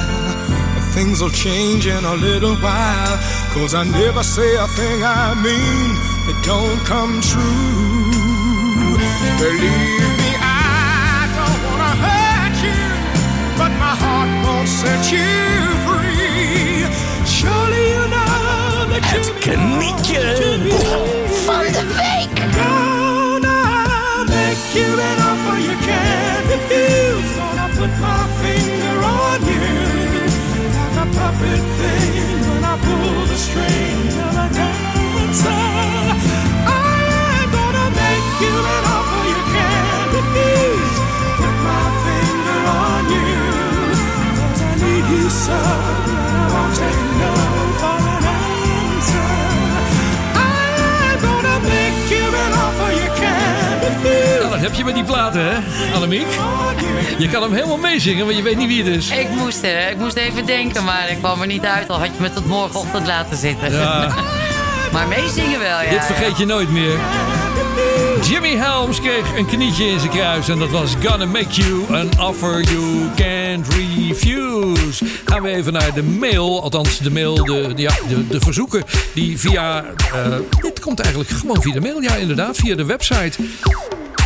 Things 0.96 1.22
will 1.22 1.36
change 1.48 1.88
in 1.88 2.04
a 2.04 2.16
little 2.16 2.56
while. 2.58 3.43
Cause 3.54 3.76
I 3.76 3.84
never 3.84 4.24
say 4.24 4.56
a 4.56 4.68
thing 4.68 5.04
I 5.04 5.36
mean 5.36 5.94
that 6.26 6.38
don't 6.44 6.82
come 6.90 7.22
true. 7.22 8.98
Believe 9.38 10.14
me, 10.22 10.32
I 10.42 11.30
don't 11.38 11.60
wanna 11.62 11.94
hurt 12.02 12.58
you. 12.66 12.84
But 13.56 13.72
my 13.78 13.94
heart 14.04 14.32
won't 14.44 14.68
set 14.68 15.02
you 15.14 15.70
free. 15.86 16.90
Surely 17.30 17.84
you 17.94 18.04
know 18.10 18.90
that 18.90 19.06
you 19.14 19.22
knietje 19.46 20.26
van 21.46 21.72
de 21.78 21.84
week. 22.02 22.38
Gonna 22.58 24.26
make 24.34 24.66
you 24.74 24.90
an 25.10 25.18
offer 25.30 25.58
you 25.68 25.76
can't 25.88 26.46
refuse. 26.54 27.32
Gonna 27.38 27.68
put 27.78 27.94
my 28.02 28.22
finger 28.42 28.98
on 29.06 29.40
you 29.46 29.93
puppet 31.16 31.64
thing 31.80 32.40
when 32.50 32.64
I 32.64 32.76
pull 32.86 33.26
the 33.32 33.38
string 33.48 33.98
of 34.28 34.34
a 34.46 34.48
dancer. 34.60 35.64
I'm 36.78 37.48
gonna 37.58 37.88
make 38.04 38.28
you 38.44 38.56
an 38.76 38.84
offer 38.96 39.22
you 39.32 39.40
can't 39.56 40.12
refuse. 40.18 40.98
Put 41.40 41.56
my 41.70 41.86
finger 42.06 42.60
on 42.86 43.04
you 43.16 43.32
'cause 44.34 44.62
I 44.70 44.74
need 44.84 45.06
you 45.14 45.26
so. 45.46 45.60
And 46.26 46.36
I 46.42 46.46
won't 46.54 46.74
take 46.82 47.02
no 47.22 47.53
heb 54.64 54.74
je 54.74 54.84
met 54.84 54.94
die 54.94 55.04
platen, 55.04 55.42
hè, 55.42 55.60
Annemiek? 55.96 56.28
Je 57.18 57.30
kan 57.30 57.42
hem 57.42 57.54
helemaal 57.54 57.78
meezingen, 57.78 58.26
maar 58.26 58.36
je 58.36 58.42
weet 58.42 58.58
niet 58.58 58.68
wie 58.68 58.84
het 58.84 58.96
is. 58.96 59.10
Ik 59.10 59.30
moest, 59.30 59.64
er, 59.64 59.90
ik 59.90 59.98
moest 59.98 60.16
even 60.16 60.46
denken, 60.46 60.84
maar 60.84 61.10
ik 61.10 61.18
kwam 61.18 61.42
er 61.42 61.48
niet 61.48 61.66
uit. 61.66 61.90
Al 61.90 62.00
had 62.00 62.08
je 62.08 62.22
me 62.22 62.34
tot 62.34 62.46
morgenochtend 62.46 63.08
laten 63.08 63.38
zitten. 63.38 63.72
Ja. 63.72 64.14
maar 64.94 65.08
meezingen 65.08 65.60
wel, 65.60 65.82
ja. 65.82 65.90
Dit 65.90 66.06
vergeet 66.06 66.38
je 66.38 66.46
nooit 66.46 66.70
meer. 66.70 66.98
Jimmy 68.30 68.56
Helms 68.56 69.00
kreeg 69.00 69.38
een 69.38 69.46
knietje 69.46 69.86
in 69.86 70.00
zijn 70.00 70.12
kruis 70.12 70.50
en 70.50 70.60
dat 70.60 70.70
was 70.70 70.96
Gonna 71.04 71.26
Make 71.26 71.62
You 71.62 71.96
an 71.96 72.28
Offer 72.28 72.62
You 72.62 73.10
Can't 73.16 73.68
Refuse. 73.68 75.06
Gaan 75.26 75.42
we 75.42 75.50
even 75.50 75.74
naar 75.74 75.94
de 75.94 76.04
mail, 76.04 76.62
althans 76.62 76.98
de 77.00 77.12
mail, 77.12 77.36
de, 77.36 77.74
de, 77.76 77.82
ja, 77.82 77.94
de, 78.08 78.28
de 78.28 78.40
verzoeken 78.40 78.84
die 79.14 79.40
via... 79.40 79.84
eh, 80.14 80.36
dit 80.62 80.80
komt 80.80 81.00
eigenlijk 81.00 81.30
gewoon 81.30 81.62
via 81.62 81.74
de 81.74 81.82
mail, 81.82 82.02
ja 82.02 82.16
inderdaad, 82.16 82.56
via 82.56 82.76
de 82.76 82.86
website. 82.86 83.38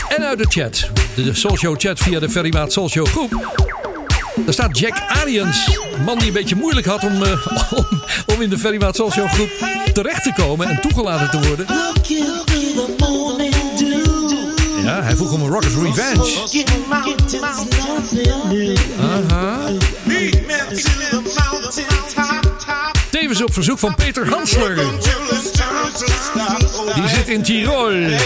En 0.09 0.25
uit 0.25 0.37
de 0.37 0.45
chat, 0.49 0.89
de, 1.15 1.23
de 1.23 1.33
Soul 1.33 1.57
Show 1.57 1.79
chat 1.79 1.99
via 1.99 2.19
de 2.19 2.29
Ferrymaat 2.29 2.71
Show 2.71 3.07
groep. 3.07 3.55
Daar 4.35 4.53
staat 4.53 4.79
Jack 4.79 5.01
Arians, 5.07 5.79
een 5.93 6.03
man 6.03 6.17
die 6.17 6.27
een 6.27 6.33
beetje 6.33 6.55
moeilijk 6.55 6.85
had 6.85 7.03
om, 7.03 7.23
eh, 7.23 7.47
om, 7.79 7.85
om 8.25 8.41
in 8.41 8.49
de 8.49 8.57
Ferrymaat 8.57 8.95
Show 8.95 9.29
groep 9.29 9.49
terecht 9.93 10.23
te 10.23 10.33
komen 10.35 10.67
en 10.67 10.81
toegelaten 10.81 11.29
te 11.29 11.47
worden. 11.47 11.65
Ja, 14.83 15.03
hij 15.03 15.15
vroeg 15.15 15.31
om 15.31 15.41
een 15.41 15.49
Rockers 15.49 15.73
Revenge. 15.73 16.47
Aha. 18.99 19.59
Tevens 23.09 23.41
op 23.41 23.53
verzoek 23.53 23.79
van 23.79 23.95
Peter 23.95 24.29
Hansler. 24.29 24.75
Die 26.95 27.07
zit 27.07 27.27
in 27.27 27.43
Tirol. 27.43 28.17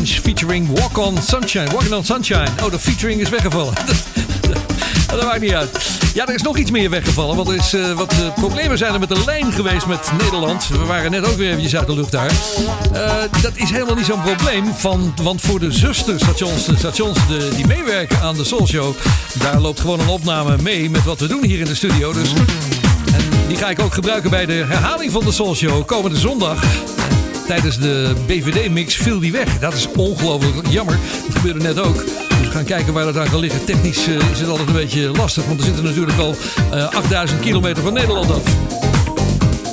Featuring 0.00 0.78
Walk 0.78 0.98
on 0.98 1.18
Sunshine. 1.18 1.70
Walking 1.70 1.92
on 1.92 2.04
Sunshine. 2.04 2.48
Oh, 2.62 2.70
de 2.70 2.78
featuring 2.78 3.20
is 3.20 3.28
weggevallen. 3.28 3.74
dat, 5.08 5.24
maakt 5.24 5.40
niet 5.40 5.52
uit. 5.52 6.00
Ja, 6.14 6.26
er 6.26 6.34
is 6.34 6.42
nog 6.42 6.58
iets 6.58 6.70
meer 6.70 6.90
weggevallen. 6.90 7.36
Want 7.36 7.48
er 7.48 7.54
is 7.54 7.72
eh, 7.72 7.92
wat 7.92 8.12
eh, 8.12 8.32
problemen 8.34 8.78
zijn 8.78 8.94
er 8.94 9.00
met 9.00 9.08
de 9.08 9.22
lijn 9.24 9.52
geweest 9.52 9.86
met 9.86 10.10
Nederland. 10.18 10.68
We 10.68 10.84
waren 10.84 11.10
net 11.10 11.24
ook 11.24 11.36
weer 11.36 11.48
eventjes 11.48 11.76
uit 11.76 11.86
de 11.86 11.94
lucht 11.94 12.12
daar. 12.12 12.30
Eh, 12.92 13.12
dat 13.42 13.52
is 13.54 13.70
helemaal 13.70 13.94
niet 13.94 14.04
zo'n 14.04 14.22
probleem. 14.22 14.64
Van, 14.74 15.14
want 15.22 15.40
voor 15.40 15.60
de 15.60 15.72
zusterstations, 15.72 16.64
de 16.64 16.76
stations 16.76 17.18
die 17.56 17.66
meewerken 17.66 18.20
aan 18.20 18.34
de 18.34 18.44
Soul 18.44 18.66
Show... 18.66 18.94
daar 19.38 19.60
loopt 19.60 19.80
gewoon 19.80 20.00
een 20.00 20.08
opname 20.08 20.56
mee 20.62 20.90
met 20.90 21.04
wat 21.04 21.20
we 21.20 21.26
doen 21.26 21.44
hier 21.44 21.58
in 21.58 21.66
de 21.66 21.74
studio. 21.74 22.12
Dus, 22.12 22.32
en 22.32 23.48
die 23.48 23.56
ga 23.56 23.70
ik 23.70 23.80
ook 23.80 23.94
gebruiken 23.94 24.30
bij 24.30 24.46
de 24.46 24.64
herhaling 24.68 25.12
van 25.12 25.24
de 25.24 25.32
Soul 25.32 25.54
Show 25.54 25.86
komende 25.86 26.18
zondag. 26.18 26.64
Tijdens 27.52 27.78
de 27.78 28.14
BVD-mix 28.26 28.94
viel 28.94 29.20
die 29.20 29.32
weg. 29.32 29.58
Dat 29.58 29.74
is 29.74 29.88
ongelooflijk 29.96 30.68
jammer. 30.68 30.98
Dat 31.26 31.36
gebeurde 31.36 31.60
net 31.60 31.78
ook. 31.78 31.94
We 32.42 32.50
gaan 32.50 32.64
kijken 32.64 32.92
waar 32.92 33.04
dat 33.04 33.16
aan 33.16 33.28
kan 33.28 33.40
liggen. 33.40 33.64
Technisch 33.64 34.06
eh, 34.06 34.14
is 34.14 34.38
het 34.40 34.48
altijd 34.48 34.68
een 34.68 34.74
beetje 34.74 35.10
lastig, 35.10 35.44
want 35.44 35.58
we 35.58 35.64
zitten 35.64 35.84
natuurlijk 35.84 36.18
al 36.18 36.34
eh, 36.72 36.84
8000 36.84 37.40
kilometer 37.40 37.82
van 37.82 37.92
Nederland 37.92 38.30
af. 38.30 38.42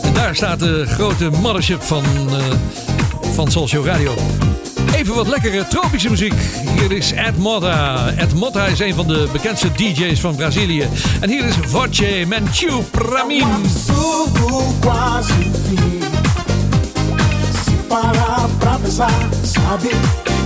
En 0.04 0.14
daar 0.14 0.36
staat 0.36 0.60
de 0.60 0.86
grote 0.88 1.30
mothership 1.30 1.82
van, 1.82 2.04
eh 2.30 2.44
van 3.34 3.68
Show 3.68 3.86
Radio. 3.86 4.14
Even 4.96 5.16
wat 5.16 5.28
lekkere 5.28 5.68
tropische 5.68 6.10
muziek. 6.10 6.34
Hier 6.78 6.92
is 6.92 7.12
Ed 7.12 7.38
Motta. 7.38 8.10
Ed 8.16 8.34
Motta 8.34 8.66
is 8.66 8.80
een 8.80 8.94
van 8.94 9.08
de 9.08 9.28
bekendste 9.32 9.72
DJ's 9.72 10.20
van 10.20 10.36
Brazilië. 10.36 10.88
En 11.22 11.30
hier 11.30 11.46
is 11.46 11.56
Voce 11.68 12.26
Menchu 12.28 12.82
Pramin. 12.92 13.46
Sabe 19.46 19.92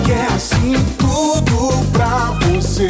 que 0.05 0.11
é 0.11 0.27
assim 0.35 0.75
tudo 0.99 1.83
pra 1.91 2.37
você. 2.41 2.87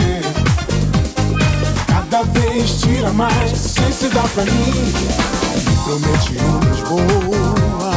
Cada 1.87 2.23
vez 2.23 2.81
tira 2.81 3.13
mais, 3.13 3.57
sem 3.57 3.91
se 3.91 4.09
dar 4.09 4.27
pra 4.29 4.43
mim. 4.43 4.51
Me 4.51 5.75
promete 5.85 6.37
umas 6.43 6.79
boas. 6.89 7.93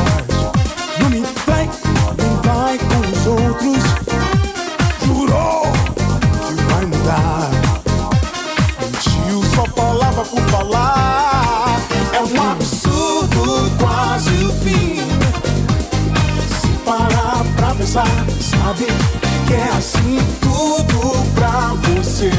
Não 1.00 1.10
me 1.10 1.22
trai, 1.44 1.68
nem 2.18 2.36
vai 2.44 2.78
com 2.78 3.00
os 3.10 3.26
outros. 3.26 3.82
Jurou 5.04 5.62
que 6.46 6.62
vai 6.62 6.86
mudar. 6.86 7.50
Mentiu, 8.80 9.42
só 9.56 9.64
falava 9.74 10.24
por 10.24 10.40
falar. 10.42 10.95
Sabe 18.76 18.86
que 19.46 19.54
é 19.54 19.68
assim 19.76 20.18
tudo 20.40 21.32
pra 21.34 21.72
você. 21.94 22.30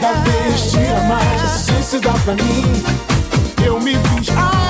Cada 0.00 0.12
vez 0.20 0.70
tira 0.70 1.00
mais, 1.04 1.50
sem 1.50 1.82
se 1.82 1.98
dar 2.00 2.18
pra 2.20 2.34
mim. 2.34 2.82
Eu 3.64 3.80
me 3.80 3.92
fiz 3.92 4.28
aprendiz 4.30 4.63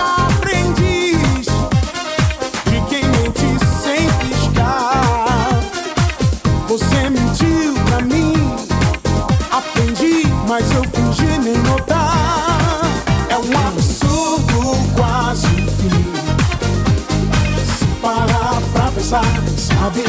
sabe 19.85 20.03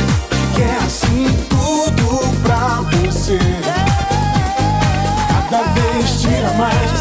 que 0.55 0.61
é 0.61 0.77
assim 0.85 1.27
tudo 1.49 2.41
pra 2.43 2.79
você. 3.01 3.37
Cada 5.27 5.63
vez 5.73 6.21
tira 6.21 6.53
mais, 6.53 6.94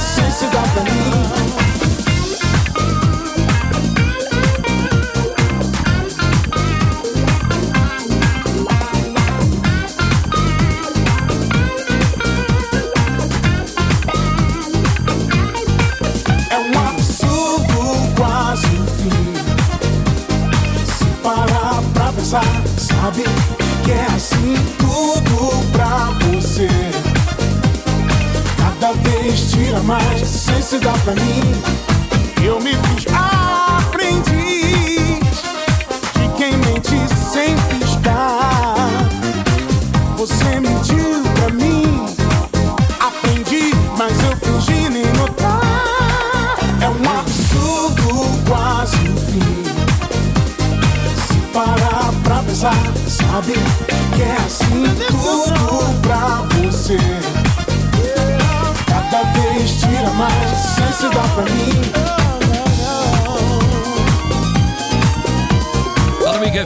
mais, 29.85 30.27
sem 30.29 30.61
se 30.63 30.79
dar 30.79 30.99
pra 31.05 31.15
mim. 31.15 31.84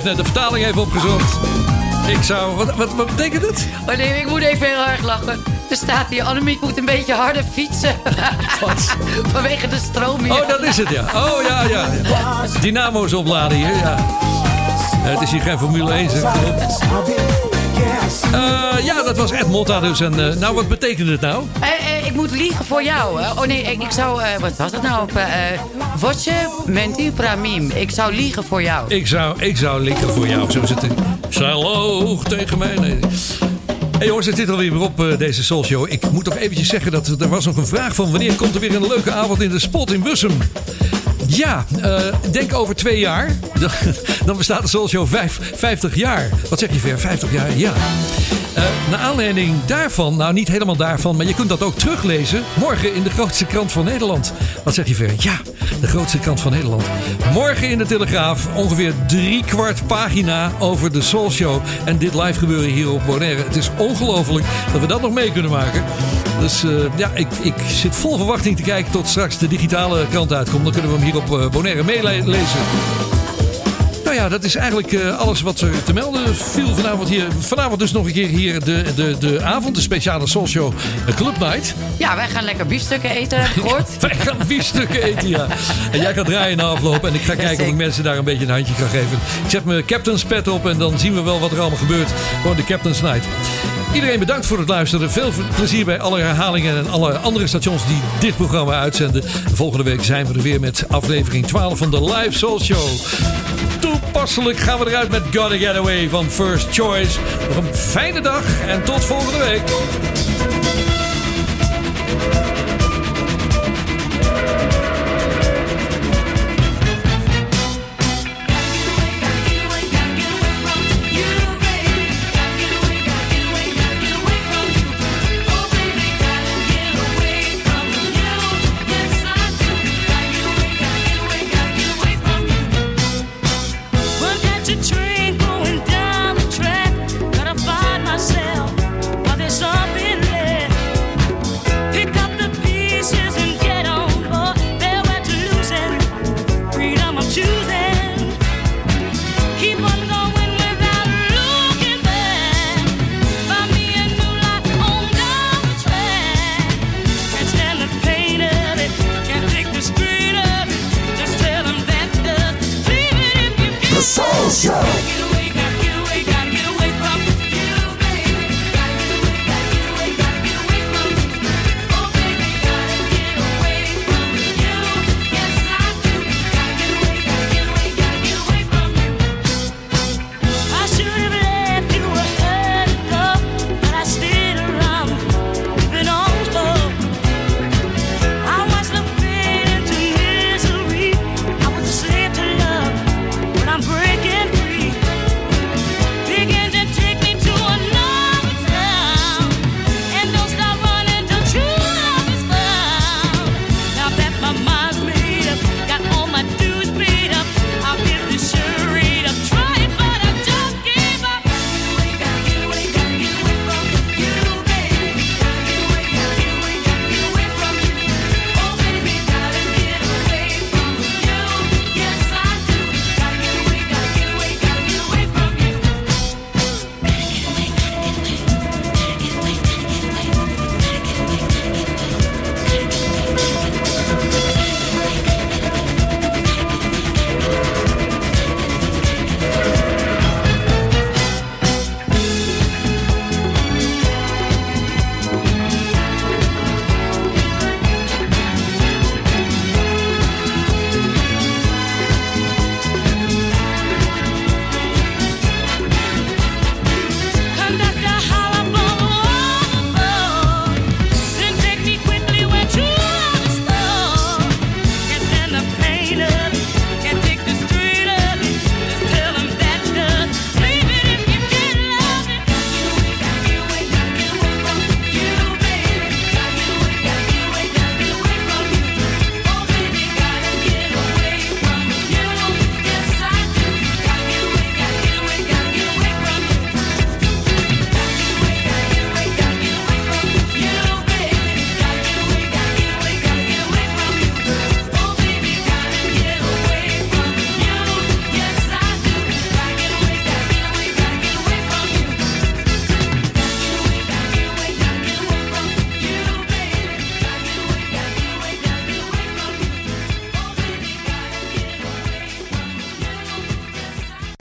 Heeft 0.03 0.17
net 0.17 0.27
de 0.27 0.33
vertaling 0.33 0.67
even 0.67 0.81
opgezocht. 0.81 1.37
Ik 2.09 2.23
zou... 2.23 2.57
Wat, 2.57 2.77
wat, 2.77 2.95
wat 2.95 3.07
betekent 3.07 3.43
het? 3.43 3.69
Oh 3.89 3.97
nee, 3.97 4.21
ik 4.21 4.29
moet 4.29 4.41
even 4.41 4.67
heel 4.67 4.87
erg 4.87 5.03
lachen. 5.03 5.43
Er 5.71 5.77
staat 5.77 6.09
hier, 6.09 6.23
Annemiek 6.23 6.61
moet 6.61 6.79
een 6.79 6.85
beetje 6.85 7.15
harder 7.15 7.45
fietsen. 7.53 7.95
Vanwege 9.33 9.69
de 9.69 9.79
stroom 9.79 10.23
hier. 10.23 10.33
Oh, 10.33 10.49
dat 10.49 10.63
is 10.63 10.77
het, 10.77 10.89
ja. 10.89 11.03
Oh, 11.03 11.43
ja, 11.49 11.63
ja. 11.63 11.87
Dynamo's 12.61 13.13
opladen 13.13 13.57
hier, 13.57 13.77
ja. 13.77 13.97
Het 14.97 15.21
is 15.21 15.31
hier 15.31 15.41
geen 15.41 15.59
Formule 15.59 15.93
1, 15.93 16.11
zeg. 16.11 16.23
Eh, 18.33 18.85
ja, 18.85 19.03
dat 19.03 19.17
was 19.17 19.31
Ed 19.31 19.49
Motta 19.49 19.81
dus. 19.81 20.01
En, 20.01 20.29
eh, 20.29 20.37
nou, 20.37 20.55
wat 20.55 20.69
betekent 20.69 21.09
het 21.09 21.21
nou? 21.21 21.45
Eh, 21.61 22.07
ik 22.07 22.15
moet 22.15 22.31
liegen 22.31 22.65
voor 22.65 22.83
jou. 22.83 23.21
Oh 23.21 23.47
nee, 23.47 23.63
ik, 23.63 23.83
ik 23.83 23.91
zou... 23.91 24.21
wat 24.41 24.57
was 24.57 24.73
het 24.73 24.83
nou? 24.83 25.09
Voce 25.99 26.49
menti 26.67 27.11
pra 27.13 27.35
mim. 27.35 27.71
Ik 27.71 27.91
zou 27.91 28.15
liegen 28.15 28.45
voor 28.45 28.63
jou. 28.63 28.95
Ik 28.95 29.07
zou, 29.07 29.43
ik 29.43 29.57
zou 29.57 29.83
likken 29.83 30.09
voor 30.09 30.29
jou. 30.29 30.51
Zo 30.51 30.67
zit 30.67 30.83
het. 30.83 30.93
Zij 31.29 31.55
loog 31.55 32.25
tegen 32.25 32.59
mij. 32.59 32.79
Nee. 32.79 32.99
Hey 33.99 34.07
jongens, 34.07 34.27
het 34.27 34.37
zit 34.37 34.49
alweer 34.51 34.73
weer 34.73 34.81
op 34.81 35.01
eh, 35.05 35.19
deze 35.19 35.45
Soul 35.45 35.65
Show. 35.65 35.93
Ik 35.93 36.11
moet 36.11 36.25
toch 36.25 36.37
eventjes 36.37 36.69
zeggen 36.69 36.93
dat 36.93 37.09
er 37.21 37.29
was 37.29 37.45
nog 37.45 37.57
een 37.57 37.67
vraag 37.67 37.95
van... 37.95 38.11
wanneer 38.11 38.35
komt 38.35 38.55
er 38.55 38.61
weer 38.61 38.75
een 38.75 38.87
leuke 38.87 39.13
avond 39.13 39.43
in 39.43 39.51
de 39.51 39.59
spot 39.59 39.93
in 39.93 40.03
Bussum? 40.03 40.39
Ja, 41.27 41.65
eh, 41.83 42.01
denk 42.31 42.55
over 42.55 42.75
twee 42.75 42.99
jaar. 42.99 43.37
Dan, 44.27 44.37
bestaat 44.37 44.63
de 44.63 44.69
Soul 44.69 44.89
Show 44.89 45.07
vijf, 45.07 45.41
50 45.55 45.95
jaar. 45.95 46.31
Wat 46.49 46.59
zeg 46.59 46.73
je 46.73 46.79
ver? 46.79 46.99
50 46.99 47.33
jaar? 47.33 47.57
Ja. 47.57 47.73
Eh 48.55 48.63
naar 48.91 49.01
aanleiding 49.01 49.55
daarvan, 49.67 50.17
nou 50.17 50.33
niet 50.33 50.49
helemaal 50.49 50.77
daarvan... 50.77 51.17
maar 51.17 51.27
je 51.27 51.35
kunt 51.35 51.49
dat 51.49 51.63
ook 51.63 51.79
teruglezen 51.79 52.43
morgen 52.59 52.95
in 52.95 53.03
de 53.03 53.11
grootste 53.11 53.45
krant 53.45 53.73
van 53.73 53.85
Nederland. 53.85 54.33
Wat 54.65 54.75
zeg 54.75 54.89
je 54.89 54.95
ver? 54.95 55.11
Ja, 55.19 55.41
de 55.81 55.87
grootste 55.87 56.19
krant 56.19 56.41
van 56.41 56.53
Nederland. 56.53 56.83
Morgen 57.33 57.71
in 57.71 57.79
de 57.79 57.87
Telegraaf 57.87 58.49
ongeveer 58.55 58.93
drie 59.07 59.45
kwart 59.45 59.87
pagina 59.87 60.53
over 60.59 60.93
de 60.93 61.03
Soul 61.03 61.31
Show... 61.31 61.63
en 61.85 61.99
dit 61.99 62.15
live 62.15 62.39
gebeuren 62.39 62.71
hier 62.71 62.91
op 62.91 63.03
Bonaire. 63.07 63.43
Het 63.43 63.57
is 63.57 63.71
ongelooflijk 63.77 64.47
dat 64.73 64.81
we 64.81 64.87
dat 64.87 65.01
nog 65.01 65.13
mee 65.13 65.33
kunnen 65.33 65.51
maken. 65.51 65.85
Dus 66.41 66.65
eh, 66.65 66.71
ja, 66.97 67.11
ik, 67.15 67.29
ik 67.43 67.55
zit 67.69 67.97
vol 67.97 68.17
verwachting 68.17 68.57
te 68.57 68.63
kijken 68.63 68.93
tot 68.93 69.09
straks 69.09 69.39
de 69.39 69.49
digitale 69.49 70.07
krant 70.11 70.33
uitkomt. 70.33 70.65
Dan 70.65 70.73
kunnen 70.73 70.91
we 70.91 70.97
hem 70.97 71.07
hier 71.07 71.17
op 71.17 71.41
eh, 71.41 71.49
Bonaire 71.49 71.85
meelezen. 71.85 73.08
Nou 74.09 74.21
ja, 74.21 74.29
dat 74.29 74.45
is 74.45 74.55
eigenlijk 74.55 74.93
eh, 74.93 75.19
alles 75.19 75.41
wat 75.41 75.61
er 75.61 75.83
te 75.85 75.93
melden 75.93 76.37
viel 76.37 76.75
vanavond 76.75 77.09
hier. 77.09 77.27
Vanavond 77.39 77.79
dus 77.79 77.93
nog 77.93 78.07
een 78.07 78.13
keer 78.13 78.29
hier 78.29 78.65
de, 78.65 78.85
de, 78.95 79.19
de 79.19 79.43
avond, 79.43 79.75
de 79.75 79.81
speciale 79.81 80.27
Soul 80.27 80.47
Show 80.47 80.73
eh, 81.07 81.15
Club 81.15 81.39
Night. 81.39 81.75
Ja, 81.97 82.17
wij 82.17 82.29
gaan 82.29 82.45
lekker 82.45 82.67
biefstukken 82.67 83.11
eten, 83.11 83.45
gehoord. 83.57 84.01
Wij 84.01 84.15
gaan 84.15 84.37
biefstukken 84.47 85.03
eten, 85.03 85.29
ja. 85.29 85.47
En 85.91 86.01
jij 86.01 86.15
gaat 86.15 86.27
draaien 86.27 86.57
na 86.57 86.65
afloop. 86.65 87.05
En 87.05 87.15
ik 87.15 87.23
ga 87.23 87.35
kijken 87.35 87.65
of 87.65 87.71
ik 87.71 87.77
mensen 87.77 88.05
daar 88.05 88.19
een 88.19 88.25
beetje 88.25 88.45
een 88.45 88.51
handje 88.51 88.75
kan 88.75 88.89
geven. 88.89 89.19
Ik 89.45 89.51
zet 89.51 89.65
mijn 89.65 89.85
captain's 89.85 90.25
pet 90.25 90.49
op 90.49 90.67
en 90.67 90.79
dan 90.79 90.99
zien 90.99 91.15
we 91.15 91.23
wel 91.23 91.41
wat 91.41 91.51
er 91.51 91.61
allemaal 91.61 91.79
gebeurt. 91.79 92.11
Gewoon 92.41 92.57
de 92.57 92.65
Captain's 92.65 93.01
Night. 93.01 93.25
Iedereen 93.95 94.19
bedankt 94.19 94.47
voor 94.47 94.59
het 94.59 94.69
luisteren. 94.69 95.11
Veel 95.11 95.33
plezier 95.55 95.85
bij 95.85 96.01
alle 96.01 96.21
herhalingen 96.21 96.77
en 96.77 96.91
alle 96.91 97.19
andere 97.19 97.47
stations 97.47 97.87
die 97.87 98.01
dit 98.21 98.37
programma 98.37 98.81
uitzenden. 98.81 99.23
Volgende 99.55 99.85
week 99.85 100.05
zijn 100.05 100.27
we 100.27 100.35
er 100.35 100.43
weer 100.43 100.61
met 100.61 100.85
aflevering 100.89 101.47
12 101.47 101.79
van 101.79 101.91
de 101.91 102.05
Live 102.05 102.39
Soul 102.39 102.61
Show. 102.61 102.89
Toepasselijk 103.81 104.59
gaan 104.59 104.79
we 104.79 104.89
eruit 104.89 105.11
met 105.11 105.23
Gotta 105.23 105.57
Get 105.57 105.77
Away 105.77 106.09
van 106.09 106.25
First 106.25 106.67
Choice. 106.71 107.19
Nog 107.49 107.57
een 107.57 107.75
fijne 107.75 108.21
dag 108.21 108.43
en 108.67 108.85
tot 108.85 109.05
volgende 109.05 109.39
week. 109.39 109.63